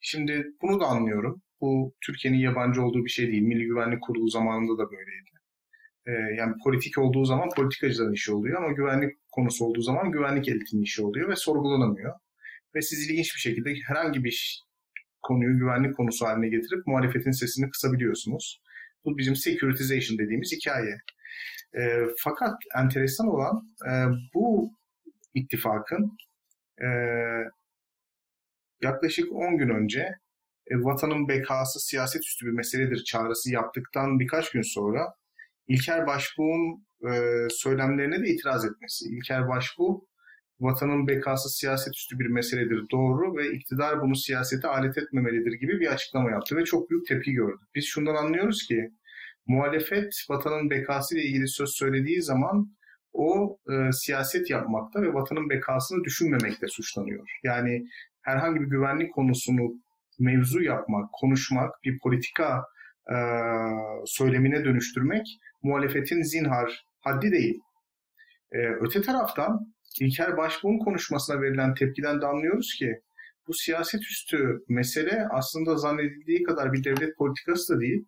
Şimdi 0.00 0.46
bunu 0.62 0.80
da 0.80 0.84
anlıyorum. 0.84 1.42
Bu 1.60 1.94
Türkiye'nin 2.00 2.38
yabancı 2.38 2.82
olduğu 2.82 3.04
bir 3.04 3.10
şey 3.10 3.26
değil. 3.26 3.42
Milli 3.42 3.64
Güvenlik 3.64 4.02
Kurulu 4.02 4.28
zamanında 4.28 4.78
da 4.78 4.90
böyleydi. 4.90 5.30
Ee, 6.06 6.34
yani 6.36 6.54
politik 6.64 6.98
olduğu 6.98 7.24
zaman 7.24 7.48
politikacıların 7.56 8.12
işi 8.12 8.32
oluyor 8.32 8.62
ama 8.62 8.72
güvenlik 8.72 9.16
konusu 9.30 9.64
olduğu 9.64 9.82
zaman 9.82 10.12
güvenlik 10.12 10.48
elitinin 10.48 10.82
işi 10.82 11.02
oluyor 11.02 11.28
ve 11.28 11.36
sorgulanamıyor 11.36 12.14
ve 12.74 12.82
siz 12.82 13.10
ilginç 13.10 13.34
bir 13.34 13.40
şekilde 13.40 13.74
herhangi 13.86 14.24
bir 14.24 14.64
konuyu 15.22 15.58
güvenlik 15.58 15.96
konusu 15.96 16.26
haline 16.26 16.48
getirip 16.48 16.86
muhalefetin 16.86 17.30
sesini 17.30 17.70
kısabiliyorsunuz. 17.70 18.62
Bu 19.04 19.18
bizim 19.18 19.36
securitization 19.36 20.18
dediğimiz 20.18 20.52
hikaye. 20.52 20.96
E, 21.78 21.80
fakat 22.18 22.54
enteresan 22.76 23.28
olan 23.28 23.74
e, 23.90 23.92
bu 24.34 24.72
ittifakın 25.34 26.16
e, 26.82 26.88
yaklaşık 28.82 29.32
10 29.32 29.58
gün 29.58 29.68
önce 29.68 30.00
e, 30.66 30.74
vatanın 30.76 31.28
bekası 31.28 31.80
siyaset 31.80 32.22
üstü 32.22 32.46
bir 32.46 32.52
meseledir 32.52 33.04
çağrısı 33.04 33.50
yaptıktan 33.52 34.20
birkaç 34.20 34.50
gün 34.50 34.62
sonra 34.62 35.14
İlker 35.68 36.06
Başbuğ'un 36.06 36.86
e, 37.12 37.46
söylemlerine 37.50 38.22
de 38.22 38.28
itiraz 38.28 38.64
etmesi. 38.64 39.04
İlker 39.08 39.48
Başbuğ 39.48 40.06
vatanın 40.60 41.06
bekası 41.06 41.48
siyaset 41.48 41.96
üstü 41.96 42.18
bir 42.18 42.26
meseledir 42.26 42.84
doğru 42.90 43.36
ve 43.36 43.52
iktidar 43.52 44.00
bunu 44.00 44.16
siyasete 44.16 44.68
alet 44.68 44.98
etmemelidir 44.98 45.52
gibi 45.52 45.80
bir 45.80 45.92
açıklama 45.92 46.30
yaptı 46.30 46.56
ve 46.56 46.64
çok 46.64 46.90
büyük 46.90 47.06
tepki 47.06 47.32
gördü. 47.32 47.60
Biz 47.74 47.84
şundan 47.84 48.14
anlıyoruz 48.14 48.66
ki 48.68 48.90
muhalefet 49.46 50.14
vatanın 50.30 50.70
bekası 50.70 51.18
ile 51.18 51.24
ilgili 51.24 51.48
söz 51.48 51.70
söylediği 51.70 52.22
zaman 52.22 52.76
o 53.12 53.58
e, 53.70 53.92
siyaset 53.92 54.50
yapmakta 54.50 55.02
ve 55.02 55.14
vatanın 55.14 55.50
bekasını 55.50 56.04
düşünmemekte 56.04 56.68
suçlanıyor. 56.68 57.30
Yani 57.42 57.84
herhangi 58.22 58.60
bir 58.60 58.66
güvenlik 58.66 59.12
konusunu 59.14 59.74
mevzu 60.18 60.62
yapmak, 60.62 61.12
konuşmak, 61.12 61.74
bir 61.84 61.98
politika 61.98 62.64
e, 63.10 63.16
söylemine 64.06 64.64
dönüştürmek 64.64 65.26
muhalefetin 65.62 66.22
zinhar 66.22 66.84
haddi 67.00 67.32
değil. 67.32 67.60
E, 68.52 68.58
öte 68.58 69.02
taraftan 69.02 69.74
İlker 70.00 70.36
Başbuğ'un 70.36 70.78
konuşmasına 70.78 71.42
verilen 71.42 71.74
tepkiden 71.74 72.20
de 72.20 72.26
anlıyoruz 72.26 72.74
ki 72.74 73.00
bu 73.46 73.54
siyaset 73.54 74.02
üstü 74.02 74.64
mesele 74.68 75.26
aslında 75.30 75.76
zannedildiği 75.76 76.42
kadar 76.42 76.72
bir 76.72 76.84
devlet 76.84 77.16
politikası 77.16 77.74
da 77.74 77.80
değil. 77.80 78.04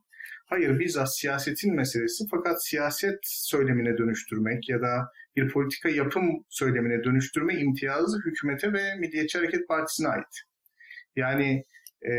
Hayır 0.46 0.78
bizzat 0.78 1.18
siyasetin 1.18 1.74
meselesi 1.74 2.24
fakat 2.31 2.64
siyaset 2.66 3.18
söylemine 3.22 3.98
dönüştürmek 3.98 4.68
ya 4.68 4.83
da 4.83 5.12
bir 5.37 5.48
politika 5.48 5.88
yapım 5.88 6.44
söylemine 6.48 7.05
dönüştürme 7.05 7.55
imtiyazı 7.55 8.18
hükümete 8.26 8.72
ve 8.72 8.94
Milliyetçi 8.94 9.38
Hareket 9.38 9.68
Partisi'ne 9.68 10.09
ait. 10.09 10.40
Yani 11.16 11.64
e, 12.02 12.12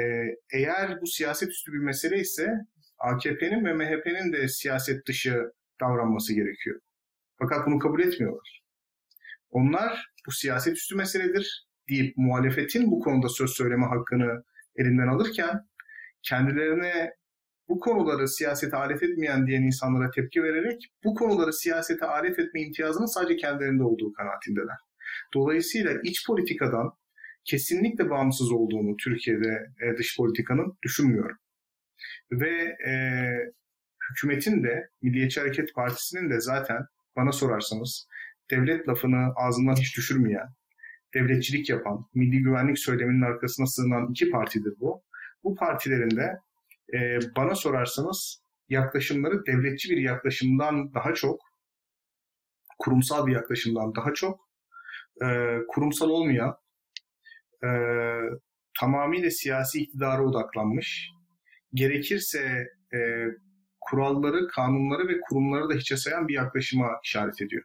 eğer 0.54 1.02
bu 1.02 1.08
siyaset 1.08 1.50
üstü 1.50 1.74
bir 1.74 1.78
mesele 1.78 2.20
ise 2.20 2.54
AKP'nin 3.00 3.66
ve 3.66 3.74
MHP'nin 3.74 4.34
de 4.34 4.48
siyaset 4.48 5.08
dışı 5.08 5.52
davranması 5.80 6.34
gerekiyor. 6.34 6.80
Fakat 7.40 7.68
bunu 7.68 7.80
kabul 7.80 8.00
etmiyorlar. 8.00 8.63
Onlar 9.54 10.14
bu 10.28 10.32
siyaset 10.32 10.78
üstü 10.78 10.96
meseledir 10.96 11.68
deyip 11.90 12.18
muhalefetin 12.18 12.92
bu 12.92 13.00
konuda 13.00 13.30
söz 13.30 13.50
söyleme 13.50 13.86
hakkını 13.86 14.44
elinden 14.76 15.08
alırken 15.08 15.60
kendilerine 16.22 17.12
bu 17.70 17.80
konuları 17.80 18.28
siyasete 18.28 18.78
alet 18.78 19.04
etmeyen 19.04 19.48
diyen 19.48 19.64
insanlara 19.64 20.12
tepki 20.12 20.44
vererek 20.44 20.82
bu 21.04 21.16
konuları 21.16 21.54
siyasete 21.54 22.06
alet 22.06 22.40
etme 22.40 22.62
imtiyazının 22.62 23.06
sadece 23.06 23.36
kendilerinde 23.36 23.84
olduğu 23.84 24.14
kanaatindeler. 24.14 24.78
Dolayısıyla 25.34 25.94
iç 26.04 26.28
politikadan 26.28 26.92
kesinlikle 27.46 28.10
bağımsız 28.10 28.52
olduğunu 28.52 28.98
Türkiye'de 28.98 29.68
e, 29.82 29.98
dış 29.98 30.18
politikanın 30.18 30.78
düşünmüyorum. 30.84 31.38
Ve 32.32 32.78
e, 32.88 32.94
hükümetin 34.10 34.64
de 34.64 34.90
Milliyetçi 35.02 35.40
Hareket 35.40 35.74
Partisi'nin 35.74 36.30
de 36.30 36.42
zaten 36.42 36.86
bana 37.16 37.32
sorarsanız 37.32 38.08
devlet 38.52 38.88
lafını 38.88 39.34
ağzından 39.36 39.76
hiç 39.76 39.98
düşürmeyen, 39.98 40.48
devletçilik 41.14 41.70
yapan, 41.70 42.06
milli 42.14 42.44
güvenlik 42.44 42.80
söyleminin 42.80 43.22
arkasına 43.22 43.66
sığınan 43.66 44.12
iki 44.12 44.30
partidir 44.30 44.74
bu. 44.80 45.04
Bu 45.44 45.56
partilerin 45.56 46.18
de 46.18 46.40
e, 46.94 47.20
bana 47.36 47.56
sorarsanız 47.56 48.44
yaklaşımları 48.70 49.46
devletçi 49.46 49.90
bir 49.90 49.98
yaklaşımdan 49.98 50.94
daha 50.94 51.14
çok, 51.14 51.42
kurumsal 52.80 53.28
bir 53.28 53.34
yaklaşımdan 53.34 53.96
daha 53.96 54.14
çok, 54.14 54.50
e, 55.24 55.58
kurumsal 55.68 56.10
olmayan, 56.10 56.56
e, 57.64 57.70
tamamıyla 58.80 59.32
siyasi 59.32 59.80
iktidara 59.80 60.24
odaklanmış, 60.24 61.10
gerekirse 61.74 62.68
e, 62.94 63.00
kuralları, 63.82 64.48
kanunları 64.48 65.08
ve 65.08 65.20
kurumları 65.22 65.70
da 65.70 65.74
hiçe 65.74 65.98
sayan 65.98 66.28
bir 66.28 66.34
yaklaşıma 66.34 67.00
işaret 67.04 67.42
ediyor. 67.42 67.64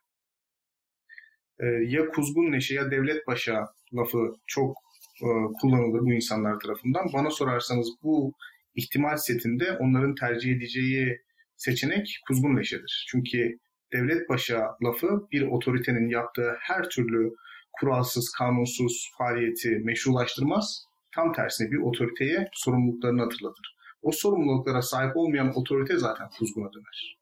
E, 1.60 1.66
ya 1.66 2.08
kuzgun 2.08 2.52
neşe 2.52 2.74
ya 2.74 2.90
devlet 2.90 3.26
başa 3.26 3.66
lafı 3.94 4.34
çok 4.46 4.76
e, 5.22 5.28
kullanılır 5.60 6.00
bu 6.00 6.12
insanlar 6.12 6.60
tarafından. 6.60 7.06
Bana 7.14 7.30
sorarsanız 7.30 7.88
bu 8.02 8.32
ihtimal 8.74 9.16
setinde 9.16 9.72
onların 9.72 10.14
tercih 10.14 10.56
edeceği 10.56 11.18
seçenek 11.56 12.20
kuzgun 12.28 12.56
leşedir. 12.56 13.06
Çünkü 13.10 13.58
devlet 13.92 14.28
başa 14.28 14.76
lafı 14.84 15.28
bir 15.32 15.42
otoritenin 15.42 16.08
yaptığı 16.08 16.56
her 16.60 16.88
türlü 16.88 17.34
kuralsız, 17.80 18.32
kanunsuz 18.38 19.10
faaliyeti 19.18 19.68
meşrulaştırmaz. 19.84 20.84
Tam 21.14 21.32
tersine 21.32 21.70
bir 21.70 21.76
otoriteye 21.76 22.48
sorumluluklarını 22.52 23.22
hatırlatır. 23.22 23.76
O 24.02 24.12
sorumluluklara 24.12 24.82
sahip 24.82 25.16
olmayan 25.16 25.52
otorite 25.58 25.96
zaten 25.96 26.28
kuzguna 26.38 26.72
döner. 26.72 27.18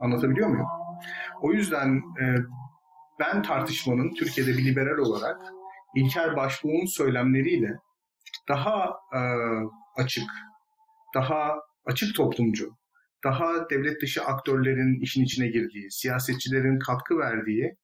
Anlatabiliyor 0.00 0.48
muyum? 0.48 0.66
O 1.42 1.52
yüzden 1.52 1.96
e, 1.96 2.24
ben 3.20 3.42
tartışmanın 3.42 4.14
Türkiye'de 4.14 4.50
bir 4.50 4.64
liberal 4.64 4.98
olarak 4.98 5.36
İlker 5.96 6.36
Başbuğ'un 6.36 6.86
söylemleriyle 6.86 7.78
daha 8.48 8.96
e, 9.14 9.20
açık, 9.96 10.30
daha 11.14 11.60
açık 11.84 12.14
toplumcu, 12.14 12.76
daha 13.24 13.70
devlet 13.70 14.02
dışı 14.02 14.24
aktörlerin 14.24 15.00
işin 15.00 15.24
içine 15.24 15.48
girdiği, 15.48 15.90
siyasetçilerin 15.90 16.78
katkı 16.78 17.18
verdiği 17.18 17.76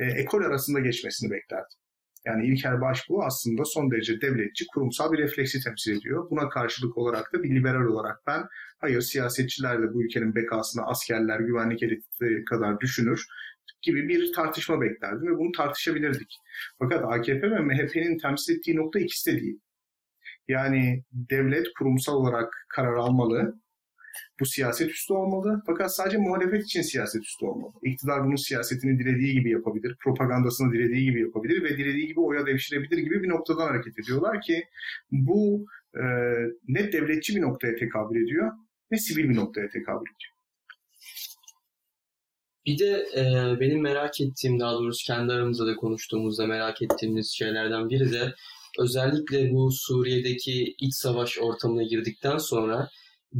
e, 0.00 0.04
ekol 0.04 0.42
arasında 0.42 0.80
geçmesini 0.80 1.30
beklerdim. 1.30 1.78
Yani 2.26 2.46
İlker 2.46 2.80
Başbuğ 2.80 3.24
aslında 3.24 3.64
son 3.64 3.90
derece 3.90 4.20
devletçi, 4.20 4.66
kurumsal 4.66 5.12
bir 5.12 5.18
refleksi 5.18 5.60
temsil 5.60 5.96
ediyor. 5.96 6.30
Buna 6.30 6.48
karşılık 6.48 6.98
olarak 6.98 7.32
da 7.32 7.42
bir 7.42 7.54
liberal 7.54 7.84
olarak 7.84 8.26
ben, 8.26 8.44
hayır 8.78 9.00
siyasetçiler 9.00 9.82
de 9.82 9.94
bu 9.94 10.02
ülkenin 10.02 10.34
bekasını 10.34 10.86
askerler, 10.86 11.40
güvenlik 11.40 11.82
elitleri 11.82 12.44
kadar 12.44 12.80
düşünür 12.80 13.26
gibi 13.88 14.08
bir 14.08 14.32
tartışma 14.32 14.80
beklerdim 14.80 15.26
ve 15.26 15.38
bunu 15.38 15.52
tartışabilirdik. 15.52 16.36
Fakat 16.78 17.04
AKP 17.04 17.50
ve 17.50 17.60
MHP'nin 17.60 18.18
temsil 18.18 18.56
ettiği 18.56 18.76
nokta 18.76 18.98
ikisi 18.98 19.32
de 19.32 19.40
değil. 19.40 19.60
Yani 20.48 21.04
devlet 21.12 21.66
kurumsal 21.78 22.16
olarak 22.16 22.66
karar 22.68 22.94
almalı. 22.94 23.60
Bu 24.40 24.46
siyaset 24.46 24.90
üstü 24.90 25.12
olmalı. 25.12 25.62
Fakat 25.66 25.94
sadece 25.94 26.18
muhalefet 26.18 26.64
için 26.64 26.82
siyaset 26.82 27.22
üstü 27.22 27.46
olmalı. 27.46 27.72
İktidar 27.82 28.24
bunun 28.24 28.36
siyasetini 28.36 28.98
dilediği 28.98 29.32
gibi 29.32 29.50
yapabilir. 29.50 29.96
Propagandasını 30.04 30.72
dilediği 30.72 31.04
gibi 31.04 31.20
yapabilir 31.20 31.62
ve 31.62 31.78
dilediği 31.78 32.06
gibi 32.06 32.20
oya 32.20 32.46
devşirebilir 32.46 32.98
gibi 32.98 33.22
bir 33.22 33.28
noktadan 33.28 33.66
hareket 33.66 33.98
ediyorlar 33.98 34.40
ki 34.40 34.64
bu 35.10 35.66
e, 35.94 36.02
ne 36.68 36.92
devletçi 36.92 37.36
bir 37.36 37.40
noktaya 37.40 37.76
tekabül 37.76 38.22
ediyor 38.24 38.52
ne 38.90 38.98
sivil 38.98 39.28
bir 39.28 39.36
noktaya 39.36 39.68
tekabül 39.68 40.06
ediyor. 40.06 40.37
Bir 42.68 42.78
de 42.78 43.06
e, 43.16 43.22
benim 43.60 43.82
merak 43.82 44.20
ettiğim, 44.20 44.60
daha 44.60 44.72
doğrusu 44.72 45.06
kendi 45.06 45.32
aramızda 45.32 45.66
da 45.66 45.76
konuştuğumuzda 45.76 46.46
merak 46.46 46.82
ettiğimiz 46.82 47.30
şeylerden 47.30 47.90
biri 47.90 48.12
de 48.12 48.34
özellikle 48.78 49.52
bu 49.52 49.72
Suriye'deki 49.72 50.74
iç 50.80 50.94
savaş 50.94 51.38
ortamına 51.38 51.82
girdikten 51.82 52.38
sonra 52.38 52.90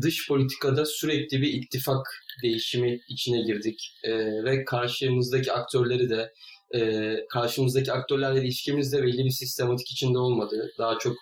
dış 0.00 0.28
politikada 0.28 0.86
sürekli 0.86 1.42
bir 1.42 1.52
ittifak 1.52 2.06
değişimi 2.42 3.00
içine 3.08 3.42
girdik 3.42 3.92
e, 4.04 4.12
ve 4.44 4.64
karşımızdaki 4.64 5.52
aktörleri 5.52 6.10
de 6.10 6.32
e, 6.74 7.14
karşımızdaki 7.30 7.92
aktörlerle 7.92 8.42
ilişkimiz 8.42 8.92
de 8.92 9.02
belli 9.02 9.24
bir 9.24 9.30
sistematik 9.30 9.90
içinde 9.90 10.18
olmadı. 10.18 10.72
Daha 10.78 10.98
çok 10.98 11.16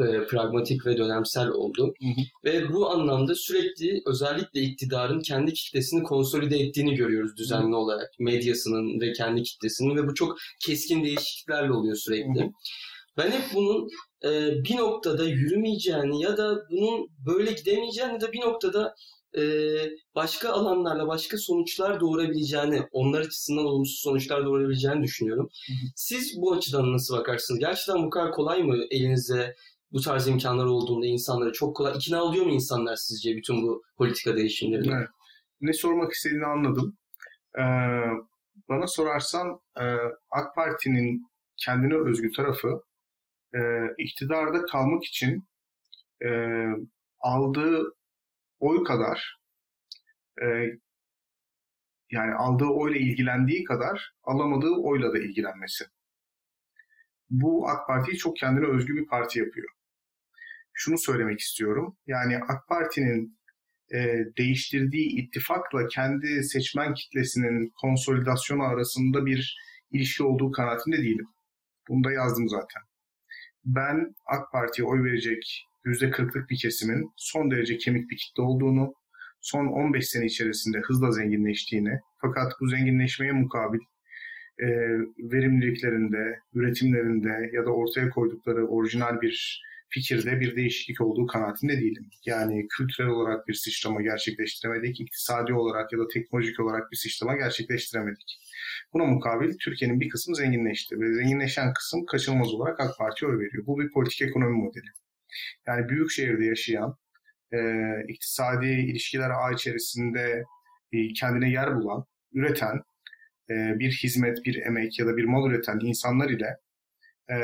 e, 0.00 0.26
pragmatik 0.26 0.86
ve 0.86 0.96
dönemsel 0.96 1.48
oldu. 1.48 1.94
Hı 2.00 2.06
hı. 2.06 2.24
Ve 2.44 2.72
bu 2.72 2.90
anlamda 2.90 3.34
sürekli 3.34 4.02
özellikle 4.06 4.60
iktidarın 4.60 5.20
kendi 5.20 5.52
kitlesini 5.52 6.02
konsolide 6.02 6.58
ettiğini 6.58 6.94
görüyoruz 6.94 7.36
düzenli 7.36 7.72
hı. 7.72 7.76
olarak. 7.76 8.08
Medyasının 8.18 9.00
ve 9.00 9.12
kendi 9.12 9.42
kitlesinin 9.42 9.96
ve 9.96 10.08
bu 10.08 10.14
çok 10.14 10.38
keskin 10.60 11.04
değişikliklerle 11.04 11.72
oluyor 11.72 11.96
sürekli. 11.96 12.40
Hı 12.40 12.44
hı. 12.44 12.50
Ben 13.16 13.30
hep 13.30 13.42
bunun 13.54 13.88
e, 14.24 14.50
bir 14.64 14.76
noktada 14.76 15.24
yürümeyeceğini 15.24 16.22
ya 16.22 16.36
da 16.36 16.58
bunun 16.70 17.08
böyle 17.26 17.52
gidemeyeceğini 17.52 18.12
ya 18.12 18.20
da 18.20 18.32
bir 18.32 18.40
noktada 18.40 18.94
e, 19.36 19.42
başka 20.14 20.50
alanlarla 20.50 21.08
başka 21.08 21.38
sonuçlar 21.38 22.00
doğurabileceğini, 22.00 22.82
onlar 22.92 23.20
açısından 23.20 23.64
olumsuz 23.64 24.00
sonuçlar 24.00 24.44
doğurabileceğini 24.44 25.02
düşünüyorum. 25.02 25.48
Siz 25.96 26.36
bu 26.36 26.52
açıdan 26.52 26.92
nasıl 26.92 27.16
bakarsınız? 27.16 27.60
Gerçekten 27.60 28.06
bu 28.06 28.10
kadar 28.10 28.32
kolay 28.32 28.62
mı 28.62 28.76
elinizde 28.90 29.56
bu 29.92 30.00
tarz 30.00 30.28
imkanlar 30.28 30.64
olduğunda 30.64 31.06
insanları 31.06 31.52
çok 31.52 31.76
kolay 31.76 31.96
ikna 31.96 32.22
oluyor 32.22 32.46
mu 32.46 32.52
insanlar 32.52 32.96
sizce 32.96 33.36
bütün 33.36 33.62
bu 33.62 33.82
politika 33.96 34.36
değişimleri? 34.36 34.90
Evet. 34.90 35.08
Ne 35.60 35.72
sormak 35.72 36.12
istediğini 36.12 36.46
anladım. 36.46 36.98
Ee, 37.58 37.62
bana 38.68 38.86
sorarsan 38.86 39.60
e, 39.80 39.84
AK 40.30 40.54
Parti'nin 40.54 41.30
kendine 41.56 41.94
özgü 41.94 42.32
tarafı 42.32 42.82
e, 43.54 43.60
iktidarda 43.98 44.62
kalmak 44.66 45.04
için 45.04 45.48
e, 46.24 46.30
aldığı 47.20 47.94
oy 48.58 48.84
kadar 48.84 49.40
e, 50.42 50.46
yani 52.10 52.34
aldığı 52.34 52.68
oyla 52.68 53.00
ilgilendiği 53.00 53.64
kadar 53.64 54.14
alamadığı 54.24 54.74
oyla 54.74 55.12
da 55.12 55.18
ilgilenmesi. 55.18 55.84
Bu 57.30 57.68
AK 57.68 57.86
Parti'yi 57.86 58.16
çok 58.16 58.36
kendine 58.36 58.66
özgü 58.66 58.94
bir 58.94 59.06
parti 59.06 59.38
yapıyor. 59.38 59.68
Şunu 60.82 60.98
söylemek 60.98 61.40
istiyorum. 61.40 61.96
Yani 62.06 62.36
AK 62.36 62.68
Parti'nin 62.68 63.38
e, 63.94 63.98
değiştirdiği 64.38 65.08
ittifakla 65.08 65.86
kendi 65.86 66.44
seçmen 66.44 66.94
kitlesinin 66.94 67.72
konsolidasyonu 67.80 68.62
arasında 68.62 69.26
bir 69.26 69.58
ilişki 69.90 70.22
olduğu 70.22 70.52
kanaatinde 70.52 70.96
değilim. 70.96 71.26
Bunu 71.88 72.04
da 72.04 72.12
yazdım 72.12 72.48
zaten. 72.48 72.82
Ben 73.64 74.14
AK 74.26 74.52
Parti'ye 74.52 74.88
oy 74.88 75.04
verecek 75.04 75.66
%40'lık 75.84 76.50
bir 76.50 76.58
kesimin 76.58 77.12
son 77.16 77.50
derece 77.50 77.78
kemik 77.78 78.10
bir 78.10 78.16
kitle 78.16 78.42
olduğunu, 78.42 78.94
son 79.40 79.66
15 79.66 80.08
sene 80.08 80.26
içerisinde 80.26 80.78
hızla 80.78 81.10
zenginleştiğini 81.12 82.00
fakat 82.20 82.52
bu 82.60 82.68
zenginleşmeye 82.68 83.32
mukabil 83.32 83.80
e, 84.58 84.66
verimliliklerinde, 85.18 86.38
üretimlerinde 86.54 87.50
ya 87.52 87.64
da 87.66 87.70
ortaya 87.70 88.10
koydukları 88.10 88.66
orijinal 88.66 89.20
bir 89.20 89.62
fikirde 89.90 90.40
bir 90.40 90.56
değişiklik 90.56 91.00
olduğu 91.00 91.26
kanaatinde 91.26 91.80
değilim. 91.80 92.10
Yani 92.26 92.68
kültürel 92.68 93.10
olarak 93.10 93.48
bir 93.48 93.54
sıçrama 93.54 94.02
gerçekleştiremedik, 94.02 95.00
iktisadi 95.00 95.54
olarak 95.54 95.92
ya 95.92 95.98
da 95.98 96.08
teknolojik 96.08 96.60
olarak 96.60 96.92
bir 96.92 96.96
sıçrama 96.96 97.36
gerçekleştiremedik. 97.36 98.40
Buna 98.92 99.04
mukabil 99.04 99.58
Türkiye'nin 99.58 100.00
bir 100.00 100.08
kısmı 100.08 100.36
zenginleşti 100.36 101.00
ve 101.00 101.14
zenginleşen 101.14 101.72
kısım 101.72 102.06
kaçınılmaz 102.06 102.54
olarak 102.54 102.80
AK 102.80 102.98
Parti'ye 102.98 103.30
oy 103.30 103.38
veriyor. 103.38 103.66
Bu 103.66 103.80
bir 103.80 103.90
politik 103.90 104.22
ekonomi 104.22 104.56
modeli. 104.56 104.86
Yani 105.66 105.88
büyük 105.88 106.10
şehirde 106.10 106.44
yaşayan, 106.44 106.96
e, 107.52 107.58
iktisadi 108.08 108.66
ilişkiler 108.66 109.30
ağ 109.30 109.52
içerisinde 109.52 110.44
e, 110.92 111.12
kendine 111.12 111.50
yer 111.50 111.76
bulan, 111.76 112.04
üreten, 112.32 112.80
e, 113.50 113.78
bir 113.78 113.90
hizmet, 113.90 114.44
bir 114.44 114.62
emek 114.66 114.98
ya 114.98 115.06
da 115.06 115.16
bir 115.16 115.24
mal 115.24 115.50
üreten 115.50 115.78
insanlar 115.82 116.30
ile 116.30 116.56
e, 117.30 117.36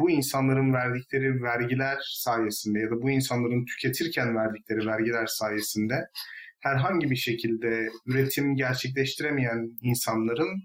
bu 0.00 0.10
insanların 0.10 0.72
verdikleri 0.72 1.42
vergiler 1.42 1.98
sayesinde 2.14 2.78
ya 2.78 2.90
da 2.90 3.02
bu 3.02 3.10
insanların 3.10 3.64
tüketirken 3.64 4.36
verdikleri 4.36 4.86
vergiler 4.86 5.26
sayesinde 5.26 6.08
herhangi 6.60 7.10
bir 7.10 7.16
şekilde 7.16 7.88
üretim 8.06 8.56
gerçekleştiremeyen 8.56 9.78
insanların 9.82 10.62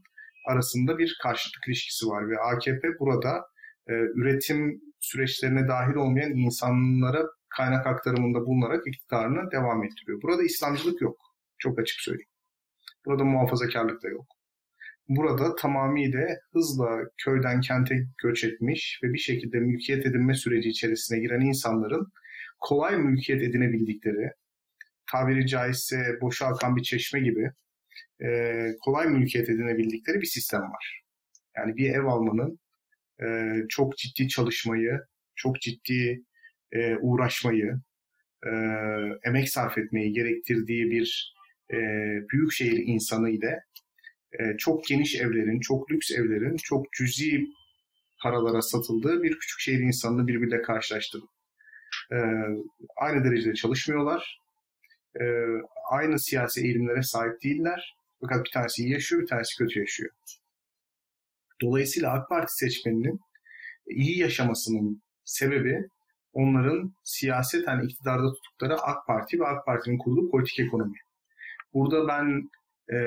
arasında 0.48 0.98
bir 0.98 1.18
karşıtlık 1.24 1.68
ilişkisi 1.68 2.08
var 2.08 2.30
ve 2.30 2.40
AKP 2.40 2.88
burada 3.00 3.46
e, 3.88 3.94
üretim 3.94 4.82
süreçlerine 5.00 5.68
dahil 5.68 5.96
olmayan 5.96 6.32
insanlara 6.32 7.26
kaynak 7.50 7.88
aktarımında 7.88 8.46
bulunarak 8.46 8.88
iktidarını 8.88 9.52
devam 9.52 9.84
ettiriyor. 9.84 10.22
Burada 10.22 10.44
İslamcılık 10.44 11.02
yok. 11.02 11.18
Çok 11.58 11.80
açık 11.80 12.00
söyleyeyim. 12.02 12.30
Burada 13.06 13.24
muhafazakarlık 13.24 14.04
da 14.04 14.08
yok. 14.08 14.39
Burada 15.10 15.56
tamamıyla 15.56 16.28
hızla 16.54 17.02
köyden 17.18 17.62
kente 17.62 18.08
göç 18.24 18.44
etmiş 18.44 19.00
ve 19.04 19.14
bir 19.14 19.18
şekilde 19.18 19.60
mülkiyet 19.60 20.06
edinme 20.06 20.34
süreci 20.34 20.70
içerisine 20.70 21.20
giren 21.20 21.42
insanların 21.42 22.08
kolay 22.60 22.98
mülkiyet 22.98 23.42
edinebildikleri, 23.42 24.32
tabiri 25.12 25.48
caizse 25.48 26.18
boşa 26.22 26.46
akan 26.46 26.76
bir 26.76 26.84
çeşme 26.84 27.20
gibi 27.20 27.52
e, 28.24 28.68
kolay 28.82 29.08
mülkiyet 29.08 29.50
edinebildikleri 29.50 30.22
bir 30.22 30.26
sistem 30.26 30.62
var. 30.62 31.02
Yani 31.58 31.76
bir 31.76 31.90
ev 31.90 32.06
almanın 32.06 32.60
e, 33.24 33.56
çok 33.70 33.98
ciddi 33.98 34.28
çalışmayı, 34.28 35.00
çok 35.36 35.62
ciddi 35.62 36.24
e, 36.72 36.96
uğraşmayı, 36.96 37.80
e, 38.46 38.52
emek 39.24 39.50
sarf 39.50 39.78
etmeyi 39.78 40.14
gerektirdiği 40.14 40.92
bir 40.92 41.36
e, 41.74 41.78
büyük 42.32 42.52
şehir 42.52 42.84
insanı 42.86 43.30
ile 43.30 43.60
e, 44.34 44.58
çok 44.58 44.86
geniş 44.86 45.16
evlerin, 45.16 45.60
çok 45.60 45.92
lüks 45.92 46.12
evlerin, 46.12 46.58
çok 46.58 46.94
cüzi 46.94 47.48
paralara 48.22 48.62
satıldığı 48.62 49.24
bir 49.24 49.40
küçük 49.40 49.60
şehir 49.60 49.80
insanını 49.80 50.28
birbiriyle 50.28 50.62
karşılaştırdım. 50.62 51.30
E, 52.12 52.18
aynı 52.98 53.24
derecede 53.24 53.54
çalışmıyorlar. 53.54 54.40
E, 55.22 55.24
aynı 55.92 56.20
siyasi 56.20 56.62
eğilimlere 56.62 57.04
sahip 57.04 57.44
değiller. 57.44 57.96
Fakat 58.22 58.46
bir 58.46 58.52
tanesi 58.52 58.82
iyi 58.82 58.92
yaşıyor, 58.92 59.22
bir 59.22 59.28
tanesi 59.28 59.58
kötü 59.58 59.80
yaşıyor. 59.80 60.12
Dolayısıyla 61.62 62.14
AK 62.14 62.30
Parti 62.30 62.56
seçmeninin 62.56 63.20
iyi 63.88 64.20
yaşamasının 64.20 65.02
sebebi 65.26 65.90
onların 66.34 66.94
siyaseten 67.04 67.82
iktidarda 67.82 68.34
tuttukları 68.34 68.82
AK 68.82 69.08
Parti 69.08 69.40
ve 69.40 69.48
AK 69.48 69.66
Parti'nin 69.66 69.98
kurduğu 69.98 70.32
politik 70.32 70.60
ekonomi. 70.60 70.98
Burada 71.74 72.08
ben 72.08 72.50
e, 72.94 72.98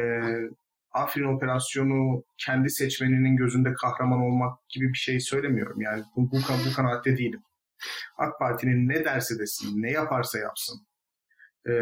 Afrin 0.92 1.36
operasyonu 1.36 2.24
kendi 2.38 2.70
seçmeninin 2.70 3.36
gözünde 3.36 3.72
kahraman 3.72 4.20
olmak 4.20 4.68
gibi 4.68 4.88
bir 4.88 4.98
şey 4.98 5.20
söylemiyorum. 5.20 5.80
Yani 5.80 6.02
bu, 6.16 6.30
bu, 6.30 6.36
bu 6.36 6.74
kanaatte 6.76 7.18
değilim. 7.18 7.42
AK 8.18 8.38
Parti'nin 8.38 8.88
ne 8.88 9.04
derse 9.04 9.38
desin, 9.38 9.82
ne 9.82 9.90
yaparsa 9.90 10.38
yapsın, 10.38 10.86
e, 11.68 11.72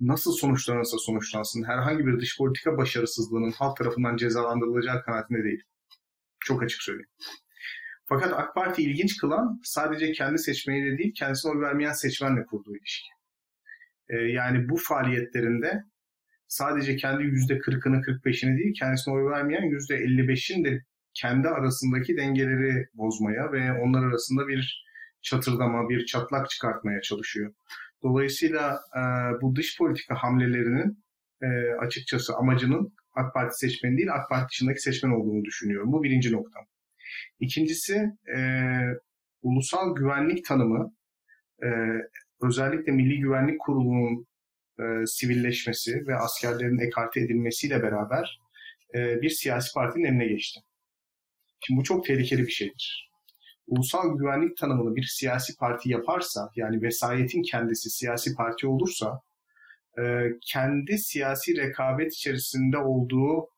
nasıl 0.00 0.32
sonuçlanırsa 0.32 0.98
sonuçlansın, 0.98 1.64
herhangi 1.64 2.06
bir 2.06 2.20
dış 2.20 2.38
politika 2.38 2.76
başarısızlığının 2.76 3.52
halk 3.52 3.76
tarafından 3.76 4.16
cezalandırılacağı 4.16 5.02
kanaatinde 5.02 5.44
değil. 5.44 5.62
Çok 6.40 6.62
açık 6.62 6.82
söyleyeyim. 6.82 7.10
Fakat 8.08 8.32
AK 8.32 8.54
Parti 8.54 8.82
ilginç 8.82 9.16
kılan 9.16 9.60
sadece 9.64 10.12
kendi 10.12 10.38
seçmeniyle 10.38 10.98
değil, 10.98 11.14
kendisine 11.14 11.52
oy 11.52 11.60
vermeyen 11.60 11.92
seçmenle 11.92 12.46
kurduğu 12.46 12.76
ilişki. 12.76 13.08
Ee, 14.08 14.16
yani 14.16 14.68
bu 14.68 14.76
faaliyetlerinde 14.76 15.84
sadece 16.48 16.96
kendi 16.96 17.22
yüzde 17.22 17.58
kırkını, 17.58 18.02
kırk 18.02 18.24
beşini 18.24 18.58
değil, 18.58 18.74
kendisine 18.78 19.14
oy 19.14 19.30
vermeyen 19.30 19.62
yüzde 19.62 19.96
elli 19.96 20.28
beşin 20.28 20.64
de 20.64 20.82
kendi 21.14 21.48
arasındaki 21.48 22.16
dengeleri 22.16 22.86
bozmaya 22.94 23.52
ve 23.52 23.72
onlar 23.72 24.06
arasında 24.06 24.48
bir 24.48 24.84
çatırdama, 25.22 25.88
bir 25.88 26.06
çatlak 26.06 26.50
çıkartmaya 26.50 27.00
çalışıyor. 27.00 27.54
Dolayısıyla 28.02 28.80
e, 28.96 29.00
bu 29.42 29.56
dış 29.56 29.78
politika 29.78 30.14
hamlelerinin 30.14 31.04
e, 31.42 31.46
açıkçası 31.80 32.34
amacının 32.36 32.92
AK 33.14 33.34
Parti 33.34 33.58
seçmeni 33.58 33.96
değil, 33.96 34.12
AK 34.12 34.28
Parti 34.28 34.50
dışındaki 34.50 34.80
seçmen 34.80 35.10
olduğunu 35.10 35.44
düşünüyorum. 35.44 35.92
Bu 35.92 36.02
birinci 36.02 36.32
noktam. 36.32 36.64
İkincisi 37.40 38.12
e, 38.36 38.40
ulusal 39.42 39.96
güvenlik 39.96 40.44
tanımı 40.44 40.92
e, 41.62 41.68
özellikle 42.42 42.92
Milli 42.92 43.20
Güvenlik 43.20 43.60
Kurulu'nun 43.60 44.26
e, 44.80 45.06
sivilleşmesi 45.06 46.06
ve 46.06 46.16
askerlerin 46.16 46.78
ekarte 46.78 47.20
edilmesiyle 47.20 47.82
beraber 47.82 48.40
e, 48.94 49.22
bir 49.22 49.30
siyasi 49.30 49.74
partinin 49.74 50.04
eline 50.04 50.26
geçti. 50.26 50.60
Şimdi 51.60 51.80
bu 51.80 51.84
çok 51.84 52.04
tehlikeli 52.04 52.42
bir 52.42 52.52
şeydir. 52.52 53.10
Ulusal 53.66 54.18
güvenlik 54.18 54.56
tanımını 54.56 54.96
bir 54.96 55.02
siyasi 55.02 55.56
parti 55.56 55.90
yaparsa, 55.90 56.50
yani 56.56 56.82
vesayetin 56.82 57.42
kendisi 57.42 57.90
siyasi 57.90 58.34
parti 58.34 58.66
olursa, 58.66 59.20
e, 59.98 60.32
kendi 60.40 60.98
siyasi 60.98 61.56
rekabet 61.56 62.14
içerisinde 62.14 62.78
olduğu 62.78 63.48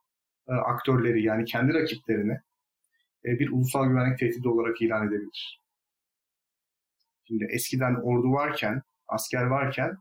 e, 0.48 0.52
aktörleri, 0.52 1.22
yani 1.22 1.44
kendi 1.44 1.74
rakiplerini 1.74 2.40
e, 3.24 3.38
bir 3.38 3.50
ulusal 3.50 3.87
güvenlik 3.87 4.18
tehdidi 4.18 4.48
olarak 4.48 4.83
ilan 4.83 5.09
edebilir. 5.09 5.61
Şimdi 7.28 7.46
eskiden 7.50 7.94
ordu 7.94 8.33
varken, 8.33 8.83
asker 9.09 9.42
varken 9.42 9.96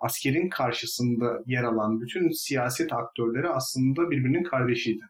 askerin 0.00 0.48
karşısında 0.48 1.42
yer 1.46 1.64
alan 1.64 2.00
bütün 2.00 2.30
siyaset 2.30 2.92
aktörleri 2.92 3.48
aslında 3.48 4.10
birbirinin 4.10 4.42
kardeşiydi. 4.42 5.04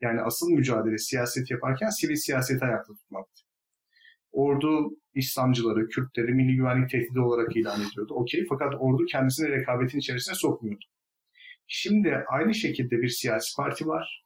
Yani 0.00 0.20
asıl 0.20 0.50
mücadele 0.50 0.98
siyaset 0.98 1.50
yaparken 1.50 1.88
sivil 1.88 2.16
siyaseti 2.16 2.64
ayakta 2.64 2.94
tutmaktı. 2.94 3.42
Ordu 4.32 4.90
İslamcıları, 5.14 5.88
Kürtleri 5.88 6.34
milli 6.34 6.56
güvenlik 6.56 6.90
tehdidi 6.90 7.20
olarak 7.20 7.56
ilan 7.56 7.80
ediyordu. 7.80 8.14
Okey 8.14 8.46
fakat 8.48 8.74
ordu 8.78 9.04
kendisini 9.06 9.48
rekabetin 9.48 9.98
içerisine 9.98 10.34
sokmuyordu. 10.34 10.84
Şimdi 11.66 12.24
aynı 12.28 12.54
şekilde 12.54 13.02
bir 13.02 13.08
siyasi 13.08 13.56
parti 13.56 13.86
var. 13.86 14.24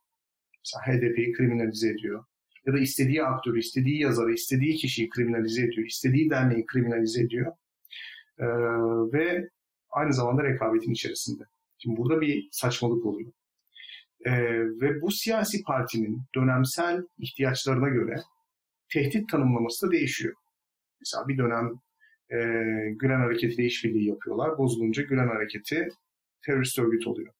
Mesela 0.64 0.86
HDP'yi 0.86 1.32
kriminalize 1.32 1.88
ediyor. 1.88 2.24
Ya 2.66 2.72
da 2.72 2.78
istediği 2.78 3.24
aktörü, 3.24 3.58
istediği 3.58 4.00
yazarı, 4.00 4.32
istediği 4.32 4.76
kişiyi 4.76 5.08
kriminalize 5.08 5.62
ediyor. 5.62 5.86
istediği 5.86 6.30
derneği 6.30 6.66
kriminalize 6.66 7.22
ediyor. 7.22 7.52
Ee, 8.38 8.44
ve 9.12 9.48
aynı 9.94 10.12
zamanda 10.12 10.44
rekabetin 10.44 10.92
içerisinde. 10.92 11.44
Şimdi 11.78 11.96
burada 11.96 12.20
bir 12.20 12.48
saçmalık 12.52 13.06
oluyor. 13.06 13.32
Ee, 14.26 14.32
ve 14.80 15.00
bu 15.02 15.10
siyasi 15.10 15.62
partinin 15.62 16.22
dönemsel 16.34 17.02
ihtiyaçlarına 17.18 17.88
göre 17.88 18.16
tehdit 18.92 19.28
tanımlaması 19.28 19.86
da 19.86 19.92
değişiyor. 19.92 20.34
Mesela 21.00 21.28
bir 21.28 21.38
dönem 21.38 21.70
e, 22.30 22.38
Gülen 22.90 23.20
Hareketi 23.20 23.54
ile 23.54 23.64
işbirliği 23.64 24.08
yapıyorlar. 24.08 24.58
Bozulunca 24.58 25.02
Gülen 25.02 25.28
Hareketi 25.28 25.88
terörist 26.46 26.78
örgüt 26.78 27.06
oluyor. 27.06 27.34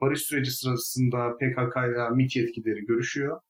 Barış 0.00 0.22
süreci 0.22 0.50
sırasında 0.50 1.36
PKK 1.36 1.76
ile 1.76 2.10
MİT 2.10 2.36
yetkilileri 2.36 2.86
görüşüyor. 2.86 3.40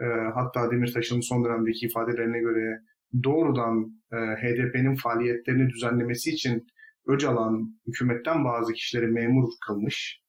e, 0.00 0.04
hatta 0.34 0.70
Demirtaş'ın 0.70 1.20
son 1.20 1.44
dönemdeki 1.44 1.86
ifadelerine 1.86 2.38
göre 2.38 2.80
doğrudan 3.24 4.02
e, 4.12 4.16
HDP'nin 4.16 4.96
faaliyetlerini 4.96 5.68
düzenlemesi 5.70 6.30
için 6.30 6.66
Öcalan 7.08 7.80
hükümetten 7.86 8.44
bazı 8.44 8.72
kişileri 8.72 9.06
memur 9.06 9.52
kılmış. 9.66 10.20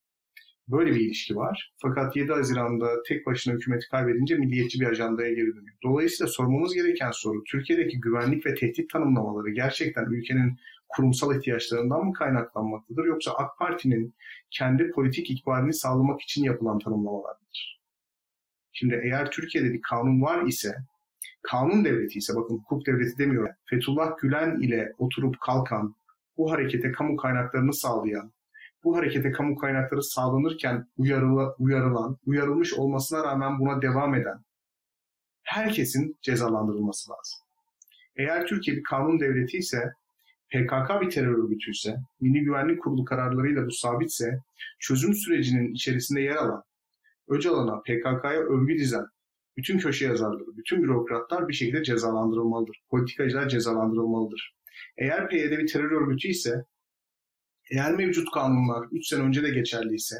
Böyle 0.67 0.91
bir 0.91 0.99
ilişki 0.99 1.35
var. 1.35 1.73
Fakat 1.81 2.15
7 2.15 2.31
Haziran'da 2.31 3.03
tek 3.07 3.25
başına 3.25 3.53
hükümeti 3.53 3.89
kaybedince 3.91 4.35
milliyetçi 4.35 4.79
bir 4.79 4.85
ajandaya 4.85 5.29
geri 5.29 5.47
dönüyor. 5.47 5.77
Dolayısıyla 5.83 6.31
sormamız 6.31 6.73
gereken 6.73 7.11
soru 7.11 7.43
Türkiye'deki 7.43 7.99
güvenlik 7.99 8.45
ve 8.45 8.55
tehdit 8.55 8.89
tanımlamaları 8.89 9.49
gerçekten 9.49 10.05
ülkenin 10.05 10.57
kurumsal 10.89 11.35
ihtiyaçlarından 11.35 12.05
mı 12.05 12.13
kaynaklanmaktadır 12.13 13.05
yoksa 13.05 13.31
AK 13.31 13.57
Parti'nin 13.57 14.13
kendi 14.51 14.91
politik 14.91 15.29
ikbalini 15.29 15.73
sağlamak 15.73 16.21
için 16.21 16.43
yapılan 16.43 16.79
tanımlamalar 16.79 17.35
mıdır? 17.41 17.79
Şimdi 18.71 19.01
eğer 19.03 19.31
Türkiye'de 19.31 19.73
bir 19.73 19.81
kanun 19.81 20.21
var 20.21 20.45
ise, 20.45 20.75
kanun 21.41 21.85
devleti 21.85 22.17
ise, 22.17 22.35
bakın 22.35 22.57
hukuk 22.57 22.85
devleti 22.85 23.17
demiyorum, 23.17 23.51
Fethullah 23.69 24.17
Gülen 24.17 24.59
ile 24.59 24.93
oturup 24.97 25.39
kalkan, 25.41 25.95
bu 26.39 26.51
harekete 26.51 26.91
kamu 26.91 27.17
kaynaklarını 27.17 27.73
sağlayan, 27.73 28.31
bu 28.83 28.97
harekete 28.97 29.31
kamu 29.31 29.55
kaynakları 29.55 30.03
sağlanırken 30.03 30.87
uyarıla, 30.97 31.55
uyarılan, 31.59 32.17
uyarılmış 32.25 32.73
olmasına 32.73 33.23
rağmen 33.23 33.59
buna 33.59 33.81
devam 33.81 34.15
eden 34.15 34.45
herkesin 35.43 36.17
cezalandırılması 36.21 37.11
lazım. 37.11 37.39
Eğer 38.15 38.47
Türkiye 38.47 38.77
bir 38.77 38.83
kanun 38.83 39.19
devleti 39.19 39.57
ise, 39.57 39.93
PKK 40.49 41.01
bir 41.01 41.09
terör 41.09 41.43
örgütü 41.43 41.71
ise, 41.71 41.97
Milli 42.21 42.43
Güvenlik 42.43 42.83
Kurulu 42.83 43.05
kararlarıyla 43.05 43.65
bu 43.65 43.71
sabitse, 43.71 44.39
çözüm 44.79 45.13
sürecinin 45.13 45.73
içerisinde 45.73 46.21
yer 46.21 46.35
alan, 46.35 46.63
Öcalan'a, 47.27 47.81
PKK'ya 47.81 48.39
övgü 48.39 48.77
dizen, 48.77 49.05
bütün 49.57 49.77
köşe 49.77 50.05
yazarları, 50.05 50.57
bütün 50.57 50.83
bürokratlar 50.83 51.47
bir 51.47 51.53
şekilde 51.53 51.83
cezalandırılmalıdır. 51.83 52.81
Politikacılar 52.89 53.49
cezalandırılmalıdır. 53.49 54.58
Eğer 54.99 55.29
PYD 55.29 55.51
bir 55.51 55.67
terör 55.67 55.91
örgütü 55.91 56.27
ise 56.27 56.65
eğer 57.71 57.95
mevcut 57.95 58.31
kanunlar 58.31 58.87
3 58.91 59.07
sene 59.07 59.21
önce 59.21 59.43
de 59.43 59.49
geçerliyse, 59.49 60.15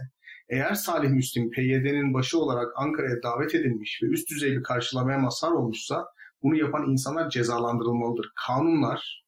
eğer 0.49 0.73
Salih 0.73 1.09
Müslim 1.09 1.51
PYD'nin 1.51 2.13
başı 2.13 2.39
olarak 2.39 2.73
Ankara'ya 2.75 3.23
davet 3.23 3.55
edilmiş 3.55 3.99
ve 4.03 4.07
üst 4.07 4.29
düzey 4.29 4.51
bir 4.51 4.63
karşılamaya 4.63 5.17
mazhar 5.17 5.51
olmuşsa 5.51 6.05
bunu 6.43 6.55
yapan 6.55 6.91
insanlar 6.91 7.29
cezalandırılmalıdır. 7.29 8.31
Kanunlar, 8.47 9.25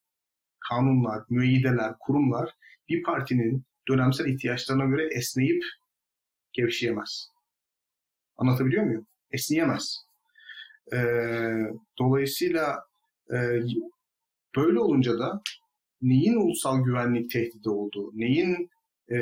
kanunlar, 0.70 1.24
müeyyideler, 1.30 1.94
kurumlar 2.00 2.50
bir 2.90 3.04
partinin 3.04 3.66
dönemsel 3.88 4.26
ihtiyaçlarına 4.26 4.86
göre 4.86 5.08
esneyip 5.08 5.64
gevşeyemez. 6.54 7.28
Anlatabiliyor 8.38 8.84
muyum? 8.84 9.08
Esneyemez. 9.32 9.98
Ee, 10.94 10.98
dolayısıyla 12.00 12.86
e, 13.34 13.60
böyle 14.58 14.80
olunca 14.80 15.20
da 15.20 15.42
neyin 16.02 16.36
ulusal 16.36 16.84
güvenlik 16.84 17.32
tehdidi 17.32 17.70
olduğu, 17.70 18.12
neyin 18.14 18.70
e, 19.12 19.18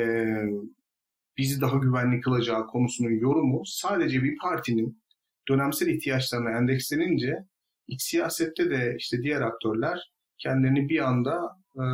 bizi 1.38 1.60
daha 1.60 1.76
güvenli 1.76 2.20
kılacağı 2.20 2.66
konusunun 2.66 3.10
yorumu 3.10 3.62
sadece 3.64 4.22
bir 4.22 4.36
partinin 4.36 5.02
dönemsel 5.48 5.88
ihtiyaçlarına 5.88 6.50
endekslenince 6.50 7.44
iç 7.88 8.02
siyasette 8.02 8.70
de 8.70 8.94
işte 8.98 9.22
diğer 9.22 9.40
aktörler 9.40 10.12
kendilerini 10.38 10.88
bir 10.88 11.08
anda 11.08 11.56
e, 11.76 11.84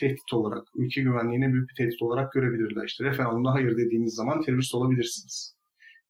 tehdit 0.00 0.32
olarak, 0.32 0.64
ülke 0.74 1.02
güvenliğine 1.02 1.52
büyük 1.52 1.68
bir 1.68 1.74
tehdit 1.74 2.02
olarak 2.02 2.32
görebilirler. 2.32 2.84
İşte 2.86 3.04
referandumda 3.04 3.52
hayır 3.52 3.76
dediğiniz 3.76 4.14
zaman 4.14 4.42
terörist 4.42 4.74
olabilirsiniz. 4.74 5.54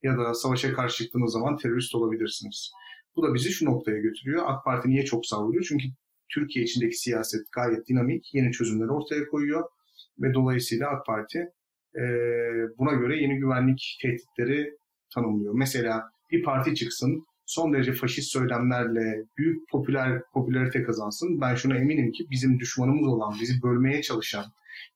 Ya 0.03 0.19
da 0.19 0.35
savaşa 0.35 0.73
karşı 0.73 1.05
çıktığınız 1.05 1.33
zaman 1.33 1.57
terörist 1.57 1.95
olabilirsiniz. 1.95 2.73
Bu 3.17 3.23
da 3.23 3.35
bizi 3.35 3.51
şu 3.51 3.65
noktaya 3.65 3.99
götürüyor. 3.99 4.43
AK 4.47 4.65
Parti 4.65 4.89
niye 4.89 5.05
çok 5.05 5.27
savruluyor? 5.27 5.65
Çünkü 5.69 5.85
Türkiye 6.35 6.65
içindeki 6.65 6.97
siyaset 6.97 7.53
gayet 7.53 7.89
dinamik, 7.89 8.35
yeni 8.35 8.53
çözümler 8.53 8.89
ortaya 8.89 9.27
koyuyor 9.29 9.65
ve 10.19 10.35
dolayısıyla 10.35 10.89
AK 10.89 11.07
Parti 11.07 11.39
e, 11.97 12.03
buna 12.79 12.93
göre 12.93 13.23
yeni 13.23 13.39
güvenlik 13.39 13.99
tehditleri 14.03 14.79
tanımlıyor. 15.15 15.55
Mesela 15.55 16.11
bir 16.31 16.43
parti 16.43 16.75
çıksın, 16.75 17.27
son 17.47 17.73
derece 17.73 17.93
faşist 17.93 18.33
söylemlerle 18.33 19.25
büyük 19.39 19.69
popüler 19.69 20.23
popülarite 20.33 20.83
kazansın. 20.83 21.41
Ben 21.41 21.55
şuna 21.55 21.77
eminim 21.77 22.13
ki 22.13 22.27
bizim 22.31 22.59
düşmanımız 22.59 23.09
olan, 23.09 23.35
bizi 23.41 23.63
bölmeye 23.63 24.03
çalışan, 24.03 24.45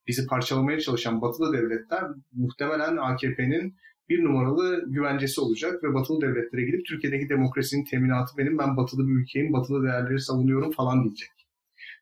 bizi 0.07 0.27
parçalamaya 0.27 0.81
çalışan 0.81 1.23
batılı 1.23 1.53
devletler 1.53 2.05
muhtemelen 2.33 2.97
AKP'nin 2.97 3.77
bir 4.09 4.25
numaralı 4.25 4.85
güvencesi 4.87 5.41
olacak 5.41 5.85
ve 5.85 5.95
batılı 5.95 6.21
devletlere 6.21 6.63
gidip 6.63 6.87
Türkiye'deki 6.87 7.29
demokrasinin 7.29 7.85
teminatı 7.85 8.39
benim, 8.39 8.59
ben 8.59 8.77
batılı 8.77 9.09
bir 9.09 9.13
ülkeyim, 9.13 9.53
batılı 9.53 9.85
değerleri 9.85 10.21
savunuyorum 10.21 10.71
falan 10.71 11.05
diyecek. 11.05 11.29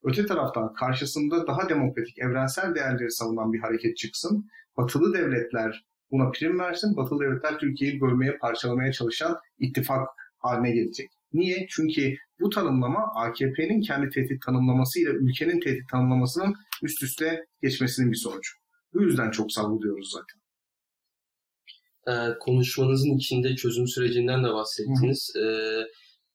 Öte 0.05 0.27
taraftan 0.27 0.73
karşısında 0.73 1.47
daha 1.47 1.69
demokratik, 1.69 2.19
evrensel 2.19 2.75
değerleri 2.75 3.11
savunan 3.11 3.53
bir 3.53 3.61
hareket 3.61 3.97
çıksın. 3.97 4.51
Batılı 4.77 5.15
devletler 5.15 5.85
buna 6.11 6.31
prim 6.31 6.59
versin. 6.59 6.97
Batılı 6.97 7.25
devletler 7.25 7.59
Türkiye'yi 7.59 8.01
bölmeye, 8.01 8.39
parçalamaya 8.39 8.93
çalışan 8.93 9.39
ittifak 9.59 10.09
haline 10.39 10.71
gelecek. 10.71 11.11
Niye? 11.33 11.67
Çünkü 11.71 12.15
bu 12.41 12.51
tanımlama 12.51 13.13
AKP'nin 13.15 13.81
kendi 13.81 14.11
tehdit 14.11 14.43
tanımlamasıyla 14.43 15.13
ülkenin 15.13 15.61
tehdit 15.61 15.89
tanımlamasının 15.89 16.55
üst 16.83 17.03
üste 17.03 17.45
geçmesinin 17.63 18.13
bir 18.13 18.17
sonucu. 18.17 18.53
Bu 18.95 19.03
yüzden 19.03 19.31
çok 19.31 19.53
savruluyoruz 19.53 20.11
zaten 20.13 20.41
e, 22.11 22.38
konuşmanızın 22.40 23.16
içinde 23.16 23.57
çözüm 23.57 23.88
sürecinden 23.88 24.44
de 24.44 24.49
bahsettiniz. 24.49 25.37
E, 25.37 25.44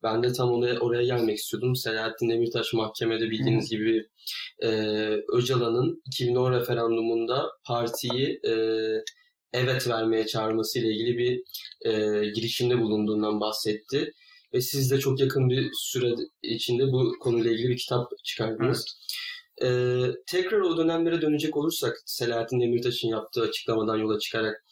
ben 0.04 0.24
de 0.24 0.34
tam 0.34 0.52
oraya, 0.52 0.80
oraya 0.80 1.04
gelmek 1.04 1.38
istiyordum. 1.38 1.76
Selahattin 1.76 2.30
Demirtaş 2.30 2.74
mahkemede 2.74 3.30
bildiğiniz 3.30 3.66
Hı. 3.66 3.70
gibi 3.70 4.08
e, 4.64 4.70
Öcalan'ın 5.34 6.02
2010 6.06 6.52
referandumunda 6.52 7.52
partiyi 7.66 8.40
e, 8.48 8.54
evet 9.54 9.88
vermeye 9.88 10.28
çağırması 10.28 10.80
ile 10.80 10.88
ilgili 10.88 11.18
bir 11.18 11.44
e, 11.92 12.26
girişimde 12.30 12.80
bulunduğundan 12.82 13.40
bahsetti. 13.40 14.14
Ve 14.54 14.62
siz 14.62 14.92
de 14.92 15.00
çok 15.00 15.20
yakın 15.20 15.50
bir 15.50 15.70
süre 15.74 16.16
içinde 16.44 16.92
bu 16.92 17.14
konuyla 17.20 17.52
ilgili 17.52 17.70
bir 17.70 17.78
kitap 17.78 18.12
çıkardınız. 18.24 18.86
Evet. 18.86 19.06
Ee, 19.64 20.12
tekrar 20.28 20.60
o 20.60 20.78
dönemlere 20.78 21.22
dönecek 21.22 21.58
olursak 21.58 21.98
Selahattin 22.06 22.62
Demirtaş'ın 22.62 23.08
yaptığı 23.08 23.42
açıklamadan 23.42 23.98
yola 23.98 24.20
çıkarak 24.20 24.66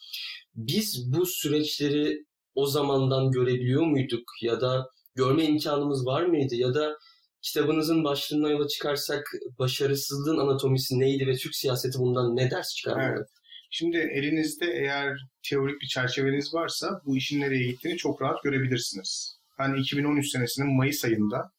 biz 0.54 1.12
bu 1.12 1.26
süreçleri 1.26 2.24
o 2.54 2.66
zamandan 2.66 3.30
görebiliyor 3.30 3.82
muyduk 3.82 4.24
ya 4.42 4.60
da 4.60 4.90
görme 5.14 5.44
imkanımız 5.44 6.06
var 6.06 6.22
mıydı 6.22 6.54
ya 6.54 6.74
da 6.74 6.98
kitabınızın 7.42 8.04
başlığından 8.04 8.50
yola 8.50 8.68
çıkarsak 8.68 9.32
başarısızlığın 9.58 10.38
anatomisi 10.38 11.00
neydi 11.00 11.26
ve 11.26 11.34
Türk 11.34 11.54
siyaseti 11.54 11.98
bundan 11.98 12.36
ne 12.36 12.50
ders 12.50 12.74
çıkarmalı? 12.74 13.14
Evet. 13.16 13.28
Şimdi 13.70 13.96
elinizde 13.96 14.66
eğer 14.66 15.18
teorik 15.42 15.80
bir 15.80 15.86
çerçeveniz 15.86 16.54
varsa 16.54 17.00
bu 17.04 17.16
işin 17.16 17.40
nereye 17.40 17.64
gittiğini 17.66 17.96
çok 17.96 18.22
rahat 18.22 18.42
görebilirsiniz. 18.42 19.38
Ben 19.58 19.74
2013 19.74 20.30
senesinin 20.30 20.76
Mayıs 20.76 21.04
ayında 21.04 21.50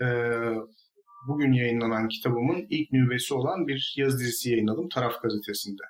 e, 0.00 0.06
bugün 1.28 1.52
yayınlanan 1.52 2.08
kitabımın 2.08 2.66
ilk 2.70 2.92
nüvesi 2.92 3.34
olan 3.34 3.68
bir 3.68 3.94
yazı 3.96 4.18
dizisi 4.18 4.50
yayınladım 4.50 4.88
Taraf 4.88 5.22
Gazetesi'nde. 5.22 5.82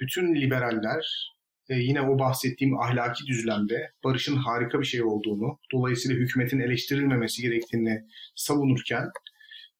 Bütün 0.00 0.34
liberaller, 0.34 1.35
e, 1.68 1.74
yine 1.76 2.00
o 2.00 2.18
bahsettiğim 2.18 2.78
ahlaki 2.78 3.26
düzlemde 3.26 3.92
barışın 4.04 4.36
harika 4.36 4.80
bir 4.80 4.86
şey 4.86 5.02
olduğunu, 5.02 5.58
dolayısıyla 5.72 6.16
hükümetin 6.16 6.60
eleştirilmemesi 6.60 7.42
gerektiğini 7.42 8.04
savunurken 8.34 9.10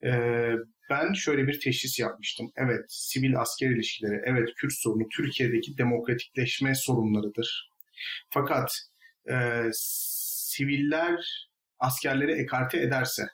e, 0.04 0.10
ben 0.90 1.12
şöyle 1.12 1.46
bir 1.46 1.60
teşhis 1.60 1.98
yapmıştım. 1.98 2.50
Evet, 2.56 2.84
sivil 2.88 3.40
asker 3.40 3.70
ilişkileri, 3.70 4.22
evet 4.24 4.48
Kürt 4.56 4.72
sorunu 4.72 5.08
Türkiye'deki 5.16 5.78
demokratikleşme 5.78 6.74
sorunlarıdır. 6.74 7.70
Fakat 8.30 8.78
e, 9.30 9.62
siviller 9.72 11.48
askerleri 11.78 12.32
ekarte 12.32 12.80
ederse 12.80 13.26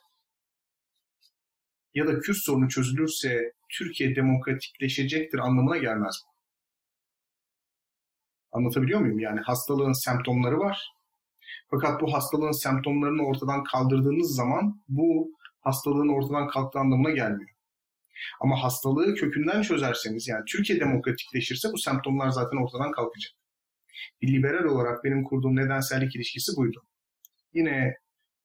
ya 1.93 2.07
da 2.07 2.19
Kürt 2.19 2.37
sorunu 2.37 2.69
çözülürse 2.69 3.53
Türkiye 3.69 4.15
demokratikleşecektir 4.15 5.39
anlamına 5.39 5.77
gelmez 5.77 6.15
bu. 6.27 6.32
Anlatabiliyor 8.53 8.99
muyum? 8.99 9.19
Yani 9.19 9.39
hastalığın 9.39 9.91
semptomları 9.91 10.59
var. 10.59 10.93
Fakat 11.71 12.01
bu 12.01 12.13
hastalığın 12.13 12.51
semptomlarını 12.51 13.25
ortadan 13.25 13.63
kaldırdığınız 13.63 14.35
zaman 14.35 14.83
bu 14.87 15.31
hastalığın 15.61 16.15
ortadan 16.15 16.47
kalktığı 16.47 16.79
anlamına 16.79 17.11
gelmiyor. 17.11 17.49
Ama 18.41 18.63
hastalığı 18.63 19.15
kökünden 19.15 19.61
çözerseniz 19.61 20.27
yani 20.27 20.43
Türkiye 20.47 20.79
demokratikleşirse 20.79 21.71
bu 21.73 21.77
semptomlar 21.77 22.29
zaten 22.29 22.57
ortadan 22.57 22.91
kalkacak. 22.91 23.33
Bir 24.21 24.33
liberal 24.33 24.63
olarak 24.63 25.03
benim 25.03 25.23
kurduğum 25.23 25.55
nedensellik 25.55 26.15
ilişkisi 26.15 26.51
buydu. 26.57 26.83
Yine 27.53 27.93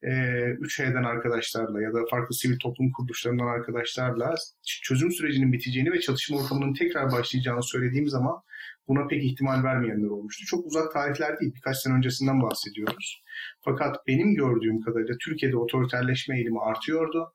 e, 0.02 0.10
3H'den 0.52 1.04
arkadaşlarla 1.04 1.82
ya 1.82 1.94
da 1.94 1.98
farklı 2.10 2.34
sivil 2.34 2.58
toplum 2.58 2.92
kuruluşlarından 2.92 3.46
arkadaşlarla 3.46 4.34
çözüm 4.82 5.12
sürecinin 5.12 5.52
biteceğini 5.52 5.92
ve 5.92 6.00
çalışma 6.00 6.38
ortamının 6.38 6.74
tekrar 6.74 7.12
başlayacağını 7.12 7.62
söylediğim 7.62 8.08
zaman 8.08 8.42
buna 8.88 9.06
pek 9.06 9.24
ihtimal 9.24 9.64
vermeyenler 9.64 10.08
olmuştu. 10.08 10.44
Çok 10.46 10.66
uzak 10.66 10.92
tarihler 10.92 11.40
değil, 11.40 11.54
birkaç 11.54 11.76
sene 11.76 11.94
öncesinden 11.94 12.42
bahsediyoruz. 12.42 13.22
Fakat 13.60 14.06
benim 14.06 14.34
gördüğüm 14.34 14.80
kadarıyla 14.80 15.14
Türkiye'de 15.24 15.56
otoriterleşme 15.56 16.36
eğilimi 16.36 16.60
artıyordu 16.60 17.32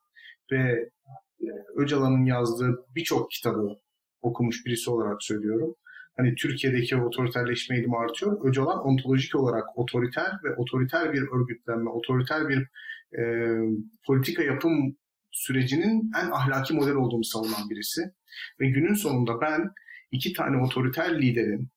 ve 0.51 0.89
e, 1.41 1.47
Öcalan'ın 1.75 2.25
yazdığı 2.25 2.85
birçok 2.95 3.31
kitabı 3.31 3.77
okumuş 4.21 4.65
birisi 4.65 4.89
olarak 4.89 5.23
söylüyorum. 5.23 5.75
Hani 6.17 6.35
Türkiye'deki 6.35 6.95
otoriterleşme 6.95 7.75
eğilimi 7.75 7.97
artıyor. 7.97 8.49
Öcalan 8.49 8.85
ontolojik 8.85 9.35
olarak 9.35 9.77
otoriter 9.77 10.31
ve 10.43 10.55
otoriter 10.55 11.13
bir 11.13 11.21
örgütlenme, 11.21 11.89
otoriter 11.89 12.49
bir 12.49 12.67
e, 13.19 13.23
politika 14.05 14.43
yapım 14.43 14.97
sürecinin 15.31 16.11
en 16.23 16.31
ahlaki 16.31 16.73
model 16.73 16.95
olduğunu 16.95 17.23
savunan 17.23 17.69
birisi. 17.69 18.01
Ve 18.59 18.67
günün 18.69 18.93
sonunda 18.93 19.41
ben 19.41 19.69
iki 20.11 20.33
tane 20.33 20.57
otoriter 20.57 21.21
liderin 21.21 21.69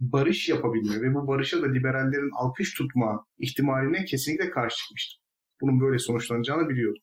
barış 0.00 0.48
yapabilme 0.48 1.00
ve 1.02 1.14
bu 1.14 1.26
barışa 1.26 1.62
da 1.62 1.72
liberallerin 1.72 2.30
alkış 2.36 2.74
tutma 2.74 3.26
ihtimaline 3.38 4.04
kesinlikle 4.04 4.50
karşı 4.50 4.76
çıkmıştım. 4.76 5.22
Bunun 5.60 5.80
böyle 5.80 5.98
sonuçlanacağını 5.98 6.68
biliyordum. 6.68 7.02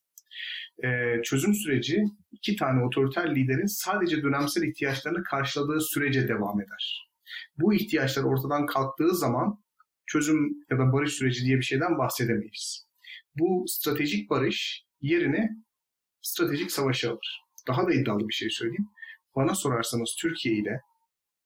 Ee, 0.84 1.22
çözüm 1.24 1.54
süreci 1.54 2.04
iki 2.32 2.56
tane 2.56 2.84
otoriter 2.84 3.34
liderin 3.34 3.66
sadece 3.66 4.22
dönemsel 4.22 4.62
ihtiyaçlarını 4.62 5.22
karşıladığı 5.22 5.80
sürece 5.80 6.28
devam 6.28 6.60
eder. 6.60 7.10
Bu 7.58 7.74
ihtiyaçlar 7.74 8.24
ortadan 8.24 8.66
kalktığı 8.66 9.14
zaman 9.14 9.64
çözüm 10.06 10.64
ya 10.70 10.78
da 10.78 10.92
barış 10.92 11.12
süreci 11.12 11.44
diye 11.44 11.56
bir 11.56 11.62
şeyden 11.62 11.98
bahsedemeyiz. 11.98 12.86
Bu 13.38 13.64
stratejik 13.68 14.30
barış 14.30 14.84
yerine 15.00 15.50
stratejik 16.22 16.72
savaşı 16.72 17.10
alır. 17.10 17.40
Daha 17.68 17.86
da 17.86 17.92
iddialı 17.92 18.28
bir 18.28 18.34
şey 18.34 18.50
söyleyeyim. 18.50 18.88
Bana 19.36 19.54
sorarsanız 19.54 20.16
Türkiye 20.20 20.54
ile 20.54 20.80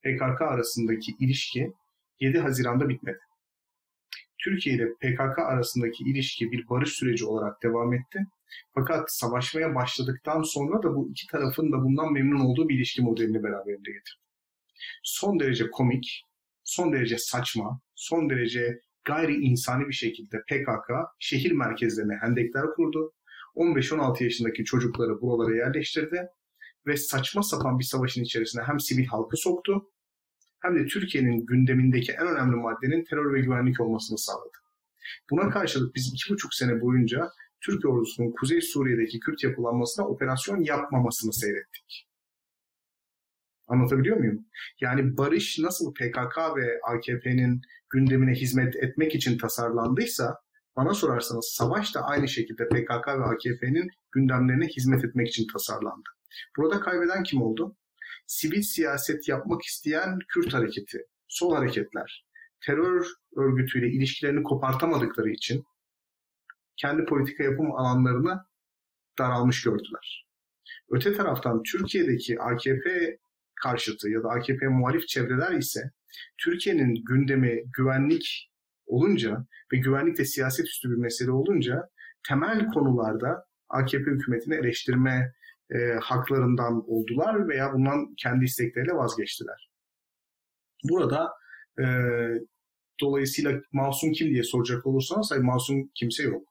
PKK 0.03 0.43
arasındaki 0.43 1.13
ilişki 1.21 1.73
7 2.21 2.39
Haziran'da 2.39 2.89
bitmedi. 2.89 3.19
Türkiye 4.45 4.77
ile 4.77 4.89
PKK 5.01 5.39
arasındaki 5.39 6.05
ilişki 6.05 6.53
bir 6.53 6.69
barış 6.69 6.93
süreci 6.93 7.25
olarak 7.25 7.63
devam 7.63 7.95
etti. 7.95 8.27
Fakat 8.75 9.13
savaşmaya 9.13 9.75
başladıktan 9.75 10.43
sonra 10.43 10.83
da 10.83 10.97
bu 10.97 11.11
iki 11.11 11.27
tarafın 11.27 11.73
da 11.73 11.77
bundan 11.77 12.13
memnun 12.13 12.41
olduğu 12.41 12.69
bir 12.69 12.75
ilişki 12.75 13.03
modelini 13.03 13.43
beraberinde 13.43 13.91
getirdi. 13.91 14.21
Son 15.03 15.41
derece 15.41 15.71
komik, 15.71 16.23
son 16.65 16.93
derece 16.93 17.19
saçma, 17.19 17.81
son 17.95 18.31
derece 18.31 18.81
gayri 19.05 19.35
insani 19.35 19.89
bir 19.89 19.93
şekilde 19.93 20.43
PKK 20.43 20.91
şehir 21.19 21.53
merkezlerine 21.53 22.17
hendekler 22.21 22.65
kurdu. 22.77 23.13
15-16 23.57 24.25
yaşındaki 24.25 24.65
çocukları 24.65 25.21
buralara 25.21 25.57
yerleştirdi 25.57 26.29
ve 26.87 26.97
saçma 26.97 27.43
sapan 27.43 27.79
bir 27.79 27.85
savaşın 27.85 28.23
içerisine 28.23 28.63
hem 28.63 28.81
sivil 28.81 29.07
halkı 29.07 29.37
soktu 29.37 29.91
hem 30.61 30.77
de 30.77 30.87
Türkiye'nin 30.87 31.47
gündemindeki 31.47 32.13
en 32.13 32.27
önemli 32.27 32.57
maddenin 32.57 33.05
terör 33.05 33.35
ve 33.35 33.41
güvenlik 33.41 33.81
olmasını 33.81 34.19
sağladı. 34.19 34.59
Buna 35.31 35.51
karşılık 35.51 35.95
biz 35.95 36.13
iki 36.15 36.33
buçuk 36.33 36.55
sene 36.55 36.81
boyunca 36.81 37.31
Türk 37.61 37.85
ordusunun 37.87 38.33
Kuzey 38.41 38.61
Suriye'deki 38.61 39.21
Kürt 39.21 39.45
yapılanmasına 39.45 40.07
operasyon 40.07 40.61
yapmamasını 40.61 41.33
seyrettik. 41.33 42.09
Anlatabiliyor 43.67 44.17
muyum? 44.17 44.47
Yani 44.81 45.17
barış 45.17 45.59
nasıl 45.59 45.95
PKK 45.95 46.39
ve 46.57 46.81
AKP'nin 46.83 47.63
gündemine 47.91 48.33
hizmet 48.33 48.77
etmek 48.77 49.15
için 49.15 49.39
tasarlandıysa 49.39 50.37
bana 50.77 50.95
sorarsanız 50.95 51.55
savaş 51.57 51.95
da 51.95 52.03
aynı 52.03 52.29
şekilde 52.29 52.69
PKK 52.69 53.09
ve 53.09 53.25
AKP'nin 53.25 53.91
gündemlerine 54.13 54.67
hizmet 54.67 55.05
etmek 55.05 55.29
için 55.29 55.47
tasarlandı. 55.53 56.09
Burada 56.57 56.81
kaybeden 56.81 57.23
kim 57.23 57.43
oldu? 57.43 57.77
Sivil 58.27 58.63
siyaset 58.63 59.29
yapmak 59.29 59.63
isteyen 59.63 60.19
Kürt 60.29 60.55
hareketi, 60.55 60.99
sol 61.29 61.55
hareketler, 61.55 62.27
terör 62.67 63.07
örgütüyle 63.37 63.89
ilişkilerini 63.89 64.43
kopartamadıkları 64.43 65.31
için 65.31 65.65
kendi 66.79 67.05
politika 67.05 67.45
yapım 67.45 67.73
alanlarını 67.73 68.45
daralmış 69.19 69.63
gördüler. 69.63 70.27
Öte 70.91 71.13
taraftan 71.13 71.63
Türkiye'deki 71.63 72.41
AKP 72.41 73.19
karşıtı 73.63 74.09
ya 74.11 74.23
da 74.23 74.29
AKP 74.29 74.69
muhalif 74.69 75.09
çevreler 75.09 75.53
ise 75.53 75.91
Türkiye'nin 76.39 77.05
gündemi 77.05 77.63
güvenlik 77.77 78.51
olunca 78.87 79.47
ve 79.73 79.77
güvenlik 79.77 80.19
de 80.19 80.25
siyaset 80.25 80.67
üstü 80.67 80.91
bir 80.91 80.97
mesele 80.97 81.31
olunca 81.31 81.89
temel 82.29 82.67
konularda 82.67 83.45
AKP 83.69 84.11
hükümetini 84.11 84.55
eleştirme 84.55 85.33
e, 85.71 85.79
haklarından 86.03 86.91
oldular 86.91 87.49
veya 87.49 87.73
bundan 87.73 88.15
kendi 88.17 88.45
istekleriyle 88.45 88.95
vazgeçtiler. 88.95 89.71
Burada 90.91 91.29
e, 91.81 91.85
dolayısıyla 93.01 93.61
masum 93.73 94.13
kim 94.13 94.31
diye 94.31 94.43
soracak 94.43 94.87
olursanız 94.87 95.31
hayır 95.31 95.43
masum 95.43 95.91
kimse 95.95 96.23
yok. 96.23 96.49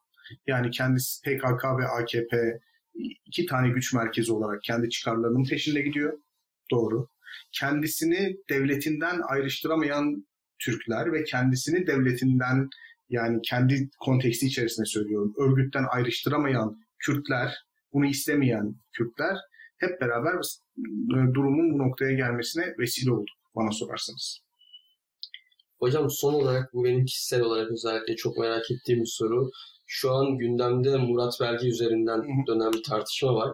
Yani 0.47 0.71
kendisi 0.71 1.21
PKK 1.21 1.63
ve 1.79 1.87
AKP 1.87 2.59
iki 3.25 3.45
tane 3.45 3.69
güç 3.69 3.93
merkezi 3.93 4.31
olarak 4.31 4.63
kendi 4.63 4.89
çıkarlarının 4.89 5.45
peşinde 5.45 5.81
gidiyor. 5.81 6.19
Doğru. 6.71 7.07
Kendisini 7.51 8.37
devletinden 8.49 9.21
ayrıştıramayan 9.27 10.27
Türkler 10.59 11.13
ve 11.13 11.23
kendisini 11.23 11.87
devletinden 11.87 12.69
yani 13.09 13.39
kendi 13.43 13.89
konteksti 13.99 14.47
içerisinde 14.47 14.85
söylüyorum 14.85 15.33
örgütten 15.37 15.85
ayrıştıramayan 15.89 16.81
Kürtler, 16.99 17.55
bunu 17.93 18.05
istemeyen 18.05 18.75
Kürtler 18.93 19.37
hep 19.77 20.01
beraber 20.01 20.33
e, 20.33 21.33
durumun 21.33 21.73
bu 21.73 21.77
noktaya 21.77 22.13
gelmesine 22.13 22.75
vesile 22.79 23.11
oldu 23.11 23.31
bana 23.55 23.71
sorarsanız. 23.71 24.39
Hocam 25.79 26.09
son 26.09 26.33
olarak 26.33 26.73
bu 26.73 26.83
benim 26.83 27.05
kişisel 27.05 27.41
olarak 27.41 27.71
özellikle 27.71 28.15
çok 28.15 28.37
merak 28.37 28.71
ettiğim 28.71 28.99
bir 29.01 29.09
soru. 29.09 29.51
Şu 29.87 30.11
an 30.11 30.37
gündemde 30.37 30.97
Murat 30.97 31.37
Belge 31.41 31.67
üzerinden 31.67 32.23
dönen 32.47 32.73
bir 32.73 32.83
tartışma 32.83 33.35
var. 33.35 33.53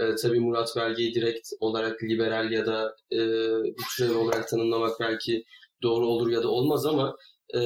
Ee, 0.00 0.14
tabii 0.14 0.40
Murat 0.40 0.76
Belge'yi 0.76 1.14
direkt 1.14 1.48
olarak 1.60 2.02
liberal 2.02 2.52
ya 2.52 2.66
da 2.66 2.96
e, 3.12 3.18
bir 3.64 3.84
türev 3.96 4.16
olarak 4.16 4.48
tanımlamak 4.48 5.00
belki 5.00 5.44
doğru 5.82 6.06
olur 6.06 6.30
ya 6.30 6.42
da 6.42 6.48
olmaz 6.48 6.86
ama 6.86 7.16
e, 7.54 7.60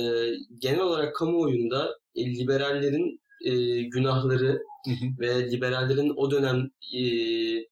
genel 0.58 0.80
olarak 0.80 1.16
kamuoyunda 1.16 1.98
e, 2.14 2.26
liberallerin 2.26 3.20
e, 3.44 3.82
günahları 3.82 4.62
hı 4.86 4.90
hı. 4.90 5.06
ve 5.20 5.50
liberallerin 5.50 6.12
o 6.16 6.30
dönem 6.30 6.70
e, 6.94 7.02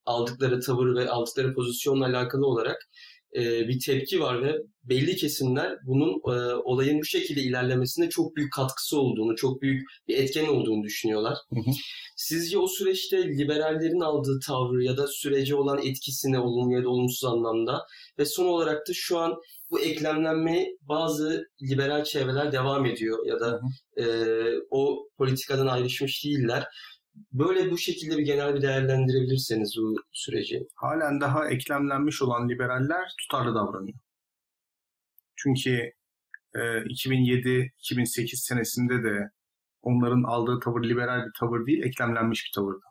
aldıkları 0.07 0.61
tavır 0.61 0.95
ve 0.95 1.11
aldıkları 1.11 1.55
pozisyonla 1.55 2.07
alakalı 2.07 2.47
olarak 2.47 2.89
e, 3.37 3.69
bir 3.69 3.81
tepki 3.87 4.21
var 4.21 4.43
ve 4.43 4.57
belli 4.85 5.17
kesimler 5.17 5.79
bunun 5.87 6.11
e, 6.11 6.55
olayın 6.55 6.99
bu 7.01 7.05
şekilde 7.05 7.41
ilerlemesine 7.41 8.09
çok 8.09 8.37
büyük 8.37 8.53
katkısı 8.53 9.01
olduğunu, 9.01 9.37
çok 9.37 9.63
büyük 9.63 9.89
bir 10.09 10.17
etken 10.17 10.47
olduğunu 10.47 10.83
düşünüyorlar. 10.83 11.39
Hı 11.51 11.61
hı. 11.61 11.71
Sizce 12.17 12.59
o 12.59 12.67
süreçte 12.67 13.29
liberallerin 13.29 14.01
aldığı 14.01 14.41
tavrı 14.47 14.85
ya 14.85 14.97
da 14.97 15.07
sürece 15.07 15.55
olan 15.55 15.79
etkisine 15.79 16.39
olumlu 16.39 16.75
ya 16.75 16.85
da 16.85 16.89
olumsuz 16.89 17.25
anlamda 17.25 17.87
ve 18.19 18.25
son 18.25 18.47
olarak 18.47 18.89
da 18.89 18.93
şu 18.95 19.19
an 19.19 19.35
bu 19.71 19.81
eklemlenme 19.81 20.67
bazı 20.83 21.45
liberal 21.63 22.05
çevreler 22.05 22.53
devam 22.53 22.87
ediyor 22.87 23.27
ya 23.27 23.41
da 23.41 23.47
hı 23.47 23.57
hı. 23.57 24.05
E, 24.05 24.07
o 24.71 25.09
politikadan 25.19 25.67
ayrışmış 25.67 26.25
değiller. 26.25 26.67
Böyle 27.15 27.71
bu 27.71 27.79
şekilde 27.79 28.19
bir 28.19 28.23
genel 28.23 28.55
bir 28.55 28.63
değerlendirebilirseniz 28.63 29.77
bu 29.77 29.97
süreci. 30.13 30.69
Halen 30.75 31.21
daha 31.21 31.49
eklemlenmiş 31.49 32.23
olan 32.23 32.49
liberaller 32.49 33.15
tutarlı 33.21 33.55
davranıyor. 33.55 33.99
Çünkü 35.37 35.93
e, 36.55 36.59
2007-2008 36.59 38.37
senesinde 38.37 39.05
de 39.05 39.31
onların 39.83 40.23
aldığı 40.23 40.61
tavır 40.61 40.85
liberal 40.85 41.27
bir 41.27 41.33
tavır 41.41 41.67
değil, 41.67 41.83
eklemlenmiş 41.83 42.45
bir 42.47 42.53
tavırdı. 42.55 42.85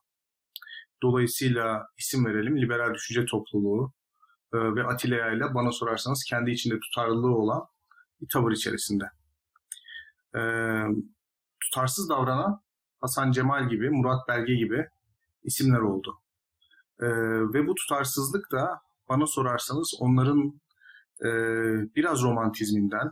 Dolayısıyla 1.03 1.88
isim 1.97 2.26
verelim 2.26 2.61
liberal 2.61 2.93
düşünce 2.93 3.26
topluluğu 3.26 3.93
e, 4.53 4.57
ve 4.57 4.84
Atilla 4.84 5.32
ile 5.32 5.53
bana 5.53 5.72
sorarsanız 5.72 6.24
kendi 6.30 6.51
içinde 6.51 6.80
tutarlılığı 6.80 7.36
olan 7.36 7.67
bir 8.22 8.28
tavır 8.34 8.51
içerisinde. 8.51 9.05
E, 10.36 10.41
tutarsız 11.63 12.09
davranan 12.09 12.61
Hasan 13.01 13.31
Cemal 13.31 13.69
gibi, 13.69 13.89
Murat 13.89 14.27
Belge 14.27 14.55
gibi 14.55 14.87
isimler 15.43 15.79
oldu. 15.79 16.19
E, 16.99 17.07
ve 17.53 17.67
bu 17.67 17.75
tutarsızlık 17.75 18.51
da 18.51 18.81
bana 19.09 19.27
sorarsanız 19.27 19.93
onların 19.99 20.61
e, 21.21 21.29
biraz 21.95 22.23
romantizminden, 22.23 23.11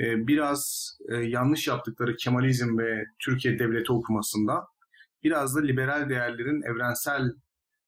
e, 0.00 0.26
biraz 0.26 0.92
e, 1.08 1.16
yanlış 1.16 1.68
yaptıkları 1.68 2.16
Kemalizm 2.16 2.78
ve 2.78 3.04
Türkiye 3.18 3.58
devleti 3.58 3.92
okumasından, 3.92 4.64
biraz 5.22 5.56
da 5.56 5.60
liberal 5.60 6.08
değerlerin 6.08 6.62
evrensel 6.62 7.32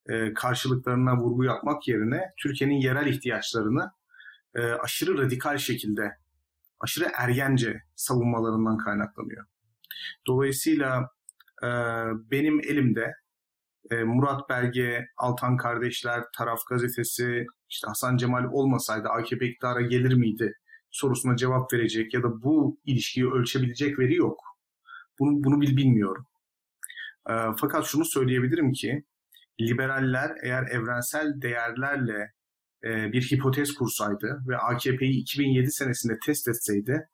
e, 0.07 0.35
karşılıklarına 0.35 1.17
vurgu 1.17 1.45
yapmak 1.45 1.89
yerine 1.89 2.33
Türkiye'nin 2.37 2.81
yerel 2.81 3.07
ihtiyaçlarını 3.07 3.91
e, 4.55 4.63
aşırı 4.63 5.19
radikal 5.19 5.59
şekilde, 5.59 6.17
aşırı 6.81 7.09
ergence 7.15 7.83
savunmalarından 7.97 8.79
kaynaklanıyor. 8.79 9.47
Dolayısıyla 10.27 11.09
e, 11.63 11.69
benim 12.31 12.61
elimde 12.61 13.13
e, 13.91 14.05
Murat 14.05 14.49
Belge, 14.49 15.07
Altan 15.17 15.57
Kardeşler, 15.57 16.23
Taraf 16.39 16.59
Gazetesi, 16.71 17.47
işte 17.69 17.87
Hasan 17.87 18.17
Cemal 18.17 18.45
olmasaydı 18.53 19.09
AKP 19.09 19.47
iktidara 19.47 19.81
gelir 19.81 20.15
miydi 20.15 20.53
sorusuna 20.91 21.37
cevap 21.37 21.73
verecek 21.73 22.15
ya 22.15 22.23
da 22.23 22.43
bu 22.43 22.81
ilişkiyi 22.85 23.27
ölçebilecek 23.27 23.99
veri 23.99 24.15
yok. 24.15 24.41
Bunu, 25.19 25.45
bunu 25.45 25.61
bil 25.61 25.77
bilmiyorum. 25.77 26.27
E, 27.31 27.35
fakat 27.61 27.85
şunu 27.85 28.05
söyleyebilirim 28.05 28.73
ki 28.73 29.05
liberaller 29.61 30.33
eğer 30.43 30.63
evrensel 30.63 31.43
değerlerle 31.43 32.33
e, 32.85 33.13
bir 33.13 33.23
hipotez 33.23 33.75
kursaydı 33.75 34.43
ve 34.49 34.59
AKP'yi 34.59 35.21
2007 35.21 35.73
senesinde 35.73 36.19
test 36.27 36.49
etseydi 36.49 37.09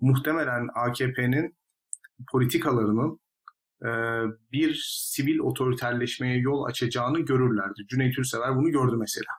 muhtemelen 0.00 0.68
AKP'nin 0.74 1.56
politikalarının 2.32 3.20
e, 3.82 3.90
bir 4.52 4.80
sivil 4.84 5.38
otoriterleşmeye 5.38 6.38
yol 6.38 6.64
açacağını 6.64 7.20
görürlerdi. 7.20 7.86
Cüneyt 7.90 8.18
Ülsever 8.18 8.56
bunu 8.56 8.70
gördü 8.70 8.96
mesela. 8.98 9.32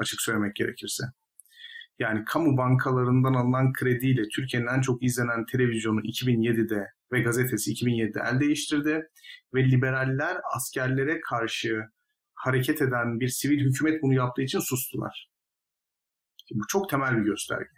Açık 0.00 0.20
söylemek 0.20 0.56
gerekirse. 0.56 1.04
Yani 1.98 2.24
kamu 2.24 2.56
bankalarından 2.56 3.34
alınan 3.34 3.72
krediyle 3.72 4.22
Türkiye'nin 4.34 4.66
en 4.66 4.80
çok 4.80 5.02
izlenen 5.02 5.46
televizyonu 5.46 6.00
2007'de 6.00 6.86
ve 7.12 7.20
gazetesi 7.20 7.72
2007'de 7.72 8.20
el 8.32 8.40
değiştirdi 8.40 9.08
ve 9.54 9.70
liberaller 9.70 10.36
askerlere 10.56 11.20
karşı 11.20 11.84
hareket 12.34 12.82
eden 12.82 13.20
bir 13.20 13.28
sivil 13.28 13.60
hükümet 13.60 14.02
bunu 14.02 14.14
yaptığı 14.14 14.42
için 14.42 14.60
sustular. 14.60 15.30
bu 16.54 16.66
çok 16.68 16.90
temel 16.90 17.16
bir 17.16 17.24
gösterge. 17.24 17.77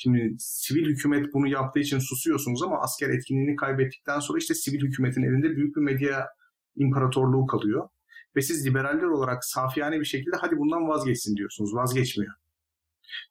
Şimdi 0.00 0.36
sivil 0.38 0.86
hükümet 0.86 1.34
bunu 1.34 1.48
yaptığı 1.48 1.80
için 1.80 1.98
susuyorsunuz 1.98 2.62
ama 2.62 2.80
asker 2.80 3.10
etkinliğini 3.10 3.56
kaybettikten 3.56 4.20
sonra 4.20 4.38
işte 4.38 4.54
sivil 4.54 4.80
hükümetin 4.80 5.22
elinde 5.22 5.56
büyük 5.56 5.76
bir 5.76 5.80
medya 5.80 6.28
imparatorluğu 6.76 7.46
kalıyor. 7.46 7.88
Ve 8.36 8.42
siz 8.42 8.66
liberaller 8.66 9.06
olarak 9.06 9.44
safiyane 9.44 10.00
bir 10.00 10.04
şekilde 10.04 10.36
hadi 10.36 10.56
bundan 10.56 10.88
vazgeçsin 10.88 11.36
diyorsunuz. 11.36 11.74
Vazgeçmiyor. 11.74 12.34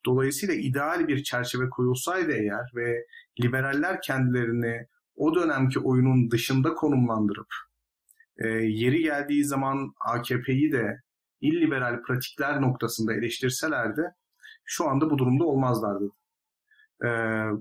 Dolayısıyla 0.06 0.56
ideal 0.56 1.08
bir 1.08 1.24
çerçeve 1.24 1.70
koyulsaydı 1.70 2.32
eğer 2.32 2.72
ve 2.76 3.06
liberaller 3.44 4.02
kendilerini 4.02 4.88
o 5.16 5.36
dönemki 5.36 5.80
oyunun 5.80 6.32
dışında 6.32 6.74
konumlandırıp 6.74 7.48
e, 8.38 8.48
yeri 8.48 9.04
geldiği 9.04 9.46
zaman 9.46 9.94
AKP'yi 10.06 10.72
de 10.72 11.02
illiberal 11.42 12.02
pratikler 12.02 12.62
noktasında 12.62 13.14
eleştirselerdi 13.14 14.02
şu 14.66 14.90
anda 14.90 15.10
bu 15.10 15.18
durumda 15.18 15.44
olmazlardı. 15.44 16.12
E, 17.04 17.08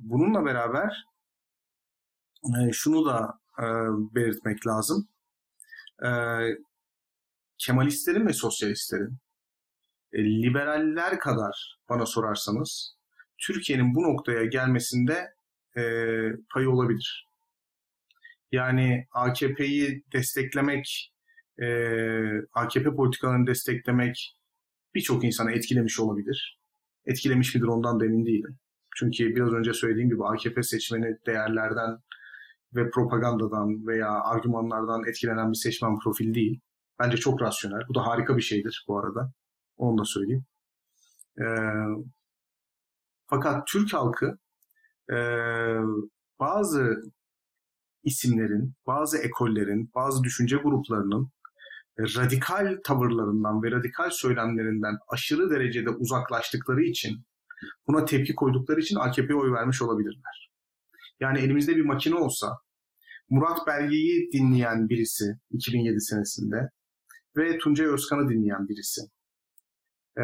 bununla 0.03 0.45
beraber 0.45 1.05
e, 2.45 2.72
şunu 2.72 3.07
da 3.07 3.39
e, 3.59 3.64
belirtmek 4.14 4.66
lazım. 4.66 5.09
E, 6.05 6.11
Kemalistlerin 7.59 8.26
ve 8.26 8.32
sosyalistlerin 8.32 9.18
e, 10.12 10.24
liberaller 10.24 11.18
kadar 11.18 11.78
bana 11.89 12.07
sorarsanız 12.07 12.97
Türkiye'nin 13.39 13.95
bu 13.95 14.03
noktaya 14.03 14.45
gelmesinde 14.45 15.34
e, 15.76 15.82
payı 16.55 16.70
olabilir. 16.70 17.26
Yani 18.53 19.07
AKP'yi 19.12 20.05
desteklemek, 20.12 21.12
e, 21.62 21.66
AKP 22.53 22.95
politikalarını 22.95 23.47
desteklemek 23.47 24.37
birçok 24.95 25.24
insanı 25.24 25.53
etkilemiş 25.53 26.01
olabilir. 26.01 26.61
Etkilemiş 27.07 27.55
midir 27.55 27.66
ondan 27.66 28.01
da 28.01 28.05
emin 28.05 28.26
değilim. 28.26 28.59
Çünkü 28.99 29.36
biraz 29.36 29.53
önce 29.53 29.72
söylediğim 29.72 30.09
gibi 30.11 30.24
AKP 30.24 30.62
seçmeni 30.62 31.16
değerlerden 31.26 31.99
ve 32.74 32.90
propagandadan 32.90 33.86
veya 33.86 34.11
argümanlardan 34.11 35.05
etkilenen 35.09 35.53
bir 35.53 35.57
seçmen 35.57 35.99
profil 35.99 36.34
değil. 36.34 36.61
Bence 36.99 37.16
çok 37.16 37.42
rasyonel. 37.42 37.80
Bu 37.88 37.94
da 37.94 38.07
harika 38.07 38.36
bir 38.36 38.42
şeydir 38.42 38.84
bu 38.88 38.99
arada. 38.99 39.32
Onu 39.76 39.99
da 39.99 40.05
söyleyeyim. 40.05 40.44
Ee, 41.40 41.44
fakat 43.26 43.66
Türk 43.66 43.94
halkı 43.94 44.38
e, 45.11 45.16
bazı 46.40 47.03
isimlerin, 48.03 48.74
bazı 48.86 49.18
ekollerin, 49.18 49.90
bazı 49.94 50.22
düşünce 50.24 50.57
gruplarının 50.57 51.30
radikal 51.99 52.78
tavırlarından 52.84 53.62
ve 53.62 53.70
radikal 53.70 54.11
söylemlerinden 54.11 54.99
aşırı 55.09 55.51
derecede 55.51 55.90
uzaklaştıkları 55.90 56.82
için 56.82 57.26
buna 57.88 58.04
tepki 58.04 58.34
koydukları 58.34 58.80
için 58.80 58.96
AKP'ye 58.96 59.34
oy 59.34 59.52
vermiş 59.52 59.82
olabilirler. 59.82 60.50
Yani 61.20 61.38
elimizde 61.38 61.76
bir 61.76 61.84
makine 61.84 62.14
olsa 62.14 62.59
Murat 63.30 63.66
Belge'yi 63.66 64.32
dinleyen 64.32 64.88
birisi 64.88 65.24
2007 65.50 66.00
senesinde 66.00 66.70
ve 67.36 67.59
Tuncay 67.59 67.86
Özkan'ı 67.86 68.28
dinleyen 68.28 68.68
birisi. 68.68 69.00
Ee, 70.18 70.22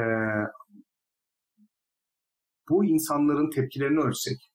bu 2.69 2.85
insanların 2.85 3.51
tepkilerini 3.51 4.01
ölçsek, 4.01 4.53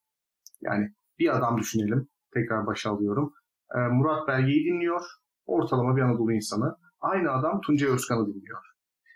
yani 0.62 0.94
bir 1.20 1.38
adam 1.38 1.58
düşünelim, 1.58 2.08
tekrar 2.34 2.68
başa 2.68 2.92
alıyorum. 2.92 3.34
Ee, 3.76 3.80
Murat 3.80 4.28
Belge'yi 4.28 4.66
dinliyor, 4.66 5.02
ortalama 5.46 5.96
bir 5.96 6.02
Anadolu 6.02 6.34
insanı. 6.34 6.76
Aynı 7.00 7.32
adam 7.32 7.62
Tuncay 7.62 7.90
Özkan'ı 7.90 8.28
dinliyor. 8.28 8.64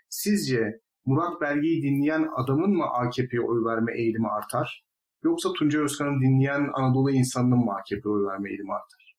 Sizce 0.08 0.80
Murat 1.04 1.40
Belge'yi 1.40 1.82
dinleyen 1.82 2.28
adamın 2.36 2.70
mı 2.76 2.84
AKP'ye 2.84 3.40
oy 3.40 3.64
verme 3.64 3.98
eğilimi 3.98 4.28
artar? 4.28 4.84
Yoksa 5.22 5.52
Tuncay 5.52 5.82
Özkan'ı 5.82 6.20
dinleyen 6.20 6.70
Anadolu 6.74 7.10
insanının 7.10 7.58
mı 7.58 7.72
AKP'ye 7.72 8.12
oy 8.12 8.26
verme 8.26 8.50
eğilimi 8.50 8.72
artar? 8.72 9.16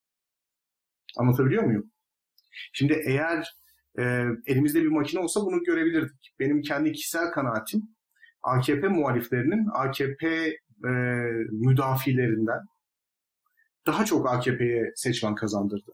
Anlatabiliyor 1.18 1.64
muyum? 1.64 1.92
Şimdi 2.74 3.02
eğer 3.06 3.48
e, 4.00 4.26
elimizde 4.46 4.82
bir 4.82 4.88
makine 4.88 5.22
olsa 5.22 5.42
bunu 5.42 5.64
görebilirdik. 5.64 6.36
Benim 6.40 6.62
kendi 6.62 6.92
kişisel 6.92 7.32
kanaatim 7.32 7.82
AKP 8.44 8.88
muhaliflerinin 8.88 9.68
AKP 9.74 10.28
e, 10.86 10.92
müdafilerinden 11.52 12.62
daha 13.88 14.06
çok 14.06 14.30
AKP'ye 14.30 14.92
seçmen 14.96 15.36
kazandırdı. 15.36 15.92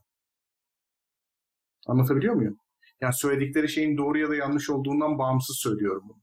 Anlatabiliyor 1.87 2.33
muyum? 2.33 2.57
Yani 3.01 3.13
söyledikleri 3.13 3.69
şeyin 3.69 3.97
doğru 3.97 4.17
ya 4.17 4.29
da 4.29 4.35
yanlış 4.35 4.69
olduğundan 4.69 5.19
bağımsız 5.19 5.57
söylüyorum 5.57 6.03
bunu. 6.09 6.21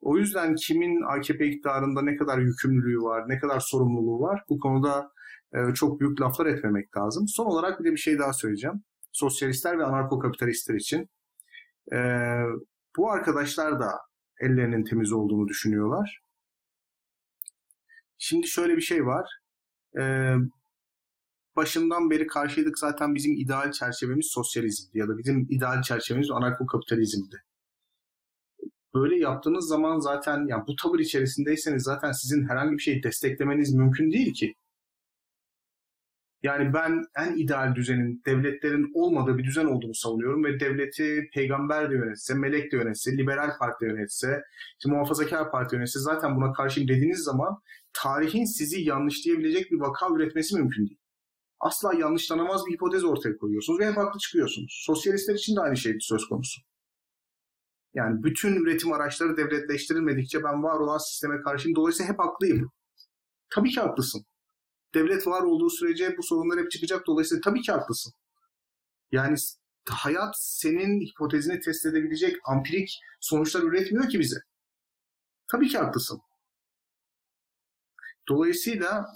O 0.00 0.18
yüzden 0.18 0.54
kimin 0.54 1.02
AKP 1.02 1.46
iktidarında 1.46 2.02
ne 2.02 2.16
kadar 2.16 2.38
yükümlülüğü 2.38 3.02
var, 3.02 3.28
ne 3.28 3.38
kadar 3.38 3.60
sorumluluğu 3.60 4.20
var 4.20 4.44
bu 4.48 4.58
konuda 4.58 5.10
e, 5.54 5.74
çok 5.74 6.00
büyük 6.00 6.20
laflar 6.20 6.46
etmemek 6.46 6.96
lazım. 6.96 7.28
Son 7.28 7.46
olarak 7.46 7.80
bir 7.80 7.84
de 7.84 7.92
bir 7.92 7.96
şey 7.96 8.18
daha 8.18 8.32
söyleyeceğim. 8.32 8.82
Sosyalistler 9.12 9.78
ve 9.78 9.84
anarko-kapitalistler 9.84 10.74
için. 10.74 11.08
E, 11.92 11.98
bu 12.96 13.10
arkadaşlar 13.10 13.80
da 13.80 13.92
ellerinin 14.40 14.84
temiz 14.84 15.12
olduğunu 15.12 15.48
düşünüyorlar. 15.48 16.20
Şimdi 18.18 18.48
şöyle 18.48 18.76
bir 18.76 18.82
şey 18.82 19.06
var. 19.06 19.30
Başından 21.56 22.10
beri 22.10 22.26
karşıydık 22.26 22.78
zaten 22.78 23.14
bizim 23.14 23.32
ideal 23.32 23.72
çerçevemiz 23.72 24.26
sosyalizmdi 24.26 24.98
ya 24.98 25.08
da 25.08 25.18
bizim 25.18 25.46
ideal 25.50 25.82
çerçevemiz 25.82 26.30
anarko-kapitalizmdi. 26.30 27.36
Böyle 28.94 29.18
yaptığınız 29.18 29.68
zaman 29.68 29.98
zaten 29.98 30.46
yani 30.46 30.64
bu 30.66 30.76
tavır 30.76 30.98
içerisindeyseniz 30.98 31.82
zaten 31.82 32.12
sizin 32.12 32.48
herhangi 32.48 32.72
bir 32.72 32.82
şeyi 32.82 33.02
desteklemeniz 33.02 33.74
mümkün 33.74 34.12
değil 34.12 34.34
ki. 34.34 34.54
Yani 36.42 36.74
ben 36.74 37.04
en 37.16 37.36
ideal 37.36 37.74
düzenin 37.74 38.22
devletlerin 38.26 38.90
olmadığı 38.94 39.38
bir 39.38 39.44
düzen 39.44 39.64
olduğunu 39.66 39.94
savunuyorum 39.94 40.44
ve 40.44 40.60
devleti 40.60 41.28
peygamber 41.34 41.90
de 41.90 41.94
yönetse, 41.94 42.34
melek 42.34 42.72
de 42.72 42.76
yönetse, 42.76 43.16
liberal 43.16 43.58
parti 43.58 43.84
de 43.84 43.88
yönetse, 43.88 44.42
işte 44.78 44.90
muhafazakar 44.90 45.50
parti 45.50 45.76
yönetse 45.76 46.00
zaten 46.00 46.36
buna 46.36 46.52
karşıyım 46.52 46.88
dediğiniz 46.88 47.18
zaman 47.18 47.58
tarihin 47.92 48.44
sizi 48.44 48.80
yanlışlayabilecek 48.80 49.70
bir 49.70 49.80
vaka 49.80 50.14
üretmesi 50.14 50.56
mümkün 50.56 50.86
değil 50.86 50.98
asla 51.60 51.94
yanlışlanamaz 51.94 52.66
bir 52.66 52.72
hipotez 52.72 53.04
ortaya 53.04 53.36
koyuyorsunuz 53.36 53.80
ve 53.80 53.86
hep 53.86 53.96
haklı 53.96 54.18
çıkıyorsunuz. 54.18 54.82
Sosyalistler 54.86 55.34
için 55.34 55.56
de 55.56 55.60
aynı 55.60 55.76
şey 55.76 55.96
söz 56.00 56.28
konusu. 56.28 56.60
Yani 57.94 58.22
bütün 58.22 58.56
üretim 58.56 58.92
araçları 58.92 59.36
devletleştirilmedikçe 59.36 60.44
ben 60.44 60.62
var 60.62 60.80
olan 60.80 60.98
sisteme 60.98 61.42
karşıyım. 61.42 61.76
Dolayısıyla 61.76 62.12
hep 62.12 62.18
haklıyım. 62.18 62.72
Tabii 63.50 63.70
ki 63.70 63.80
haklısın. 63.80 64.26
Devlet 64.94 65.26
var 65.26 65.42
olduğu 65.42 65.70
sürece 65.70 66.16
bu 66.18 66.22
sorunlar 66.22 66.58
hep 66.58 66.70
çıkacak. 66.70 67.06
Dolayısıyla 67.06 67.40
tabii 67.40 67.60
ki 67.60 67.72
haklısın. 67.72 68.12
Yani 69.12 69.36
hayat 69.88 70.34
senin 70.38 71.00
hipotezini 71.00 71.60
test 71.60 71.86
edebilecek 71.86 72.36
ampirik 72.44 73.00
sonuçlar 73.20 73.62
üretmiyor 73.62 74.08
ki 74.08 74.20
bize. 74.20 74.36
Tabii 75.48 75.68
ki 75.68 75.78
haklısın. 75.78 76.20
Dolayısıyla 78.28 79.06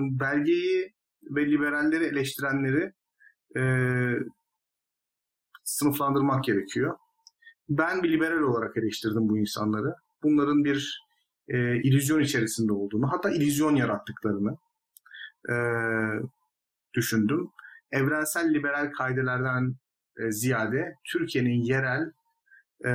belgeyi 0.00 0.94
ve 1.22 1.46
liberalleri 1.46 2.04
eleştirenleri 2.04 2.92
e, 3.56 3.62
sınıflandırmak 5.64 6.44
gerekiyor. 6.44 6.96
Ben 7.68 8.02
bir 8.02 8.12
liberal 8.12 8.42
olarak 8.42 8.76
eleştirdim 8.76 9.28
bu 9.28 9.38
insanları. 9.38 9.94
Bunların 10.22 10.64
bir 10.64 11.00
e, 11.48 11.82
illüzyon 11.82 12.20
içerisinde 12.20 12.72
olduğunu, 12.72 13.12
hatta 13.12 13.30
illüzyon 13.30 13.76
yarattıklarını 13.76 14.56
e, 15.50 15.54
düşündüm. 16.94 17.50
Evrensel 17.92 18.54
liberal 18.54 18.92
kaidelerden 18.92 19.74
e, 20.18 20.32
ziyade 20.32 20.94
Türkiye'nin 21.12 21.62
yerel 21.62 22.12
e, 22.86 22.92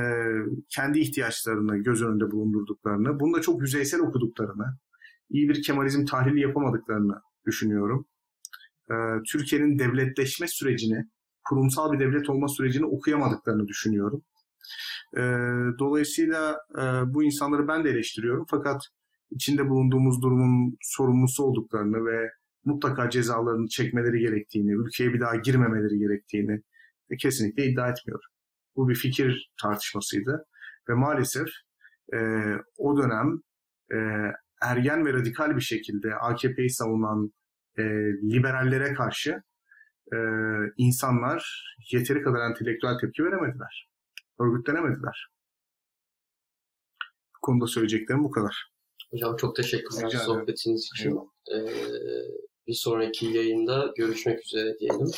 kendi 0.68 0.98
ihtiyaçlarını 0.98 1.76
göz 1.76 2.02
önünde 2.02 2.30
bulundurduklarını, 2.30 3.20
bunu 3.20 3.36
da 3.36 3.40
çok 3.40 3.60
yüzeysel 3.60 4.00
okuduklarını, 4.00 4.78
iyi 5.30 5.48
bir 5.48 5.62
Kemalizm 5.62 6.04
tahlili 6.04 6.40
yapamadıklarını 6.40 7.20
düşünüyorum. 7.46 8.06
E, 8.90 8.94
Türkiye'nin 9.32 9.78
devletleşme 9.78 10.48
sürecini, 10.48 11.04
kurumsal 11.48 11.92
bir 11.92 12.00
devlet 12.00 12.30
olma 12.30 12.48
sürecini 12.48 12.86
okuyamadıklarını 12.86 13.68
düşünüyorum. 13.68 14.22
E, 15.16 15.22
dolayısıyla 15.78 16.58
e, 16.78 16.82
bu 17.14 17.24
insanları 17.24 17.68
ben 17.68 17.84
de 17.84 17.90
eleştiriyorum. 17.90 18.46
Fakat 18.50 18.82
içinde 19.30 19.68
bulunduğumuz 19.68 20.22
durumun 20.22 20.76
sorumlusu 20.80 21.44
olduklarını 21.44 22.06
ve 22.06 22.30
mutlaka 22.64 23.10
cezalarını 23.10 23.68
çekmeleri 23.68 24.18
gerektiğini, 24.18 24.72
ülkeye 24.72 25.14
bir 25.14 25.20
daha 25.20 25.36
girmemeleri 25.36 25.98
gerektiğini 25.98 26.62
kesinlikle 27.18 27.66
iddia 27.66 27.88
etmiyorum. 27.88 28.30
Bu 28.76 28.88
bir 28.88 28.94
fikir 28.94 29.52
tartışmasıydı 29.62 30.46
ve 30.88 30.94
maalesef 30.94 31.48
e, 32.14 32.18
o 32.78 32.96
dönem 33.02 33.40
e, 33.92 33.98
ergen 34.62 35.06
ve 35.06 35.12
radikal 35.12 35.56
bir 35.56 35.60
şekilde 35.60 36.14
AKP'yi 36.14 36.70
savunan 36.70 37.32
e, 37.78 37.82
liberallere 38.22 38.94
karşı 38.94 39.42
e, 40.12 40.18
insanlar 40.76 41.74
yeteri 41.92 42.22
kadar 42.22 42.50
entelektüel 42.50 42.98
tepki 42.98 43.24
veremediler. 43.24 43.88
Örgütlenemediler. 44.40 45.28
Bu 47.36 47.40
konuda 47.42 47.66
söyleyeceklerim 47.66 48.24
bu 48.24 48.30
kadar. 48.30 48.70
Hocam 49.10 49.36
çok 49.36 49.56
teşekkürler 49.56 50.08
sohbetiniz 50.08 50.90
için. 50.94 51.18
Ee, 51.54 51.70
bir 52.66 52.74
sonraki 52.74 53.26
yayında 53.26 53.92
görüşmek 53.96 54.44
üzere 54.44 54.78
diyelim. 54.78 55.10